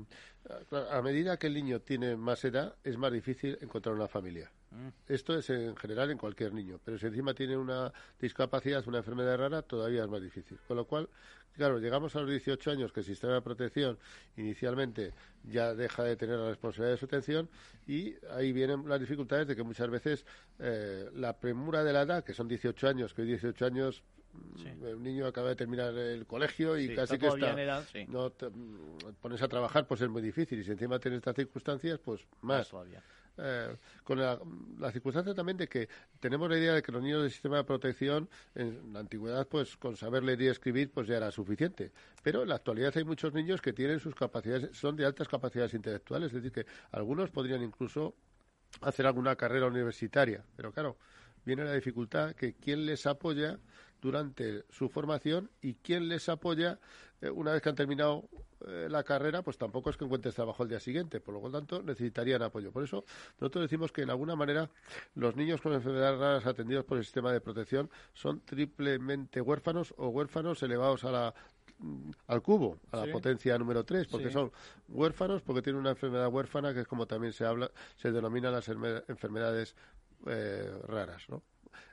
a 0.91 1.01
medida 1.01 1.37
que 1.37 1.47
el 1.47 1.53
niño 1.53 1.81
tiene 1.81 2.15
más 2.15 2.43
edad, 2.45 2.75
es 2.83 2.97
más 2.97 3.11
difícil 3.11 3.57
encontrar 3.61 3.95
una 3.95 4.07
familia. 4.07 4.51
Mm. 4.71 4.87
Esto 5.07 5.37
es 5.37 5.49
en 5.49 5.75
general 5.75 6.09
en 6.11 6.17
cualquier 6.17 6.53
niño, 6.53 6.79
pero 6.83 6.97
si 6.97 7.05
encima 7.05 7.33
tiene 7.33 7.57
una 7.57 7.91
discapacidad, 8.19 8.87
una 8.87 8.99
enfermedad 8.99 9.37
rara, 9.37 9.61
todavía 9.61 10.03
es 10.03 10.09
más 10.09 10.21
difícil. 10.21 10.57
Con 10.67 10.77
lo 10.77 10.85
cual, 10.85 11.09
claro, 11.53 11.79
llegamos 11.79 12.15
a 12.15 12.21
los 12.21 12.29
18 12.29 12.71
años 12.71 12.91
que 12.91 13.01
el 13.01 13.05
sistema 13.05 13.33
de 13.33 13.41
protección 13.41 13.99
inicialmente 14.37 15.13
ya 15.43 15.73
deja 15.75 16.03
de 16.03 16.15
tener 16.15 16.37
la 16.37 16.49
responsabilidad 16.49 16.93
de 16.93 16.99
su 16.99 17.05
atención 17.05 17.49
y 17.85 18.15
ahí 18.31 18.51
vienen 18.51 18.87
las 18.87 18.99
dificultades 18.99 19.47
de 19.47 19.55
que 19.55 19.63
muchas 19.63 19.89
veces 19.89 20.25
eh, 20.59 21.09
la 21.13 21.37
premura 21.37 21.83
de 21.83 21.93
la 21.93 22.01
edad, 22.03 22.23
que 22.23 22.33
son 22.33 22.47
18 22.47 22.87
años, 22.87 23.13
que 23.13 23.21
hoy 23.21 23.27
18 23.27 23.65
años 23.65 24.03
mm, 24.33 24.83
Un 24.95 25.03
niño 25.03 25.25
acaba 25.25 25.49
de 25.49 25.55
terminar 25.55 25.93
el 25.95 26.25
colegio 26.25 26.77
y 26.77 26.93
casi 26.95 27.17
que 27.17 27.27
está. 27.27 27.83
no 28.07 28.31
te, 28.31 28.49
mm, 28.49 29.15
pones 29.21 29.41
a 29.41 29.47
trabajar, 29.47 29.87
pues 29.87 30.01
es 30.01 30.09
muy 30.09 30.21
difícil. 30.21 30.59
Y 30.59 30.63
si 30.63 30.71
encima 30.71 30.99
tienes 30.99 31.17
estas 31.19 31.35
circunstancias, 31.35 31.99
pues 32.03 32.25
más. 32.41 32.69
todavía. 32.69 33.03
Eh, 33.37 33.75
con 34.03 34.19
la, 34.19 34.37
circunstancia 34.91 35.33
también 35.33 35.57
de 35.57 35.67
que 35.67 35.87
tenemos 36.19 36.49
la 36.49 36.57
idea 36.57 36.73
de 36.73 36.83
que 36.83 36.91
los 36.91 37.01
niños 37.01 37.21
del 37.21 37.31
sistema 37.31 37.57
de 37.57 37.63
protección 37.63 38.29
en 38.53 38.91
la 38.91 38.99
antigüedad 38.99 39.47
pues 39.47 39.77
con 39.77 39.95
saber 39.95 40.21
leer 40.21 40.41
y 40.41 40.47
escribir 40.47 40.91
pues 40.91 41.07
ya 41.07 41.15
era 41.15 41.31
suficiente 41.31 41.93
pero 42.21 42.43
en 42.43 42.49
la 42.49 42.55
actualidad 42.55 42.91
hay 42.95 43.05
muchos 43.05 43.33
niños 43.33 43.61
que 43.61 43.71
tienen 43.71 44.01
sus 44.01 44.15
capacidades 44.15 44.77
son 44.77 44.97
de 44.97 45.05
altas 45.05 45.29
capacidades 45.29 45.73
intelectuales 45.73 46.27
es 46.27 46.43
decir 46.43 46.51
que 46.51 46.69
algunos 46.91 47.29
podrían 47.31 47.63
incluso 47.63 48.15
hacer 48.81 49.07
alguna 49.07 49.35
carrera 49.37 49.67
universitaria 49.67 50.43
pero 50.57 50.73
claro 50.73 50.97
viene 51.45 51.63
la 51.63 51.73
dificultad 51.73 52.33
que 52.35 52.55
quién 52.55 52.85
les 52.85 53.05
apoya 53.05 53.59
durante 54.01 54.63
su 54.69 54.89
formación 54.89 55.49
y 55.61 55.75
quién 55.75 56.09
les 56.09 56.27
apoya 56.29 56.79
eh, 57.21 57.29
una 57.29 57.53
vez 57.53 57.61
que 57.61 57.69
han 57.69 57.75
terminado 57.75 58.27
eh, 58.67 58.87
la 58.89 59.03
carrera, 59.03 59.43
pues 59.43 59.57
tampoco 59.57 59.89
es 59.89 59.97
que 59.97 60.05
encuentres 60.05 60.35
trabajo 60.35 60.63
el 60.63 60.69
día 60.69 60.79
siguiente, 60.79 61.19
por 61.19 61.33
lo 61.35 61.49
tanto 61.49 61.81
necesitarían 61.81 62.41
apoyo. 62.41 62.71
Por 62.71 62.83
eso 62.83 63.05
nosotros 63.39 63.63
decimos 63.63 63.91
que 63.91 64.01
en 64.01 64.09
alguna 64.09 64.35
manera 64.35 64.69
los 65.15 65.35
niños 65.35 65.61
con 65.61 65.73
enfermedades 65.73 66.19
raras 66.19 66.45
atendidos 66.45 66.85
por 66.85 66.97
el 66.97 67.03
sistema 67.03 67.31
de 67.31 67.41
protección 67.41 67.89
son 68.13 68.41
triplemente 68.41 69.39
huérfanos 69.39 69.93
o 69.97 70.09
huérfanos 70.09 70.61
elevados 70.63 71.03
a 71.03 71.11
la 71.11 71.33
mm, 71.79 72.11
al 72.27 72.41
cubo, 72.41 72.79
a 72.91 73.05
la 73.05 73.11
potencia 73.11 73.57
número 73.57 73.83
3, 73.83 74.07
porque 74.07 74.31
son 74.31 74.51
huérfanos, 74.89 75.41
porque 75.43 75.61
tienen 75.61 75.79
una 75.79 75.91
enfermedad 75.91 76.27
huérfana, 76.27 76.73
que 76.73 76.81
es 76.81 76.87
como 76.87 77.05
también 77.05 77.33
se 77.33 77.45
habla, 77.45 77.71
se 77.97 78.11
denominan 78.11 78.51
las 78.51 78.67
enfermedades 78.67 79.75
eh, 80.27 80.71
raras, 80.87 81.27
¿no? 81.29 81.41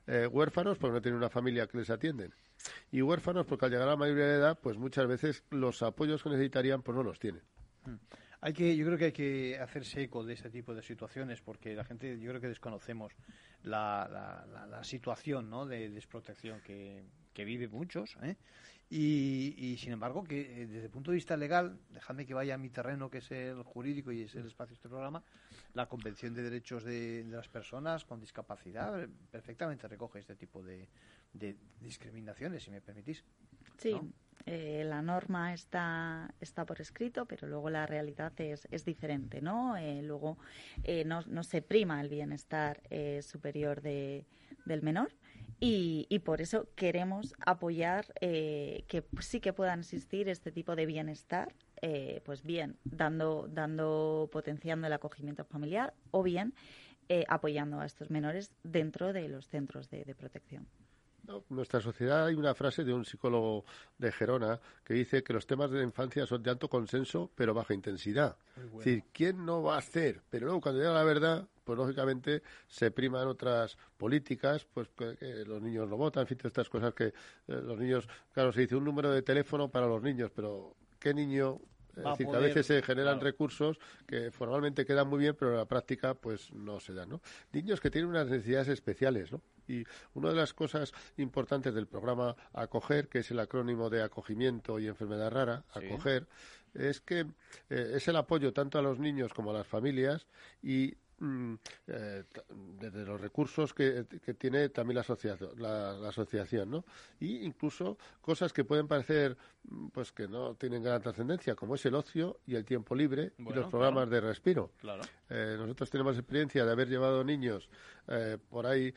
Eh, 0.06 0.26
huérfanos 0.26 0.78
porque 0.78 0.94
no 0.94 1.02
tienen 1.02 1.18
una 1.18 1.30
familia 1.30 1.66
que 1.66 1.78
les 1.78 1.90
atienden 1.90 2.32
y 2.90 3.02
huérfanos 3.02 3.46
porque 3.46 3.66
al 3.66 3.70
llegar 3.70 3.88
a 3.88 3.92
la 3.92 3.96
mayoría 3.96 4.26
de 4.26 4.34
edad, 4.36 4.58
pues 4.60 4.76
muchas 4.76 5.06
veces 5.06 5.44
los 5.50 5.82
apoyos 5.82 6.22
que 6.22 6.30
necesitarían 6.30 6.82
pues 6.82 6.96
no 6.96 7.02
los 7.02 7.18
tienen. 7.18 7.42
Mm. 7.84 7.94
Hay 8.40 8.52
que, 8.52 8.76
yo 8.76 8.86
creo 8.86 8.98
que 8.98 9.04
hay 9.06 9.12
que 9.12 9.58
hacerse 9.58 10.02
eco 10.02 10.24
de 10.24 10.34
este 10.34 10.48
tipo 10.48 10.72
de 10.72 10.82
situaciones 10.82 11.40
porque 11.40 11.74
la 11.74 11.84
gente, 11.84 12.20
yo 12.20 12.28
creo 12.30 12.40
que 12.40 12.46
desconocemos 12.46 13.12
la, 13.64 14.46
la, 14.70 14.84
situación 14.84 15.50
¿no? 15.50 15.66
de 15.66 15.88
desprotección 15.90 16.60
que, 16.60 17.02
viven 17.34 17.70
muchos. 17.70 18.16
¿eh? 18.22 18.36
Y, 18.90 19.76
sin 19.78 19.92
embargo, 19.92 20.24
que 20.24 20.62
eh, 20.62 20.66
desde 20.66 20.86
el 20.86 20.90
punto 20.90 21.10
de 21.10 21.16
vista 21.16 21.36
legal, 21.36 21.78
dejadme 21.90 22.24
que 22.24 22.32
vaya 22.32 22.54
a 22.54 22.58
mi 22.58 22.70
terreno, 22.70 23.10
que 23.10 23.18
es 23.18 23.30
el 23.30 23.62
jurídico 23.62 24.12
y 24.12 24.22
es 24.22 24.34
el 24.34 24.46
espacio 24.46 24.70
de 24.70 24.74
este 24.76 24.88
programa, 24.88 25.22
la 25.74 25.86
Convención 25.86 26.32
de 26.32 26.42
Derechos 26.42 26.84
de, 26.84 27.24
de 27.24 27.36
las 27.36 27.48
Personas 27.48 28.06
con 28.06 28.18
Discapacidad 28.18 29.02
eh, 29.02 29.08
perfectamente 29.30 29.88
recoge 29.88 30.20
este 30.20 30.36
tipo 30.36 30.62
de, 30.62 30.88
de 31.34 31.56
discriminaciones, 31.80 32.62
si 32.62 32.70
me 32.70 32.80
permitís. 32.80 33.24
Sí, 33.76 33.94
eh, 34.46 34.82
la 34.84 35.02
norma 35.02 35.52
está, 35.52 36.34
está 36.40 36.64
por 36.64 36.80
escrito, 36.80 37.26
pero 37.26 37.46
luego 37.46 37.68
la 37.68 37.86
realidad 37.86 38.32
es, 38.40 38.66
es 38.70 38.84
diferente, 38.84 39.42
¿no? 39.42 39.76
Eh, 39.76 40.00
luego 40.02 40.38
eh, 40.84 41.04
no, 41.04 41.20
no, 41.26 41.42
se 41.42 41.60
prima 41.60 42.00
el 42.00 42.08
bienestar 42.08 42.80
superior 43.20 43.82
de, 43.82 44.24
del 44.64 44.82
menor 44.82 45.12
y, 45.60 46.06
y, 46.08 46.18
por 46.20 46.40
eso 46.40 46.68
queremos 46.74 47.34
apoyar 47.44 48.06
que 48.20 49.04
sí 49.20 49.40
que 49.40 49.52
puedan 49.52 49.80
existir 49.80 50.28
este 50.28 50.52
tipo 50.52 50.76
de 50.76 50.86
bienestar, 50.86 51.54
pues 52.24 52.42
bien, 52.42 52.76
dando, 52.84 53.48
dando, 53.48 54.28
potenciando 54.32 54.86
el 54.86 54.92
acogimiento 54.92 55.44
familiar 55.44 55.94
o 56.10 56.22
bien 56.22 56.54
apoyando 57.28 57.80
a 57.80 57.86
estos 57.86 58.10
menores 58.10 58.52
dentro 58.62 59.12
de 59.12 59.28
los 59.28 59.46
centros 59.48 59.90
de 59.90 60.14
protección 60.14 60.66
nuestra 61.48 61.80
sociedad 61.80 62.26
hay 62.26 62.34
una 62.34 62.54
frase 62.54 62.84
de 62.84 62.92
un 62.92 63.04
psicólogo 63.04 63.64
de 63.98 64.12
Gerona 64.12 64.60
que 64.84 64.94
dice 64.94 65.22
que 65.22 65.32
los 65.32 65.46
temas 65.46 65.70
de 65.70 65.78
la 65.78 65.84
infancia 65.84 66.26
son 66.26 66.42
de 66.42 66.50
alto 66.50 66.68
consenso 66.68 67.30
pero 67.34 67.54
baja 67.54 67.74
intensidad. 67.74 68.36
Es 68.56 68.72
decir, 68.72 69.04
¿quién 69.12 69.44
no 69.44 69.62
va 69.62 69.76
a 69.76 69.78
hacer? 69.78 70.22
Pero 70.30 70.46
luego 70.46 70.60
cuando 70.60 70.80
llega 70.80 70.94
la 70.94 71.04
verdad, 71.04 71.46
pues 71.68 71.76
lógicamente 71.76 72.42
se 72.66 72.90
priman 72.90 73.28
otras 73.28 73.76
políticas, 73.98 74.64
pues 74.64 74.88
que, 74.88 75.44
los 75.46 75.60
niños 75.60 75.86
no 75.86 75.98
votan, 75.98 76.22
en 76.22 76.26
fin, 76.26 76.38
todas 76.38 76.52
estas 76.52 76.70
cosas 76.70 76.94
que 76.94 77.08
eh, 77.08 77.12
los 77.46 77.78
niños, 77.78 78.08
claro, 78.32 78.52
se 78.52 78.62
dice 78.62 78.74
un 78.74 78.84
número 78.84 79.10
de 79.12 79.20
teléfono 79.20 79.68
para 79.68 79.86
los 79.86 80.02
niños, 80.02 80.30
pero 80.34 80.74
¿qué 80.98 81.12
niño 81.12 81.60
es 81.94 82.04
decir, 82.04 82.26
que 82.26 82.36
a 82.36 82.40
veces 82.40 82.64
se 82.64 82.80
generan 82.80 83.20
recursos 83.20 83.78
que 84.06 84.30
formalmente 84.30 84.86
quedan 84.86 85.08
muy 85.08 85.18
bien, 85.18 85.36
pero 85.38 85.50
en 85.50 85.58
la 85.58 85.66
práctica 85.66 86.14
pues 86.14 86.50
no 86.54 86.80
se 86.80 86.94
dan, 86.94 87.10
¿no? 87.10 87.20
Niños 87.52 87.82
que 87.82 87.90
tienen 87.90 88.08
unas 88.08 88.28
necesidades 88.28 88.68
especiales, 88.68 89.30
¿no? 89.30 89.42
Y 89.66 89.84
una 90.14 90.30
de 90.30 90.36
las 90.36 90.54
cosas 90.54 90.94
importantes 91.18 91.74
del 91.74 91.86
programa 91.86 92.34
Acoger, 92.54 93.08
que 93.08 93.18
es 93.18 93.30
el 93.30 93.40
acrónimo 93.40 93.90
de 93.90 94.02
acogimiento 94.02 94.78
y 94.78 94.86
enfermedad 94.86 95.30
rara, 95.30 95.64
Acoger, 95.74 96.26
es 96.72 97.02
que 97.02 97.26
eh, 97.68 97.92
es 97.94 98.08
el 98.08 98.16
apoyo 98.16 98.52
tanto 98.52 98.78
a 98.78 98.82
los 98.82 98.98
niños 98.98 99.34
como 99.34 99.50
a 99.50 99.54
las 99.54 99.66
familias 99.66 100.26
y 100.62 100.94
eh, 101.20 102.24
desde 102.80 103.04
los 103.04 103.20
recursos 103.20 103.74
que, 103.74 104.04
tiene 104.38 104.68
también 104.68 104.96
la 104.96 105.00
asociación, 105.00 105.50
la, 105.56 106.08
asociación, 106.08 106.70
¿no? 106.70 106.84
Y 107.18 107.44
incluso 107.44 107.98
cosas 108.20 108.52
que 108.52 108.64
pueden 108.64 108.86
parecer, 108.86 109.36
mm, 109.64 109.88
pues 109.88 110.12
que 110.12 110.28
no 110.28 110.54
tienen 110.54 110.82
gran 110.82 111.02
trascendencia, 111.02 111.54
como 111.54 111.74
es 111.74 111.84
el 111.86 111.94
ocio 111.94 112.40
y 112.46 112.54
el 112.54 112.64
tiempo 112.64 112.94
libre 112.94 113.32
y 113.38 113.52
los 113.52 113.66
programas 113.68 114.08
de 114.10 114.20
respiro. 114.20 114.70
Eh, 115.28 115.56
nosotros 115.58 115.90
tenemos 115.90 116.16
experiencia 116.16 116.64
de 116.64 116.72
haber 116.72 116.88
llevado 116.88 117.24
niños 117.24 117.68
eh, 118.06 118.38
por 118.48 118.66
ahí 118.66 118.94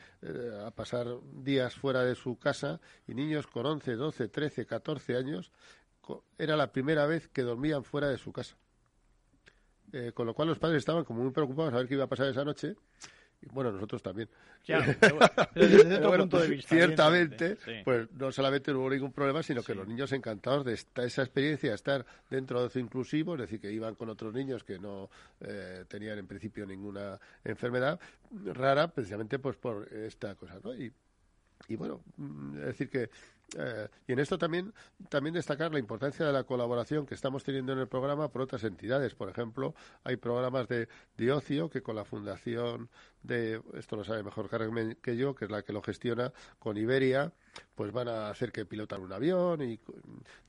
a 0.64 0.70
pasar 0.70 1.06
días 1.32 1.74
fuera 1.74 2.04
de 2.04 2.14
su 2.14 2.38
casa 2.38 2.80
y 3.06 3.14
niños 3.14 3.46
con 3.46 3.66
11, 3.66 3.96
12, 3.96 4.28
13, 4.28 4.66
14 4.66 5.16
años 5.16 5.52
era 6.38 6.56
la 6.56 6.72
primera 6.72 7.06
vez 7.06 7.28
que 7.28 7.42
dormían 7.42 7.84
fuera 7.84 8.08
de 8.08 8.18
su 8.18 8.32
casa. 8.32 8.56
Eh, 9.92 10.12
con 10.14 10.26
lo 10.26 10.34
cual 10.34 10.48
los 10.48 10.58
padres 10.58 10.78
estaban 10.78 11.04
como 11.04 11.22
muy 11.22 11.32
preocupados 11.32 11.74
a 11.74 11.78
ver 11.78 11.88
qué 11.88 11.94
iba 11.94 12.04
a 12.04 12.08
pasar 12.08 12.28
esa 12.28 12.44
noche. 12.44 12.74
Y 13.42 13.48
bueno, 13.52 13.72
nosotros 13.72 14.02
también. 14.02 14.28
desde 15.54 15.96
otro 15.96 16.16
punto 16.16 16.38
de 16.38 16.48
vista. 16.48 16.76
Ciertamente, 16.76 17.58
pues 17.84 18.08
no 18.12 18.30
solamente 18.30 18.72
no 18.72 18.78
hubo 18.78 18.90
ningún 18.90 19.12
problema, 19.12 19.42
sino 19.42 19.62
que 19.62 19.74
los 19.74 19.86
niños 19.86 20.12
encantados 20.12 20.64
de 20.64 20.74
esa 21.04 21.22
experiencia, 21.22 21.70
de 21.70 21.74
estar 21.74 22.06
dentro 22.30 22.68
de 22.68 22.80
inclusivo, 22.80 23.34
es 23.34 23.40
decir, 23.40 23.60
que 23.60 23.72
iban 23.72 23.96
con 23.96 24.08
otros 24.10 24.32
niños 24.32 24.62
que 24.62 24.78
no 24.78 25.10
eh, 25.40 25.84
tenían 25.88 26.18
en 26.18 26.26
principio 26.28 26.64
ninguna 26.64 27.18
enfermedad 27.42 27.98
rara, 28.30 28.92
precisamente 28.92 29.40
pues 29.40 29.56
por 29.56 29.92
esta 29.92 30.36
cosa, 30.36 30.60
¿no? 30.62 30.72
Y 30.72 30.92
y 31.68 31.76
bueno, 31.76 32.02
mm, 32.16 32.58
es 32.58 32.64
decir 32.66 32.90
que 32.90 33.10
eh, 33.58 33.88
y 34.06 34.12
en 34.12 34.18
esto 34.18 34.38
también, 34.38 34.72
también 35.08 35.34
destacar 35.34 35.72
la 35.72 35.78
importancia 35.78 36.26
de 36.26 36.32
la 36.32 36.44
colaboración 36.44 37.06
que 37.06 37.14
estamos 37.14 37.44
teniendo 37.44 37.72
en 37.72 37.78
el 37.78 37.88
programa 37.88 38.28
por 38.28 38.42
otras 38.42 38.64
entidades. 38.64 39.14
Por 39.14 39.28
ejemplo, 39.28 39.74
hay 40.04 40.16
programas 40.16 40.68
de, 40.68 40.88
de 41.16 41.32
ocio 41.32 41.68
que 41.68 41.82
con 41.82 41.96
la 41.96 42.04
Fundación 42.04 42.88
de, 43.22 43.62
esto 43.74 43.96
lo 43.96 44.04
sabe 44.04 44.22
mejor 44.22 44.48
Carmen 44.48 44.98
que 45.00 45.16
yo, 45.16 45.34
que 45.34 45.44
es 45.44 45.50
la 45.50 45.62
que 45.62 45.72
lo 45.72 45.82
gestiona, 45.82 46.32
con 46.58 46.76
Iberia, 46.76 47.32
pues 47.74 47.92
van 47.92 48.08
a 48.08 48.30
hacer 48.30 48.52
que 48.52 48.64
pilotan 48.64 49.02
un 49.02 49.12
avión 49.12 49.62
y 49.62 49.78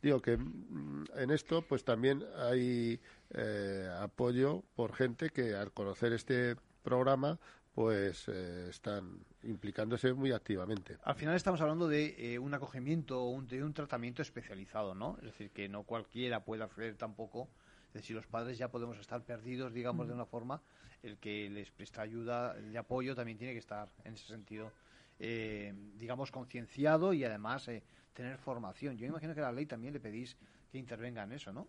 digo 0.02 0.22
que 0.22 0.38
mm, 0.38 1.06
en 1.16 1.32
esto 1.32 1.62
pues 1.62 1.84
también 1.84 2.24
hay 2.38 3.00
eh, 3.32 3.90
apoyo 4.00 4.64
por 4.76 4.94
gente 4.94 5.30
que 5.30 5.56
al 5.56 5.72
conocer 5.72 6.14
este 6.14 6.56
programa 6.84 7.40
pues 7.74 8.28
eh, 8.28 8.68
están 8.70 9.20
implicándose 9.44 10.14
muy 10.14 10.32
activamente. 10.32 10.98
Al 11.04 11.16
final 11.16 11.36
estamos 11.36 11.60
hablando 11.62 11.88
de 11.88 12.16
eh, 12.18 12.40
un 12.40 12.54
acogimiento 12.54 13.24
o 13.24 13.30
un, 13.32 13.48
de 13.48 13.64
un 13.64 13.74
tratamiento 13.74 14.22
especializado, 14.22 14.94
¿no? 14.94 15.18
Es 15.18 15.26
decir, 15.26 15.50
que 15.50 15.68
no 15.68 15.84
cualquiera 15.84 16.44
puede 16.44 16.64
acceder 16.64 16.96
tampoco. 16.96 17.50
Es 17.88 18.02
decir, 18.02 18.16
los 18.16 18.28
padres 18.28 18.58
ya 18.58 18.70
podemos 18.70 18.98
estar 19.00 19.24
perdidos, 19.24 19.74
digamos, 19.74 20.08
de 20.08 20.14
una 20.14 20.26
forma, 20.26 20.62
el 21.02 21.18
que 21.18 21.50
les 21.50 21.70
presta 21.72 22.02
ayuda 22.02 22.56
y 22.72 22.76
apoyo 22.76 23.16
también 23.16 23.38
tiene 23.38 23.54
que 23.54 23.60
estar, 23.60 23.90
en 24.04 24.14
ese 24.14 24.28
sentido, 24.28 24.72
eh, 25.20 25.74
digamos, 25.98 26.32
concienciado 26.32 27.14
y 27.14 27.24
además 27.24 27.70
tener 28.14 28.38
formación. 28.38 28.98
Yo 28.98 29.06
imagino 29.06 29.34
que 29.34 29.42
a 29.42 29.44
la 29.44 29.52
ley 29.52 29.66
también 29.66 29.94
le 29.94 30.00
pedís 30.00 30.38
que 30.74 30.80
intervenga 30.80 31.22
en 31.24 31.34
eso, 31.34 31.54
¿no? 31.54 31.68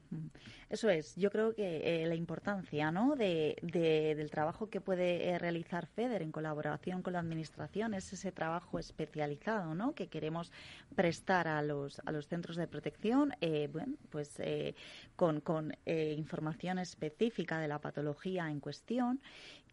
Eso 0.71 0.89
es. 0.89 1.15
Yo 1.17 1.31
creo 1.31 1.55
que 1.55 2.03
eh, 2.03 2.07
la 2.07 2.15
importancia, 2.15 2.91
¿no? 2.91 3.17
De, 3.17 3.55
del 3.63 4.31
trabajo 4.31 4.71
que 4.71 4.81
puede 4.81 5.29
eh, 5.29 5.39
realizar 5.39 5.87
FEDER 5.87 6.23
en 6.23 6.33
colaboración 6.33 7.03
con 7.03 7.13
la 7.13 7.19
administración 7.19 7.93
es 7.93 8.11
ese 8.15 8.33
trabajo 8.33 8.79
especializado, 8.79 9.75
¿no? 9.75 9.95
Que 9.95 10.07
queremos 10.07 10.51
prestar 10.97 11.49
a 11.49 11.61
los 11.61 12.01
a 12.07 12.13
los 12.13 12.29
centros 12.29 12.57
de 12.57 12.67
protección, 12.67 13.35
eh, 13.43 13.69
bueno, 13.71 13.95
pues 14.09 14.41
con, 15.17 15.43
con 15.43 15.77
información 15.85 16.79
específica 16.79 17.59
de 17.59 17.69
la 17.69 17.81
patología 17.81 18.51
en 18.51 18.61
cuestión 18.61 19.21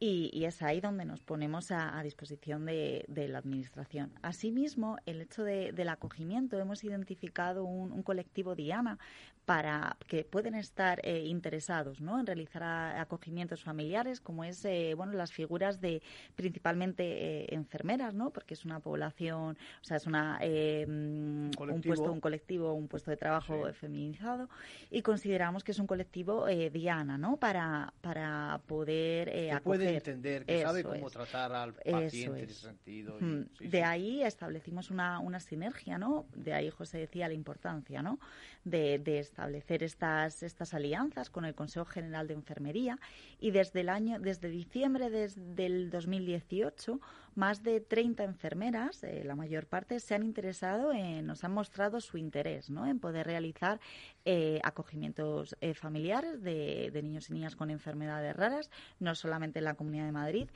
y, 0.04 0.46
es 0.46 0.64
ahí 0.64 0.82
donde 0.82 1.06
nos 1.06 1.22
ponemos 1.22 1.70
a, 1.70 2.02
disposición 2.02 2.66
de, 2.66 3.06
la 3.30 3.38
Administración. 3.38 4.12
Asimismo, 4.24 4.98
el 5.06 5.22
hecho 5.22 5.44
del 5.44 5.90
acogimiento, 5.90 6.58
hemos 6.60 6.84
identificado 6.84 7.64
un, 7.64 7.92
un 7.92 8.02
colectivo 8.02 8.56
Diana 8.56 8.98
para 9.46 9.98
que 10.08 10.24
pueden 10.24 10.56
estar 10.56 11.02
eh, 11.04 11.26
interesados 11.26 12.00
¿no? 12.00 12.20
en 12.20 12.26
realizar 12.26 12.64
acogimientos 12.98 13.64
familiares, 13.64 14.22
como 14.22 14.44
es 14.44 14.64
eh, 14.66 14.94
bueno 14.96 15.14
las 15.14 15.32
figuras 15.34 15.82
de 15.82 16.02
principalmente 16.36 17.04
eh, 17.04 17.48
enfermeras, 17.50 18.14
¿no? 18.14 18.30
porque 18.30 18.54
es 18.54 18.66
una 18.66 18.80
población, 18.80 19.58
o 19.82 19.84
sea, 19.84 19.98
es 19.98 20.06
una 20.06 20.40
mm, 20.40 21.50
un 21.60 21.82
puesto, 21.86 22.12
un 22.12 22.22
colectivo, 22.22 22.74
un 22.74 22.88
puesto 22.88 23.12
de 23.12 23.18
trabajo 23.18 23.72
feminizado 23.74 24.48
y 24.90 25.02
consideramos 25.02 25.64
que 25.64 25.72
es 25.72 25.80
un 25.80 25.88
colectivo 25.88 26.46
diana, 26.46 27.18
¿no? 27.18 27.38
Para 27.38 27.94
para 28.02 28.62
poder 28.68 29.30
que 29.30 29.91
entender, 29.96 30.46
que 30.46 30.62
sabe 30.62 30.84
cómo 30.84 31.10
tratar 31.10 31.52
al 31.54 31.74
paciente 31.74 32.44
en 32.44 32.50
ese 32.50 32.62
sentido. 32.62 33.18
de 33.60 33.84
ahí 33.84 34.24
establecimos 34.24 34.92
una, 34.92 35.20
una 35.20 35.40
sinergia, 35.40 35.98
¿no? 35.98 36.26
De 36.36 36.54
ahí 36.54 36.70
José 36.70 36.98
decía 37.00 37.28
la 37.28 37.34
importancia, 37.34 38.02
¿no? 38.02 38.20
De, 38.64 39.00
de 39.00 39.20
establecer 39.20 39.84
estas, 39.84 40.44
estas 40.44 40.74
alianzas 40.74 41.30
con 41.30 41.46
el 41.46 41.56
Consejo 41.56 41.86
General 41.86 42.28
de 42.28 42.34
Enfermería 42.34 43.00
y 43.40 43.52
desde 43.52 43.82
el 43.82 43.90
año, 43.90 44.20
desde 44.20 44.50
diciembre 44.50 45.10
del 45.10 45.90
2018, 45.90 47.00
más 47.36 47.64
de 47.64 47.82
30 47.82 48.24
enfermeras, 48.24 49.04
eh, 49.04 49.24
la 49.24 49.36
mayor 49.36 49.66
parte, 49.66 50.00
se 50.00 50.16
han 50.16 50.24
interesado, 50.24 50.92
en, 50.92 51.26
nos 51.26 51.44
han 51.44 51.54
mostrado 51.54 52.00
su 52.02 52.18
interés 52.18 52.70
¿no? 52.70 52.86
en 52.86 53.00
poder 53.00 53.26
realizar 53.26 53.80
eh, 54.26 54.60
acogimientos 54.64 55.56
eh, 55.62 55.74
familiares 55.74 56.42
de, 56.42 56.92
niños 57.02 57.30
y 57.30 57.34
niñas 57.34 57.56
con 57.56 57.70
enfermedades 57.70 58.36
raras, 58.36 58.70
no 59.00 59.16
solamente 59.16 59.60
en 59.60 59.66
la 59.66 59.76
Comunidad 59.76 60.06
de 60.06 60.12
Madrid, 60.12 60.50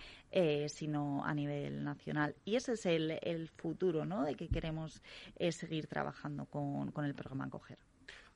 sino 0.68 1.24
a 1.26 1.34
nivel 1.34 1.84
nacional. 1.84 2.36
Y 2.44 2.56
ese 2.56 2.74
es 2.74 2.86
el, 2.86 3.20
el 3.22 3.48
futuro 3.50 4.06
¿no? 4.06 4.24
de 4.24 4.36
que 4.36 4.50
queremos 4.50 5.02
seguir 5.50 5.88
trabajando 5.88 6.46
con, 6.46 6.92
con 6.92 7.06
el 7.06 7.16
programa 7.16 7.46
Acoger. 7.46 7.78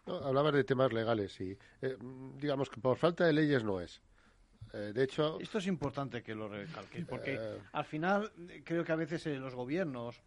Hablabas 0.06 0.54
de 0.54 0.64
temas 0.64 0.92
legales 0.92 1.40
y 1.40 1.58
eh, 1.82 1.98
digamos 2.38 2.70
que 2.70 2.82
por 2.82 2.98
falta 2.98 3.26
de 3.26 3.34
leyes 3.34 3.64
no 3.64 3.80
es. 3.80 4.02
Eh, 4.74 4.92
de 4.94 5.04
hecho, 5.04 5.40
esto 5.40 5.58
es 5.58 5.68
importante 5.68 6.22
que 6.22 6.36
lo 6.36 6.48
recalques 6.48 7.06
porque 7.06 7.36
eh, 7.40 7.60
al 7.72 7.86
final 7.86 8.32
creo 8.64 8.84
que 8.84 8.92
a 8.92 8.96
veces 8.96 9.26
los 9.40 9.56
gobiernos, 9.56 10.22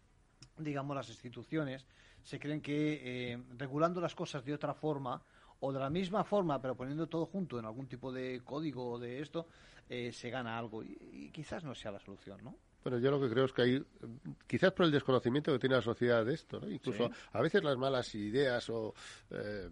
digamos 0.57 0.95
las 0.95 1.09
instituciones, 1.09 1.85
se 2.21 2.39
creen 2.39 2.61
que 2.61 3.39
regulando 3.57 3.99
las 3.99 4.15
cosas 4.15 4.43
de 4.45 4.53
otra 4.53 4.73
forma 4.73 5.21
o 5.59 5.71
de 5.71 5.79
la 5.79 5.89
misma 5.89 6.23
forma, 6.23 6.61
pero 6.61 6.75
poniendo 6.75 7.07
todo 7.07 7.25
junto 7.25 7.59
en 7.59 7.65
algún 7.65 7.87
tipo 7.87 8.11
de 8.11 8.41
código 8.43 8.91
o 8.91 8.99
de 8.99 9.21
esto, 9.21 9.47
se 9.87 10.29
gana 10.29 10.57
algo 10.57 10.83
y, 10.83 11.31
quizás 11.33 11.63
no 11.63 11.75
sea 11.75 11.91
la 11.91 11.99
solución, 11.99 12.43
¿no? 12.43 12.55
Bueno, 12.83 12.99
yo 12.99 13.11
lo 13.11 13.21
que 13.21 13.29
creo 13.29 13.45
es 13.45 13.53
que 13.53 13.61
hay, 13.61 13.85
quizás 14.45 14.71
por 14.73 14.85
el 14.85 14.91
desconocimiento 14.91 15.53
que 15.53 15.59
tiene 15.59 15.75
la 15.75 15.81
sociedad 15.81 16.25
de 16.25 16.33
esto, 16.33 16.59
¿no? 16.59 16.69
incluso 16.69 17.09
a 17.31 17.41
veces 17.41 17.63
las 17.63 17.77
malas 17.77 18.13
ideas 18.15 18.69
o 18.69 18.93
eh, 19.31 19.69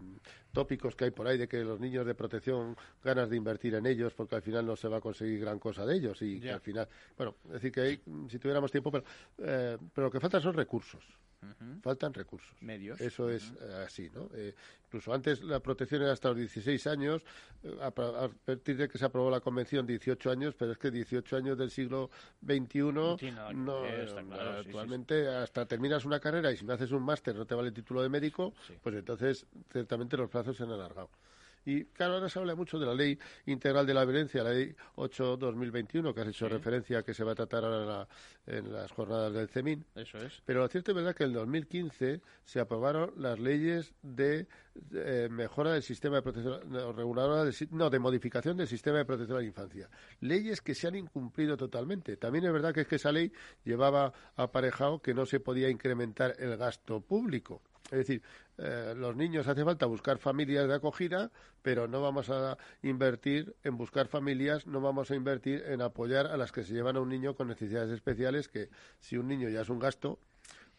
tópicos 0.54 0.96
que 0.96 1.06
hay 1.06 1.12
por 1.12 1.28
ahí 1.28 1.38
de 1.38 1.48
que 1.48 1.64
los 1.64 1.80
niños 1.80 2.06
de 2.06 2.16
protección 2.16 2.76
ganas 3.04 3.30
de 3.30 3.38
invertir 3.38 3.76
en 3.76 3.86
ellos 3.86 4.14
porque 4.14 4.36
al 4.36 4.42
final 4.42 4.66
no 4.66 4.76
se 4.76 4.88
va 4.88 4.98
a 4.98 5.02
conseguir 5.02 5.42
gran 5.42 5.60
cosa 5.60 5.86
de 5.86 5.96
ellos 5.96 6.22
y 6.22 6.40
que 6.40 6.52
al 6.52 6.62
final, 6.62 6.88
bueno, 7.18 7.36
es 7.46 7.54
decir 7.54 7.72
que 7.72 7.82
hay, 7.82 8.02
si 8.30 8.40
tuviéramos 8.40 8.72
tiempo, 8.72 8.92
pero, 8.92 9.04
eh, 9.40 9.78
pero 9.94 10.08
lo 10.08 10.12
que 10.12 10.20
falta 10.20 10.40
son 10.40 10.54
recursos. 10.54 11.04
Faltan 11.82 12.14
recursos. 12.14 12.56
Medios. 12.62 13.02
Eso 13.02 13.30
es 13.30 13.52
eh, 13.62 13.84
así, 13.86 14.10
¿no? 14.14 14.30
Eh, 14.36 14.54
incluso 14.86 15.12
antes 15.12 15.44
la 15.44 15.60
protección 15.60 16.04
era 16.04 16.12
hasta 16.12 16.30
los 16.30 16.38
16 16.38 16.86
años, 16.88 17.24
eh, 17.64 17.76
a, 17.82 17.90
partir 17.90 18.78
de 18.78 18.88
que 18.88 19.00
se 19.00 19.06
aprobó 19.06 19.32
la 19.32 19.40
convención 19.40 19.88
18 19.88 20.30
años, 20.30 20.54
pero 20.56 20.74
es 20.74 20.78
que 20.78 20.92
18 20.92 21.36
años 21.38 21.58
del 21.58 21.72
siglo 21.72 22.12
XXI 22.46 22.82
no, 22.84 23.18
actualmente 24.60 25.28
hasta 25.28 25.66
terminas 25.66 26.06
una 26.06 26.20
carrera 26.20 26.52
y 26.52 26.58
si 26.58 26.66
no 26.66 26.74
haces 26.74 26.92
un 26.92 27.04
máster 27.04 27.36
no 27.36 27.46
te 27.46 27.56
vale 27.56 27.70
el 27.70 27.74
título 27.74 28.04
de 28.04 28.10
médico, 28.10 28.54
pues 28.84 28.96
entonces 28.96 29.48
ciertamente 29.72 30.18
los 30.18 30.30
plazos 30.30 30.56
se 30.56 30.64
han 30.64 30.72
alargado. 30.72 31.10
Y 31.66 31.86
claro, 31.86 32.16
ahora 32.16 32.30
se 32.30 32.40
habla 32.40 32.56
mucho 32.56 32.80
de 32.80 32.86
la 32.86 32.94
Ley 32.94 33.18
Integral 33.46 33.86
de 33.86 33.94
la 33.94 34.04
Violencia, 34.06 34.44
la 34.44 34.52
Ley 34.52 34.76
8-2021, 34.96 36.14
que 36.14 36.22
has 36.22 36.28
hecho 36.28 36.50
referencia 36.50 37.04
que 37.04 37.14
se 37.14 37.24
va 37.24 37.34
a 37.34 37.36
tratar 37.36 37.64
ahora 37.64 38.08
en, 38.48 38.72
las 38.72 38.92
jornadas 38.92 39.34
del 39.34 39.48
CEMIN. 39.48 39.86
Eso 39.96 40.18
es. 40.18 40.42
Pero 40.46 40.62
lo 40.62 40.68
cierto 40.68 40.92
es 40.92 40.96
verdad 40.96 41.16
que 41.16 41.24
en 41.24 41.30
el 41.30 41.36
2015 41.36 42.22
se 42.44 42.60
aprobaron 42.60 43.14
las 43.18 43.40
leyes 43.40 43.94
de 44.02 44.48
eh, 44.94 45.28
mejora 45.30 45.74
del 45.74 45.84
sistema 45.84 46.18
de 46.18 46.22
protección, 46.22 46.62
no, 46.72 46.94
reguladora 46.94 47.52
no, 47.72 47.90
de 47.90 48.00
modificación 48.00 48.58
del 48.58 48.68
sistema 48.68 49.00
de 49.00 49.06
protección 49.06 49.38
de 49.38 49.44
la 49.44 49.48
infancia. 49.48 49.90
Leyes 50.22 50.62
que 50.62 50.74
se 50.74 50.88
han 50.88 50.96
incumplido 50.96 51.58
totalmente. 51.58 52.18
También 52.18 52.46
es 52.46 52.54
verdad 52.54 52.74
que 52.74 52.82
es 52.82 52.88
que 52.88 52.96
esa 52.96 53.12
ley 53.12 53.32
llevaba 53.64 54.14
aparejado 54.36 55.02
que 55.02 55.14
no 55.14 55.26
se 55.26 55.40
podía 55.40 55.70
incrementar 55.70 56.36
el 56.40 56.58
gasto 56.58 57.02
público. 57.02 57.62
Es 57.92 57.98
decir, 57.98 58.22
eh, 58.58 58.94
los 58.96 59.18
niños 59.18 59.48
hace 59.50 59.66
falta 59.66 59.86
buscar 59.86 60.18
familias 60.18 60.66
de 60.66 60.76
acogida, 60.76 61.30
pero 61.62 61.90
no 61.90 62.02
vamos 62.02 62.30
a 62.30 62.58
invertir 62.82 63.54
en 63.64 63.78
buscar 63.78 64.08
familias, 64.08 64.66
no 64.66 64.80
vamos 64.80 65.12
a 65.12 65.16
invertir 65.16 65.62
en 65.68 65.82
apoyar 65.82 66.28
a 66.28 66.38
las 66.38 66.54
que 66.54 66.64
se 66.64 66.74
llevan 66.74 66.96
a 66.96 67.02
un 67.02 67.10
niño 67.10 67.36
con 67.36 67.50
necesidades 67.50 67.92
especiales, 67.92 68.48
que 68.48 68.70
si 69.02 69.18
un 69.18 69.28
niño 69.28 69.50
ya 69.50 69.62
es 69.62 69.70
un 69.70 69.80
gasto, 69.80 70.20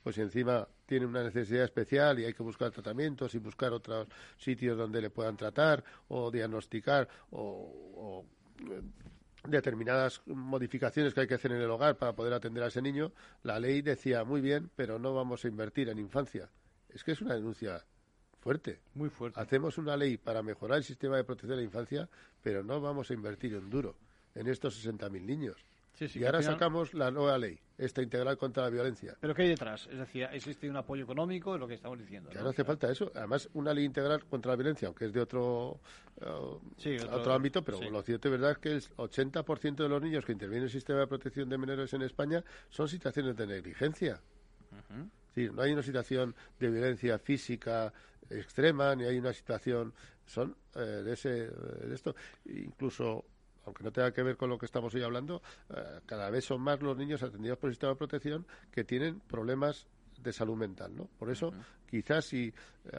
pues 0.02 0.16
encima 0.16 0.66
tiene 0.86 1.04
una 1.04 1.22
necesidad 1.22 1.64
especial 1.64 2.18
y 2.18 2.24
hay 2.24 2.32
que 2.32 2.42
buscar 2.42 2.70
tratamientos 2.70 3.34
y 3.34 3.38
buscar 3.38 3.72
otros 3.74 4.08
sitios 4.38 4.78
donde 4.78 5.02
le 5.02 5.10
puedan 5.10 5.36
tratar 5.36 5.84
o 6.08 6.30
diagnosticar 6.30 7.08
o, 7.30 8.24
eh, 8.58 8.80
determinadas 9.46 10.22
modificaciones 10.26 11.12
que 11.12 11.20
hay 11.20 11.26
que 11.26 11.34
hacer 11.34 11.52
en 11.52 11.60
el 11.60 11.70
hogar 11.70 11.98
para 11.98 12.14
poder 12.14 12.32
atender 12.32 12.62
a 12.62 12.68
ese 12.68 12.80
niño, 12.80 13.12
la 13.42 13.60
ley 13.60 13.82
decía 13.82 14.24
muy 14.24 14.40
bien, 14.40 14.70
pero 14.76 14.98
no 14.98 15.12
vamos 15.14 15.44
a 15.44 15.48
invertir 15.48 15.90
en 15.90 15.98
infancia 15.98 16.48
es 16.94 17.04
que 17.04 17.12
es 17.12 17.20
una 17.20 17.34
denuncia 17.34 17.84
fuerte. 18.42 18.80
Muy 18.94 19.08
fuerte. 19.08 19.40
Hacemos 19.40 19.78
una 19.78 19.96
ley 19.96 20.16
para 20.16 20.42
mejorar 20.42 20.78
el 20.78 20.84
sistema 20.84 21.16
de 21.16 21.24
protección 21.24 21.50
de 21.50 21.56
la 21.56 21.62
infancia, 21.62 22.08
pero 22.42 22.62
no 22.62 22.80
vamos 22.80 23.10
a 23.10 23.14
invertir 23.14 23.54
en 23.54 23.70
duro 23.70 23.96
en 24.34 24.48
estos 24.48 24.84
60.000 24.84 25.22
niños. 25.22 25.56
y 26.00 26.24
ahora 26.24 26.42
sacamos 26.42 26.94
la 26.94 27.10
nueva 27.10 27.38
ley, 27.38 27.60
esta 27.78 28.02
integral 28.02 28.36
contra 28.38 28.64
la 28.64 28.70
violencia. 28.70 29.14
¿Pero 29.20 29.34
qué 29.34 29.42
hay 29.42 29.48
detrás? 29.50 29.86
Es 29.92 29.98
decir, 29.98 30.26
¿existe 30.32 30.68
un 30.68 30.76
apoyo 30.76 31.04
económico? 31.04 31.54
Es 31.54 31.60
lo 31.60 31.68
que 31.68 31.74
estamos 31.74 31.98
diciendo. 31.98 32.30
Ya 32.32 32.42
no, 32.42 32.48
hace 32.48 32.64
falta 32.64 32.90
eso. 32.90 33.12
Además, 33.14 33.48
una 33.52 33.72
ley 33.72 33.84
integral 33.84 34.24
contra 34.24 34.52
la 34.52 34.56
violencia, 34.56 34.88
aunque 34.88 35.04
es 35.04 35.12
de 35.12 35.20
otro, 35.20 35.80
eh, 36.20 37.06
otro, 37.12 37.32
ámbito, 37.32 37.62
pero 37.62 37.78
lo 37.90 38.02
cierto 38.02 38.28
es 38.28 38.32
verdad 38.32 38.52
es 38.52 38.58
que 38.58 38.72
el 38.72 38.82
80% 38.82 39.76
de 39.76 39.88
los 39.88 40.02
niños 40.02 40.24
que 40.24 40.32
intervienen 40.32 40.62
en 40.62 40.68
el 40.68 40.72
sistema 40.72 41.00
de 41.00 41.06
protección 41.06 41.48
de 41.48 41.58
menores 41.58 41.92
en 41.92 42.02
España 42.02 42.42
son 42.70 42.88
situaciones 42.88 43.36
de 43.36 43.46
negligencia 43.46 44.20
no 45.36 45.62
hay 45.62 45.72
una 45.72 45.82
situación 45.82 46.34
de 46.58 46.70
violencia 46.70 47.18
física 47.18 47.92
extrema, 48.30 48.94
ni 48.94 49.04
hay 49.04 49.18
una 49.18 49.32
situación. 49.32 49.92
Son 50.24 50.56
eh, 50.74 50.78
de, 50.78 51.12
ese, 51.12 51.28
de 51.28 51.94
esto. 51.94 52.14
Incluso 52.46 53.24
aunque 53.64 53.84
no 53.84 53.92
tenga 53.92 54.12
que 54.12 54.22
ver 54.22 54.36
con 54.36 54.50
lo 54.50 54.58
que 54.58 54.66
estamos 54.66 54.94
hoy 54.94 55.02
hablando, 55.02 55.40
eh, 55.70 56.00
cada 56.06 56.30
vez 56.30 56.44
son 56.44 56.60
más 56.60 56.82
los 56.82 56.96
niños 56.96 57.22
atendidos 57.22 57.58
por 57.58 57.68
el 57.68 57.74
sistema 57.74 57.92
de 57.92 57.96
protección 57.96 58.46
que 58.70 58.84
tienen 58.84 59.20
problemas 59.20 59.86
de 60.20 60.32
salud 60.32 60.56
mental, 60.56 60.94
¿no? 60.96 61.08
Por 61.18 61.30
eso, 61.30 61.52
quizás 61.88 62.24
si 62.24 62.48
eh, 62.48 62.52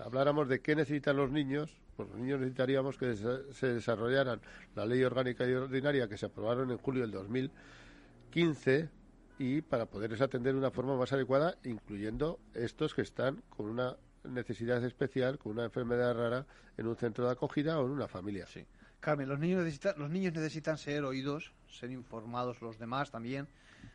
habláramos 0.03 0.47
de 0.47 0.61
qué 0.61 0.75
necesitan 0.75 1.17
los 1.17 1.31
niños, 1.31 1.77
pues 1.95 2.09
los 2.09 2.17
niños 2.17 2.39
necesitaríamos 2.39 2.97
que 2.97 3.15
se 3.15 3.67
desarrollaran 3.67 4.41
la 4.75 4.85
ley 4.85 5.03
orgánica 5.03 5.47
y 5.47 5.53
ordinaria 5.53 6.07
que 6.07 6.17
se 6.17 6.25
aprobaron 6.25 6.71
en 6.71 6.77
julio 6.77 7.01
del 7.01 7.11
2015 7.11 8.89
y 9.37 9.61
para 9.61 9.85
poderles 9.85 10.21
atender 10.21 10.53
de 10.53 10.59
una 10.59 10.71
forma 10.71 10.95
más 10.97 11.11
adecuada, 11.13 11.57
incluyendo 11.63 12.39
estos 12.53 12.93
que 12.93 13.01
están 13.01 13.41
con 13.49 13.67
una 13.67 13.97
necesidad 14.23 14.83
especial, 14.83 15.37
con 15.37 15.53
una 15.53 15.65
enfermedad 15.65 16.15
rara 16.15 16.45
en 16.77 16.87
un 16.87 16.95
centro 16.95 17.25
de 17.25 17.31
acogida 17.31 17.79
o 17.79 17.85
en 17.85 17.91
una 17.91 18.07
familia. 18.07 18.45
Sí. 18.47 18.65
Carmen, 18.99 19.27
los 19.27 19.39
niños 19.39 19.59
necesitan, 19.59 19.95
los 19.97 20.09
niños 20.09 20.33
necesitan 20.33 20.77
ser 20.77 21.03
oídos, 21.03 21.53
ser 21.67 21.91
informados 21.91 22.61
los 22.61 22.79
demás 22.79 23.11
también, 23.11 23.47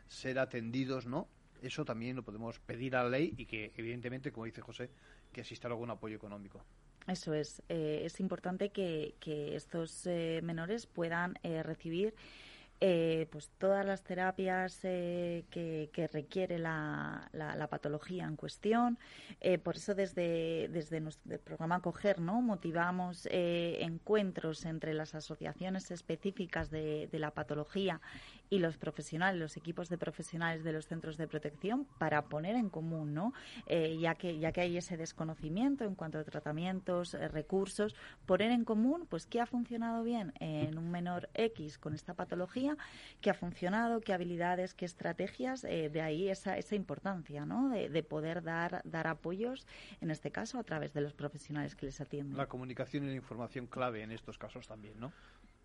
ser 0.07 0.39
atendidos, 0.39 1.07
¿no? 1.07 1.29
Eso 1.63 1.85
también 1.85 2.15
lo 2.15 2.23
podemos 2.23 2.61
pedir 2.61 2.95
a 2.95 3.03
la 3.03 3.11
ley 3.11 3.35
y 3.37 3.47
que, 3.47 3.73
evidentemente, 3.77 4.31
como 4.31 4.45
dice 4.45 4.61
José, 4.61 4.91
que 5.33 5.41
exista 5.41 5.67
algún 5.69 5.91
apoyo 5.91 6.17
económico. 6.17 6.63
Eso 7.07 7.33
es. 7.33 7.63
Eh, 7.69 8.03
es 8.05 8.21
importante 8.21 8.69
que, 8.69 9.15
estos 9.57 10.07
eh, 10.07 10.41
menores 10.45 10.87
puedan 10.87 11.39
eh, 11.43 11.63
recibir 11.63 12.15
eh, 12.81 13.27
pues 13.33 13.51
todas 13.59 13.85
las 13.85 14.05
terapias 14.05 14.79
eh, 14.85 15.45
que, 15.51 16.09
requiere 16.13 16.61
la, 16.61 17.29
la, 17.33 17.67
patología 17.67 18.25
en 18.25 18.37
cuestión. 18.37 18.99
Eh, 19.41 19.59
por 19.59 19.77
eso 19.77 19.97
desde, 19.97 20.69
desde 20.69 21.01
nuestro 21.01 21.39
programa 21.41 21.81
Coger 21.81 22.21
¿no? 22.21 22.41
motivamos 22.41 23.29
encuentros 23.31 24.65
entre 24.65 24.95
las 24.95 25.17
asociaciones 25.17 25.91
específicas 25.91 26.71
de, 26.71 27.09
de, 27.11 27.19
la 27.19 27.33
patología 27.33 28.01
y 28.51 28.59
los 28.59 28.77
profesionales, 28.77 29.41
los 29.41 29.57
equipos 29.57 29.89
de 29.89 29.99
profesionales 29.99 30.65
de 30.65 30.73
los 30.73 30.87
centros 30.87 31.17
de 31.17 31.27
protección 31.27 31.87
para 31.99 32.23
poner 32.23 32.57
en 32.57 32.71
común, 32.71 33.15
¿no? 33.15 33.33
Eh, 33.67 33.99
ya, 33.99 34.15
que, 34.15 34.39
ya 34.39 34.53
que 34.53 34.63
hay 34.63 34.77
ese 34.77 34.97
desconocimiento 34.97 35.85
en 35.85 35.95
cuanto 35.95 36.19
a 36.19 36.25
tratamientos, 36.25 37.15
eh, 37.15 37.29
recursos, 37.29 37.95
poner 38.27 38.51
en 38.51 38.65
común 38.65 39.07
pues 39.09 39.27
qué 39.27 39.41
ha 39.41 39.47
funcionado 39.47 40.03
bien 40.03 40.33
en 40.41 40.79
un 40.79 40.91
menor 40.91 41.29
X 41.35 41.79
con 41.79 41.95
esta 41.95 42.15
patología, 42.15 42.77
qué 43.21 43.31
ha 43.31 43.35
funcionado, 43.35 44.01
qué 44.01 44.13
habilidades, 44.13 44.75
qué 44.75 44.85
estrategias, 44.85 45.65
eh, 45.65 45.91
de 45.91 46.01
ahí 46.01 46.29
esa, 46.29 46.57
esa 46.57 46.75
importancia 46.75 47.45
¿no? 47.45 47.69
de, 47.69 47.89
de 47.89 48.03
poder 48.03 48.43
dar, 48.43 48.83
dar 48.85 49.07
apoyos, 49.07 49.67
en 50.01 50.11
este 50.11 50.31
caso, 50.31 50.59
a 50.59 50.65
través 50.65 50.93
de 50.93 51.01
los 51.01 51.15
profesionales 51.15 51.75
que 51.75 51.87
les 51.87 52.01
atienden. 52.01 52.37
La 52.37 52.47
comunicación 52.47 53.05
y 53.05 53.09
la 53.09 53.15
información 53.15 53.67
clave 53.67 54.03
en 54.03 54.13
estos 54.13 54.39
casos 54.39 54.67
también, 54.67 54.99
¿no? 54.99 55.13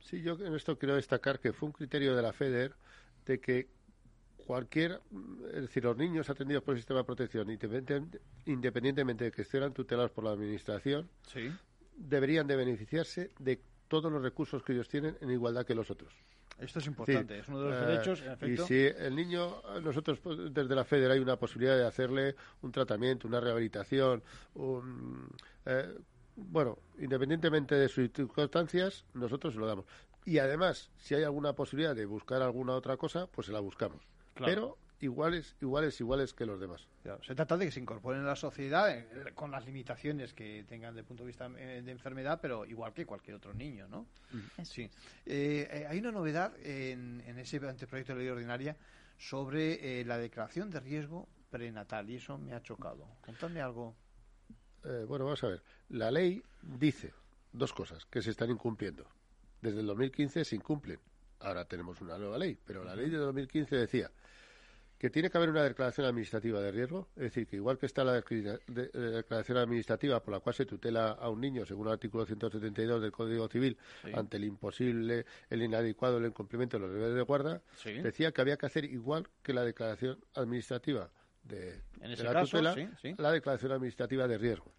Sí, 0.03 0.21
yo 0.21 0.33
en 0.33 0.53
esto 0.53 0.77
quiero 0.77 0.95
destacar 0.95 1.39
que 1.39 1.53
fue 1.53 1.67
un 1.67 1.73
criterio 1.73 2.15
de 2.15 2.21
la 2.21 2.33
FEDER 2.33 2.73
de 3.25 3.39
que 3.39 3.67
cualquier, 4.45 5.01
es 5.53 5.61
decir, 5.61 5.83
los 5.83 5.97
niños 5.97 6.29
atendidos 6.29 6.63
por 6.63 6.73
el 6.73 6.79
sistema 6.79 6.99
de 6.99 7.05
protección, 7.05 7.47
independientemente 8.45 9.25
de 9.25 9.31
que 9.31 9.43
estuvieran 9.43 9.73
tutelados 9.73 10.11
por 10.11 10.25
la 10.25 10.31
Administración, 10.31 11.09
deberían 11.95 12.47
de 12.47 12.55
beneficiarse 12.55 13.31
de 13.39 13.61
todos 13.87 14.11
los 14.11 14.21
recursos 14.21 14.61
que 14.63 14.73
ellos 14.73 14.89
tienen 14.89 15.17
en 15.21 15.31
igualdad 15.31 15.65
que 15.65 15.75
los 15.75 15.89
otros. 15.89 16.13
Esto 16.59 16.79
es 16.79 16.87
importante, 16.87 17.39
es 17.39 17.47
uno 17.47 17.61
de 17.61 17.69
los 17.69 17.75
eh, 17.75 17.85
derechos, 17.85 18.21
en 18.21 18.31
efecto. 18.31 18.63
Y 18.63 18.67
si 18.67 18.75
el 18.75 19.15
niño, 19.15 19.61
nosotros 19.81 20.19
pues, 20.19 20.37
desde 20.53 20.75
la 20.75 20.83
FEDER 20.83 21.11
hay 21.11 21.19
una 21.19 21.35
posibilidad 21.37 21.77
de 21.77 21.85
hacerle 21.85 22.35
un 22.61 22.71
tratamiento, 22.71 23.27
una 23.27 23.39
rehabilitación, 23.39 24.21
un, 24.53 25.29
eh, 25.65 25.95
bueno, 26.35 26.77
independientemente 26.99 27.75
de 27.75 27.87
sus 27.89 28.11
circunstancias, 28.11 29.05
nosotros 29.13 29.53
se 29.53 29.59
lo 29.59 29.67
damos. 29.67 29.85
Y 30.25 30.39
además, 30.39 30.89
si 30.97 31.15
hay 31.15 31.23
alguna 31.23 31.53
posibilidad 31.53 31.95
de 31.95 32.05
buscar 32.05 32.41
alguna 32.41 32.73
otra 32.73 32.97
cosa, 32.97 33.27
pues 33.27 33.47
se 33.47 33.53
la 33.53 33.59
buscamos. 33.59 34.01
Pero 34.35 34.77
iguales, 34.99 35.55
iguales, 35.61 35.99
iguales 35.99 36.33
que 36.33 36.45
los 36.45 36.59
demás. 36.59 36.87
Se 37.21 37.35
trata 37.35 37.57
de 37.57 37.65
que 37.65 37.71
se 37.71 37.81
incorporen 37.81 38.21
a 38.21 38.27
la 38.27 38.35
sociedad 38.35 38.89
eh, 38.89 39.05
con 39.35 39.51
las 39.51 39.65
limitaciones 39.65 40.33
que 40.33 40.63
tengan 40.63 40.93
desde 40.93 41.01
el 41.01 41.05
punto 41.05 41.23
de 41.23 41.27
vista 41.27 41.51
eh, 41.57 41.81
de 41.83 41.91
enfermedad, 41.91 42.39
pero 42.41 42.65
igual 42.65 42.93
que 42.93 43.05
cualquier 43.05 43.35
otro 43.35 43.53
niño, 43.53 43.87
¿no? 43.89 44.07
Mm. 44.31 44.63
Sí. 44.63 44.89
Eh, 45.25 45.85
hay 45.89 45.99
una 45.99 46.11
novedad 46.11 46.53
en, 46.63 47.21
ese 47.37 47.57
anteproyecto 47.67 48.13
de 48.13 48.19
ley 48.19 48.29
ordinaria 48.29 48.77
sobre 49.17 50.03
la 50.05 50.17
declaración 50.17 50.69
de 50.69 50.79
riesgo 50.79 51.27
prenatal 51.49 52.09
y 52.09 52.15
eso 52.15 52.37
me 52.37 52.53
ha 52.53 52.61
chocado. 52.61 53.05
Contadme 53.21 53.61
algo. 53.61 53.95
Eh, 54.85 55.05
bueno, 55.07 55.25
vamos 55.25 55.43
a 55.43 55.47
ver. 55.47 55.61
La 55.93 56.09
ley 56.09 56.41
dice 56.63 57.13
dos 57.51 57.71
cosas 57.71 58.05
que 58.07 58.23
se 58.23 58.31
están 58.31 58.49
incumpliendo. 58.49 59.05
Desde 59.61 59.81
el 59.81 59.85
2015 59.85 60.43
se 60.43 60.55
incumplen. 60.55 60.99
Ahora 61.39 61.65
tenemos 61.65 62.01
una 62.01 62.17
nueva 62.17 62.39
ley, 62.39 62.57
pero 62.65 62.83
la 62.83 62.95
ley 62.95 63.11
de 63.11 63.17
2015 63.17 63.75
decía 63.75 64.09
que 64.97 65.11
tiene 65.11 65.29
que 65.29 65.37
haber 65.37 65.51
una 65.51 65.61
declaración 65.61 66.07
administrativa 66.07 66.61
de 66.61 66.71
riesgo, 66.71 67.09
es 67.15 67.23
decir, 67.23 67.45
que 67.45 67.57
igual 67.57 67.77
que 67.77 67.85
está 67.85 68.03
la 68.03 68.13
declaración 68.13 69.57
administrativa 69.59 70.19
por 70.23 70.33
la 70.33 70.39
cual 70.39 70.55
se 70.55 70.65
tutela 70.65 71.11
a 71.11 71.29
un 71.29 71.41
niño, 71.41 71.63
según 71.63 71.85
el 71.87 71.93
artículo 71.93 72.25
172 72.25 72.99
del 72.99 73.11
Código 73.11 73.47
Civil, 73.47 73.77
ante 74.15 74.37
el 74.37 74.45
imposible, 74.45 75.27
el 75.51 75.61
inadecuado, 75.61 76.17
el 76.17 76.25
incumplimiento 76.25 76.77
de 76.77 76.87
los 76.87 76.91
deberes 76.91 77.15
de 77.15 77.21
guarda, 77.21 77.61
decía 77.83 78.31
que 78.31 78.41
había 78.41 78.57
que 78.57 78.65
hacer 78.65 78.85
igual 78.85 79.27
que 79.43 79.53
la 79.53 79.63
declaración 79.63 80.17
administrativa 80.33 81.11
de, 81.43 81.81
la 81.99 82.41
tutela, 82.41 82.75
la 83.17 83.31
declaración 83.31 83.73
administrativa 83.73 84.27
de 84.27 84.37
riesgo. 84.39 84.73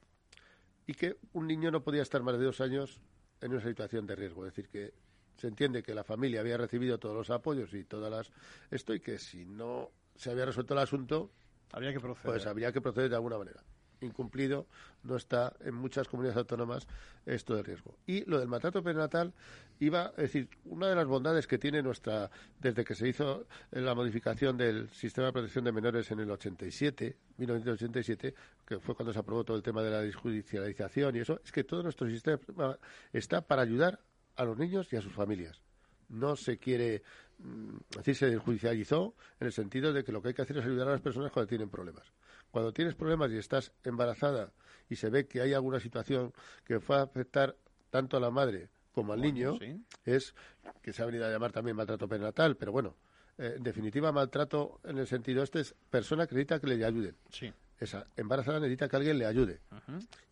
Y 0.87 0.95
que 0.95 1.17
un 1.33 1.47
niño 1.47 1.71
no 1.71 1.83
podía 1.83 2.03
estar 2.03 2.23
más 2.23 2.39
de 2.39 2.45
dos 2.45 2.61
años 2.61 3.01
en 3.41 3.53
una 3.53 3.63
situación 3.63 4.07
de 4.07 4.17
riesgo. 4.17 4.47
Es 4.47 4.55
decir, 4.55 4.69
que 4.71 4.93
se 5.37 5.49
entiende 5.49 5.83
que 5.83 5.95
la 5.95 6.05
familia 6.05 6.41
había 6.41 6.57
recibido 6.57 6.99
todos 6.99 7.15
los 7.15 7.31
apoyos 7.31 7.73
y 7.75 7.85
todas 7.85 8.11
las 8.11 8.31
esto 8.71 8.95
y 8.95 9.01
que 9.01 9.19
si 9.19 9.45
no 9.45 9.91
se 10.15 10.31
había 10.31 10.47
resuelto 10.47 10.75
el 10.75 10.81
asunto, 10.81 11.31
habría 11.73 11.93
que 11.93 12.01
proceder. 12.01 12.33
Pues 12.33 12.47
habría 12.47 12.73
que 12.73 12.81
proceder 12.81 13.11
de 13.11 13.17
alguna 13.17 13.39
manera 13.39 13.63
incumplido, 14.05 14.67
no 15.03 15.17
está 15.17 15.55
en 15.61 15.75
muchas 15.75 16.09
comunidades 16.09 16.39
autónomas 16.39 16.87
esto 17.27 17.55
de 17.57 17.63
riesgo. 17.63 17.97
Y 18.07 18.25
lo 18.29 18.39
del 18.39 18.49
maltrato 18.49 18.83
perinatal 18.83 19.33
iba, 19.81 20.11
es 20.17 20.33
decir, 20.33 20.49
una 20.65 20.89
de 20.89 20.95
las 20.95 21.07
bondades 21.07 21.47
que 21.47 21.59
tiene 21.59 21.83
nuestra, 21.83 22.31
desde 22.61 22.85
que 22.85 22.95
se 22.95 23.09
hizo 23.09 23.47
la 23.71 23.95
modificación 23.95 24.57
del 24.57 24.89
sistema 24.91 25.29
de 25.29 25.33
protección 25.33 25.65
de 25.65 25.73
menores 25.73 26.11
en 26.11 26.21
el 26.21 26.31
87, 26.31 27.17
1987, 27.39 28.35
que 28.67 28.79
fue 28.79 28.95
cuando 28.95 29.13
se 29.13 29.19
aprobó 29.19 29.45
todo 29.45 29.57
el 29.57 29.63
tema 29.63 29.83
de 29.83 29.91
la 29.91 30.03
disjudicialización 30.03 31.17
y 31.17 31.21
eso, 31.21 31.41
es 31.45 31.53
que 31.53 31.65
todo 31.65 31.83
nuestro 31.83 32.09
sistema 32.09 32.79
está 33.13 33.41
para 33.41 33.63
ayudar 33.63 34.01
a 34.37 34.45
los 34.45 34.59
niños 34.59 34.93
y 34.93 34.97
a 34.97 35.03
sus 35.03 35.13
familias. 35.13 35.61
No 36.09 36.37
se 36.37 36.59
quiere 36.59 37.03
mm, 37.39 37.77
decir, 37.97 38.15
se 38.15 38.37
judicializó 38.37 39.15
en 39.41 39.47
el 39.47 39.53
sentido 39.53 39.93
de 39.93 40.05
que 40.05 40.13
lo 40.13 40.23
que 40.23 40.29
hay 40.29 40.35
que 40.35 40.43
hacer 40.43 40.59
es 40.59 40.65
ayudar 40.65 40.89
a 40.89 40.93
las 40.93 41.01
personas 41.01 41.33
cuando 41.33 41.49
tienen 41.49 41.71
problemas. 41.71 42.13
Cuando 42.55 42.73
tienes 42.73 42.95
problemas 42.95 43.33
y 43.33 43.37
estás 43.37 43.73
embarazada 43.83 44.53
y 44.89 44.95
se 44.95 45.11
ve 45.11 45.27
que 45.27 45.41
hay 45.41 45.55
alguna 45.55 45.81
situación 45.81 46.33
que 46.65 46.79
va 46.79 47.01
a 47.01 47.03
afectar 47.03 47.57
tanto 47.91 48.17
a 48.17 48.21
la 48.21 48.31
madre 48.31 48.69
como 48.93 49.13
al 49.13 49.21
niño, 49.21 49.59
es 50.05 50.37
que 50.81 50.93
se 50.93 51.03
ha 51.03 51.07
venido 51.07 51.27
a 51.27 51.31
llamar 51.31 51.51
también 51.51 51.77
maltrato 51.77 52.07
perinatal, 52.07 52.57
pero 52.57 52.71
bueno, 52.71 52.95
eh, 53.39 53.55
en 53.57 53.63
definitiva 53.65 54.13
maltrato 54.13 54.79
en 54.85 54.99
el 54.99 55.09
sentido 55.09 55.43
este 55.43 55.63
es 55.63 55.75
persona 55.91 56.29
que 56.29 56.37
necesita 56.37 56.61
que 56.61 56.69
le 56.69 56.85
ayuden. 56.85 57.17
Sí. 57.29 57.53
Esa 57.81 58.07
embarazada 58.17 58.61
necesita 58.61 58.89
que 58.89 58.95
alguien 58.99 59.19
le 59.19 59.27
ayude. 59.27 59.59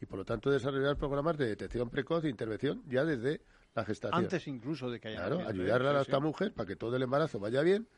Y 0.00 0.06
por 0.06 0.20
lo 0.20 0.24
tanto 0.24 0.48
desarrollar 0.48 0.96
programas 0.96 1.36
de 1.36 1.48
detección 1.48 1.90
precoz 1.90 2.24
e 2.24 2.28
intervención 2.28 2.84
ya 2.86 3.04
desde 3.04 3.40
la 3.74 3.84
gestación. 3.84 4.22
Antes 4.22 4.46
incluso 4.46 4.88
de 4.92 5.00
que 5.00 5.08
haya... 5.08 5.26
Claro, 5.26 5.40
ayudarle 5.40 5.88
a 5.88 6.02
esta 6.02 6.20
mujer 6.20 6.52
para 6.54 6.68
que 6.68 6.76
todo 6.76 6.94
el 6.94 7.02
embarazo 7.02 7.40
vaya 7.40 7.62
bien 7.62 7.88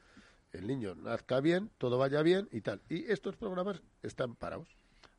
el 0.54 0.66
niño 0.66 0.94
nazca 0.94 1.40
bien, 1.40 1.70
todo 1.78 1.98
vaya 1.98 2.22
bien 2.22 2.48
y 2.52 2.60
tal. 2.60 2.80
Y 2.88 3.10
estos 3.10 3.36
programas 3.36 3.82
están 4.02 4.36
parados. 4.36 4.68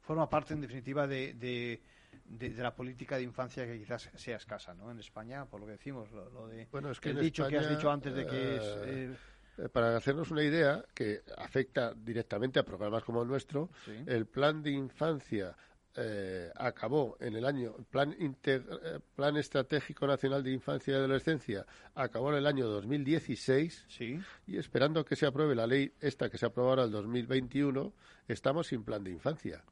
Forma 0.02 0.30
parte, 0.30 0.54
en 0.54 0.62
definitiva, 0.62 1.08
de, 1.08 1.34
de, 1.34 2.54
la 2.58 2.76
política 2.76 3.18
de 3.18 3.24
infancia 3.24 3.66
que 3.66 3.78
quizás 3.78 4.10
sea 4.16 4.38
escasa, 4.38 4.74
¿no? 4.74 4.92
En 4.92 5.00
España, 5.00 5.46
por 5.46 5.60
lo 5.60 5.66
que 5.66 5.74
decimos, 5.74 6.12
lo, 6.12 6.48
de 6.48 6.68
bueno, 6.72 6.92
es 6.92 7.00
que 7.00 7.10
el 7.10 7.20
dicho 7.20 7.48
que 7.48 7.58
has 7.58 7.70
dicho 7.70 7.92
antes 7.92 8.14
de 8.14 8.26
que 8.26 8.56
es... 8.56 8.64
Eh, 8.86 9.16
eh, 9.58 9.70
para 9.70 9.96
hacernos 9.96 10.32
una 10.32 10.44
idea 10.44 10.84
que 10.94 11.22
afecta 11.38 11.94
directamente 11.94 12.60
a 12.60 12.64
programas 12.64 13.04
como 13.04 13.22
el 13.22 13.28
nuestro, 13.28 13.70
el 14.06 14.26
plan 14.26 14.62
de 14.62 14.72
infancia 14.72 15.56
eh, 15.98 16.52
acabó 16.56 17.16
en 17.22 17.36
el 17.36 17.46
año, 17.46 17.74
plan, 17.90 18.16
eh, 18.20 19.00
plan 19.16 19.38
Estratégico 19.38 20.06
Nacional 20.06 20.44
de 20.44 20.52
Infancia 20.52 20.94
y 20.94 20.98
Adolescencia 20.98 21.66
acabó 21.94 22.32
en 22.32 22.40
el 22.40 22.48
año 22.48 22.68
2016 22.68 23.86
sí. 23.88 24.20
y 24.46 24.58
esperando 24.58 25.06
que 25.06 25.16
se 25.16 25.26
apruebe 25.26 25.56
la 25.56 25.68
ley 25.68 25.94
esta 26.02 26.30
que 26.30 26.38
se 26.38 26.46
aprobara 26.46 26.84
el 26.84 26.92
2021, 26.92 27.94
estamos 28.28 28.68
sin 28.68 28.84
plan 28.84 29.04
de 29.04 29.12
infancia. 29.12 29.64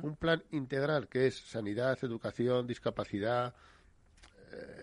Un 0.00 0.16
plan 0.16 0.42
integral 0.52 1.06
que 1.06 1.26
es 1.26 1.36
sanidad, 1.36 1.98
educación, 2.02 2.66
discapacidad. 2.66 3.54
Eh, 4.52 4.82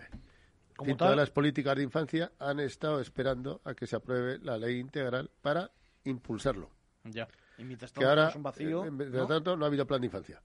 y 0.84 0.94
todas 0.94 1.16
las 1.16 1.30
políticas 1.30 1.76
de 1.76 1.82
infancia 1.82 2.30
han 2.38 2.60
estado 2.60 3.00
esperando 3.00 3.60
a 3.64 3.74
que 3.74 3.88
se 3.88 3.96
apruebe 3.96 4.38
la 4.38 4.56
ley 4.56 4.78
integral 4.78 5.30
para 5.42 5.72
impulsarlo. 6.04 6.70
Ya. 7.02 7.26
Y 7.58 7.76
que 7.76 8.04
ahora, 8.04 8.32
un 8.36 8.42
vacío, 8.42 8.84
eh, 8.84 8.90
¿no? 8.90 9.26
tanto, 9.26 9.56
no 9.56 9.64
ha 9.64 9.68
habido 9.68 9.86
plan 9.86 10.00
de 10.00 10.06
infancia. 10.06 10.40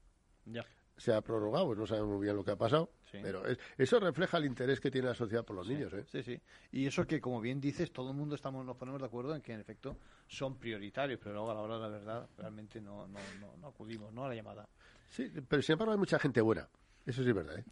Ya. 0.46 0.64
se 0.96 1.14
ha 1.14 1.20
prorrogado, 1.22 1.66
pues 1.66 1.78
no 1.78 1.86
sabemos 1.86 2.10
muy 2.10 2.24
bien 2.24 2.36
lo 2.36 2.44
que 2.44 2.50
ha 2.50 2.56
pasado, 2.56 2.90
pero 3.10 3.42
eso 3.78 4.00
refleja 4.00 4.36
el 4.36 4.44
interés 4.44 4.80
que 4.80 4.90
tiene 4.90 5.08
la 5.08 5.14
sociedad 5.14 5.44
por 5.44 5.56
los 5.56 5.66
niños. 5.66 5.92
¿eh? 5.94 6.04
Sí, 6.10 6.22
sí. 6.22 6.40
Y 6.72 6.86
eso 6.86 7.06
que, 7.06 7.20
como 7.20 7.40
bien 7.40 7.60
dices, 7.60 7.90
todo 7.90 8.10
el 8.10 8.16
mundo 8.16 8.34
estamos 8.34 8.64
nos 8.66 8.76
ponemos 8.76 9.00
de 9.00 9.06
acuerdo 9.06 9.34
en 9.34 9.40
que, 9.40 9.52
en 9.52 9.60
efecto, 9.60 9.96
son 10.26 10.58
prioritarios, 10.58 11.18
pero 11.18 11.34
luego 11.34 11.50
a 11.50 11.54
la 11.54 11.60
hora 11.60 11.74
de 11.76 11.80
la 11.80 11.88
verdad 11.88 12.28
realmente 12.36 12.80
no, 12.80 13.06
no, 13.08 13.18
no, 13.60 13.68
acudimos 13.68 14.12
¿no? 14.12 14.26
a 14.26 14.28
la 14.28 14.34
llamada. 14.34 14.68
Sí, 15.08 15.30
pero 15.48 15.62
sin 15.62 15.72
embargo 15.72 15.92
hay 15.92 15.98
mucha 15.98 16.18
gente 16.18 16.40
buena. 16.40 16.68
Eso 17.06 17.22
sí 17.22 17.30
es 17.30 17.34
verdad. 17.34 17.58
¿eh? 17.58 17.64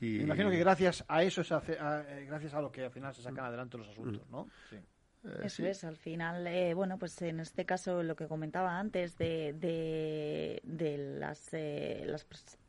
Y... 0.00 0.18
Me 0.18 0.24
imagino 0.24 0.50
que 0.50 0.58
gracias 0.58 1.04
a 1.06 1.22
eso, 1.22 1.44
se 1.44 1.54
hace, 1.54 1.74
eh, 1.74 2.24
gracias 2.26 2.52
a 2.54 2.60
lo 2.60 2.72
que 2.72 2.84
al 2.84 2.90
final 2.90 3.14
se 3.14 3.22
sacan 3.22 3.44
adelante 3.44 3.78
los 3.78 3.88
asuntos, 3.88 4.28
¿no? 4.28 4.48
Sí. 4.68 4.76
Eh, 5.24 5.40
eso 5.44 5.64
es, 5.64 5.84
al 5.84 5.96
final, 5.96 6.46
eh, 6.46 6.74
bueno, 6.74 6.98
pues 6.98 7.20
en 7.22 7.40
este 7.40 7.64
caso 7.64 8.02
lo 8.02 8.16
que 8.16 8.26
comentaba 8.26 8.78
antes 8.78 9.16
de, 9.18 9.52
de, 9.52 10.60
de 10.64 10.98
las, 11.18 11.52
eh, 11.52 12.02
las 12.06 12.24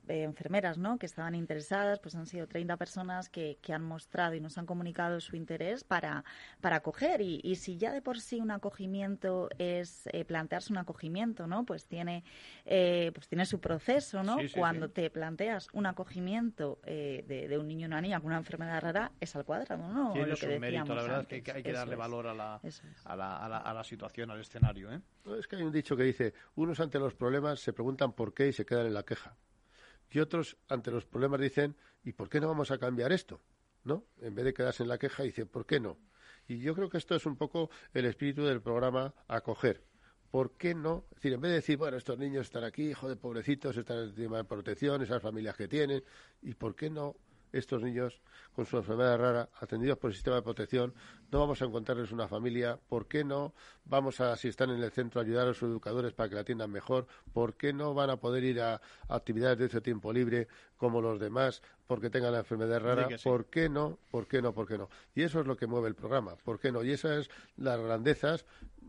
enfermeras 0.08 0.78
¿no? 0.78 0.97
que 0.97 1.06
estaban 1.06 1.36
interesadas, 1.36 1.99
pues 1.99 2.16
han 2.16 2.26
sido 2.26 2.47
30 2.47 2.78
personas 2.78 3.30
que, 3.30 3.58
que 3.62 3.74
han 3.74 3.84
mostrado 3.84 4.36
y 4.36 4.41
nos 4.41 4.58
han 4.58 4.66
comunicado 4.66 5.20
su 5.20 5.36
interés 5.36 5.84
para, 5.84 6.24
para 6.62 6.78
acoger. 6.78 7.22
Y, 7.22 7.39
y 7.43 7.56
si 7.56 7.78
ya 7.78 7.91
de 7.91 8.01
por 8.01 8.20
sí 8.20 8.39
un 8.39 8.51
acogimiento 8.51 9.49
es 9.58 10.08
eh, 10.12 10.26
plantearse 10.26 10.72
un 10.74 10.80
acogimiento, 10.80 11.47
¿no? 11.47 11.66
pues, 11.66 11.86
tiene, 11.86 12.24
eh, 12.66 13.12
pues 13.14 13.28
tiene 13.28 13.45
su 13.45 13.60
proceso. 13.60 14.24
¿no? 14.24 14.38
Cuando 14.56 14.89
te 14.89 15.10
planteas 15.10 15.68
un 15.74 15.86
acogimiento 15.86 16.80
eh, 16.86 17.24
de, 17.28 17.47
de, 17.47 17.58
un 17.58 17.68
niño 17.68 17.88
o 17.88 17.89
una 17.89 18.01
niña 18.01 18.20
con 18.20 18.28
una 18.28 18.38
enfermedad 18.38 18.82
rara, 18.82 19.12
es 19.20 19.36
al 19.36 19.45
cuadrado. 19.45 19.88
¿no? 19.88 20.14
Tiene 20.14 20.36
su 20.36 20.47
mérito, 20.60 20.95
la 20.95 21.04
verdad 21.04 21.28
es 21.30 21.43
que 21.43 21.51
hay 21.51 21.64
que 21.64 21.72
darle 21.72 21.95
valor 21.95 22.28
a 22.28 22.34
la, 22.34 22.56
a 23.06 23.16
la, 23.16 23.38
a, 23.38 23.49
la, 23.49 23.58
a, 23.58 23.74
la, 23.74 23.84
situación, 23.84 24.32
al 24.32 24.41
escenario. 24.41 24.91
¿eh? 24.91 25.01
Es 25.39 25.47
que 25.47 25.56
hay 25.56 25.64
un 25.64 25.72
dicho 25.72 25.95
que 25.95 26.04
dice, 26.04 26.34
unos 26.56 26.80
ante 26.80 26.99
los 26.99 27.14
problemas 27.14 27.60
se 27.60 27.74
preguntan 27.74 28.14
por 28.14 28.34
qué 28.34 28.47
y 28.47 28.54
se 28.54 28.66
quedan 28.66 28.88
en 28.88 28.93
la 28.93 29.04
queja 29.04 29.36
y 30.14 30.20
otros 30.20 30.57
ante 30.70 30.91
los 30.91 31.05
problemas 31.05 31.41
dicen, 31.41 31.76
¿y 32.03 32.14
por 32.14 32.30
qué 32.30 32.39
no 32.39 32.47
vamos 32.47 32.72
a 32.72 32.78
cambiar 32.78 33.11
esto? 33.11 33.41
¿No? 33.84 34.05
En 34.22 34.36
vez 34.36 34.45
de 34.45 34.53
quedarse 34.53 34.84
en 34.84 34.89
la 34.89 34.97
queja, 34.97 35.24
dicen, 35.24 35.47
¿por 35.47 35.66
qué 35.66 35.80
no? 35.80 35.97
Y 36.47 36.59
yo 36.59 36.76
creo 36.76 36.89
que 36.89 36.97
esto 36.97 37.16
es 37.16 37.26
un 37.26 37.36
poco 37.36 37.70
el 37.93 38.05
espíritu 38.05 38.43
del 38.43 38.61
programa 38.61 39.14
Acoger. 39.28 39.84
¿Por 40.30 40.57
qué 40.57 40.74
no? 40.74 41.05
Es 41.11 41.18
decir, 41.18 41.34
en 41.34 41.41
vez 41.41 41.49
de 41.49 41.55
decir, 41.55 41.78
bueno, 41.78 41.97
estos 41.97 42.18
niños 42.18 42.47
están 42.47 42.64
aquí, 42.64 42.89
hijo 42.89 43.07
de 43.07 43.16
pobrecitos, 43.16 43.78
están 43.78 43.99
en 43.99 44.16
tema 44.16 44.38
de 44.38 44.43
protección, 44.43 45.01
esas 45.01 45.22
familias 45.22 45.55
que 45.55 45.68
tienen, 45.68 46.03
¿y 46.41 46.53
por 46.53 46.76
qué 46.76 46.89
no 46.89 47.16
estos 47.54 47.82
niños 47.82 48.20
con 48.54 48.66
su 48.66 48.78
enfermedad 48.78 49.18
rara, 49.18 49.49
atendidos 49.60 49.97
por 49.97 50.10
el 50.10 50.16
sistema 50.16 50.38
de 50.38 50.41
protección, 50.41 50.93
no 51.32 51.39
vamos 51.39 51.62
a 51.62 51.66
encontrarles 51.66 52.12
una 52.12 52.28
familia, 52.28 52.78
¿por 52.89 53.08
qué 53.08 53.24
no 53.24 53.54
vamos 53.86 54.20
a, 54.22 54.36
si 54.36 54.47
están 54.47 54.70
en 54.70 54.84
el 54.84 54.91
centro, 54.91 55.22
ayudar 55.22 55.47
a 55.47 55.54
sus 55.54 55.70
educadores 55.70 56.14
para 56.14 56.30
que 56.30 56.36
la 56.36 56.41
atiendan 56.41 56.72
mejor? 56.72 57.08
¿Por 57.34 57.56
qué 57.56 57.74
no 57.74 57.93
van 57.93 58.10
a 58.10 58.18
poder 58.18 58.43
ir 58.43 58.62
a, 58.62 58.82
actividades 59.08 59.58
de 59.58 59.66
ese 59.66 59.82
tiempo 59.82 60.14
libre 60.14 60.47
como 60.78 61.01
los 61.01 61.20
demás 61.20 61.62
porque 61.88 62.10
tengan 62.10 62.34
la 62.34 62.39
enfermedad 62.39 62.82
rara? 62.82 63.08
¿Por 63.24 63.45
qué 63.45 63.70
no? 63.70 63.97
¿Por 64.12 64.28
qué 64.28 64.41
no? 64.41 64.54
¿Por 64.54 64.68
qué 64.68 64.78
no? 64.78 64.89
Y 65.16 65.24
eso 65.24 65.39
es 65.39 65.47
lo 65.47 65.56
que 65.56 65.68
mueve 65.68 65.88
el 65.88 65.95
programa, 65.95 66.36
¿por 66.36 66.60
qué 66.60 66.72
no? 66.72 66.84
Y 66.84 66.91
esas 66.91 67.22
es 67.22 67.30
las 67.58 67.80
grandezas. 67.80 68.45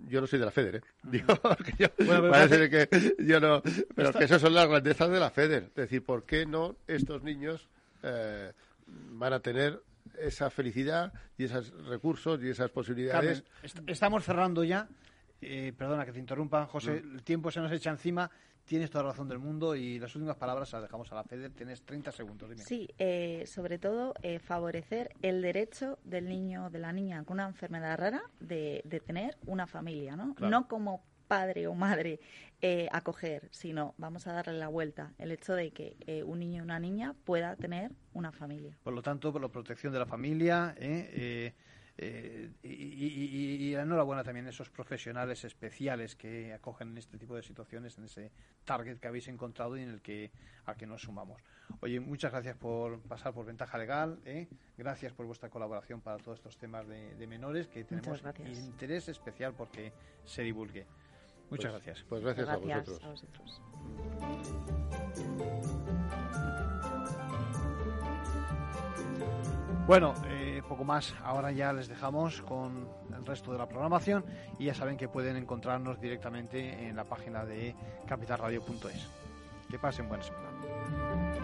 Yo 0.08 0.20
no 0.20 0.26
soy 0.26 0.38
de 0.38 0.44
la 0.44 0.50
FEDER, 0.50 0.76
¿eh? 0.76 0.82
Digo, 1.04 1.34
yo, 1.78 1.88
parece 2.30 2.68
que 2.68 3.14
yo 3.20 3.40
no, 3.40 3.62
pero 3.94 4.12
que 4.12 4.24
esas 4.24 4.42
son 4.42 4.52
las 4.52 4.68
grandezas 4.68 5.08
de 5.08 5.20
la 5.20 5.30
FEDER. 5.30 5.64
Es 5.64 5.74
decir, 5.74 6.04
¿por 6.04 6.24
qué 6.24 6.46
no 6.46 6.76
estos 6.86 7.22
niños 7.22 7.68
eh, 8.04 8.52
van 8.86 9.32
a 9.32 9.40
tener 9.40 9.82
esa 10.18 10.50
felicidad 10.50 11.12
y 11.38 11.44
esos 11.44 11.70
recursos 11.86 12.42
y 12.42 12.50
esas 12.50 12.70
posibilidades. 12.70 13.42
estamos 13.86 14.24
cerrando 14.24 14.62
ya. 14.62 14.88
Eh, 15.40 15.72
perdona 15.76 16.04
que 16.04 16.12
te 16.12 16.18
interrumpa, 16.18 16.66
José. 16.66 16.98
El 16.98 17.22
tiempo 17.22 17.50
se 17.50 17.60
nos 17.60 17.72
echa 17.72 17.90
encima. 17.90 18.30
Tienes 18.64 18.90
toda 18.90 19.04
la 19.04 19.10
razón 19.10 19.28
del 19.28 19.38
mundo 19.38 19.74
y 19.74 19.98
las 19.98 20.14
últimas 20.16 20.36
palabras 20.36 20.72
las 20.72 20.82
dejamos 20.82 21.10
a 21.12 21.16
la 21.16 21.24
FEDER. 21.24 21.50
Tienes 21.52 21.82
30 21.82 22.12
segundos. 22.12 22.50
Sí, 22.64 22.88
eh, 22.98 23.44
sobre 23.46 23.78
todo 23.78 24.14
favorecer 24.40 25.14
el 25.20 25.42
derecho 25.42 25.98
del 26.04 26.28
niño 26.28 26.66
o 26.66 26.70
de 26.70 26.78
la 26.78 26.92
niña 26.92 27.22
con 27.24 27.34
una 27.34 27.46
enfermedad 27.46 27.98
rara 27.98 28.22
de, 28.40 28.82
tener 29.06 29.36
una 29.46 29.66
familia, 29.66 30.16
¿no? 30.16 30.34
No 30.38 30.66
como 30.66 31.04
padre 31.26 31.66
o 31.66 31.74
madre 31.74 32.20
eh, 32.62 32.88
acoger, 32.92 33.48
sino 33.50 33.94
vamos 33.98 34.26
a 34.26 34.32
darle 34.32 34.54
la 34.54 34.68
vuelta, 34.68 35.12
el 35.18 35.32
hecho 35.32 35.54
de 35.54 35.70
que 35.70 35.96
eh, 36.06 36.22
un 36.22 36.38
niño 36.38 36.62
o 36.62 36.64
una 36.64 36.78
niña 36.78 37.14
pueda 37.24 37.56
tener 37.56 37.90
una 38.12 38.32
familia. 38.32 38.76
Por 38.82 38.92
lo 38.92 39.02
tanto, 39.02 39.32
por 39.32 39.42
la 39.42 39.48
protección 39.48 39.92
de 39.92 39.98
la 39.98 40.06
familia 40.06 40.74
¿eh? 40.78 41.52
Eh, 41.96 42.50
y, 42.64 43.68
y, 43.68 43.74
enhorabuena 43.76 44.24
también 44.24 44.46
a 44.46 44.50
esos 44.50 44.68
profesionales 44.68 45.44
especiales 45.44 46.16
que 46.16 46.52
acogen 46.52 46.88
en 46.88 46.98
este 46.98 47.18
tipo 47.18 47.36
de 47.36 47.42
situaciones, 47.42 47.96
en 47.98 48.04
ese 48.04 48.32
target 48.64 48.98
que 48.98 49.06
habéis 49.06 49.28
encontrado 49.28 49.76
y 49.76 49.82
en 49.82 49.90
el 49.90 50.02
que 50.02 50.32
a 50.66 50.74
que 50.74 50.86
nos 50.86 51.02
sumamos. 51.02 51.40
Oye, 51.80 52.00
muchas 52.00 52.32
gracias 52.32 52.56
por 52.56 53.00
pasar 53.02 53.32
por 53.32 53.46
Ventaja 53.46 53.78
Legal, 53.78 54.18
¿eh? 54.24 54.48
gracias 54.76 55.12
por 55.12 55.26
vuestra 55.26 55.50
colaboración 55.50 56.00
para 56.00 56.18
todos 56.18 56.38
estos 56.38 56.58
temas 56.58 56.84
de, 56.88 57.26
menores 57.28 57.68
que 57.68 57.84
tenemos 57.84 58.20
interés 58.44 59.08
especial 59.08 59.54
porque 59.54 59.92
se 60.24 60.42
divulgue. 60.42 60.86
Muchas 61.50 61.72
pues, 61.72 61.84
gracias. 61.84 62.06
Pues 62.08 62.22
gracias, 62.22 62.48
A 62.48 62.56
vosotros. 63.08 63.60
Bueno, 69.86 70.14
eh, 70.28 70.62
poco 70.66 70.82
más. 70.82 71.14
Ahora 71.22 71.52
ya 71.52 71.72
les 71.72 71.88
dejamos 71.88 72.40
con 72.40 72.88
el 73.14 73.26
resto 73.26 73.52
de 73.52 73.58
la 73.58 73.68
programación 73.68 74.24
y 74.58 74.64
ya 74.64 74.74
saben 74.74 74.96
que 74.96 75.08
pueden 75.08 75.36
encontrarnos 75.36 76.00
directamente 76.00 76.88
en 76.88 76.96
la 76.96 77.04
página 77.04 77.44
de 77.44 77.74
capitalradio.es. 78.06 79.08
Que 79.70 79.78
pasen 79.78 80.08
buena 80.08 80.24
semana. 80.24 81.43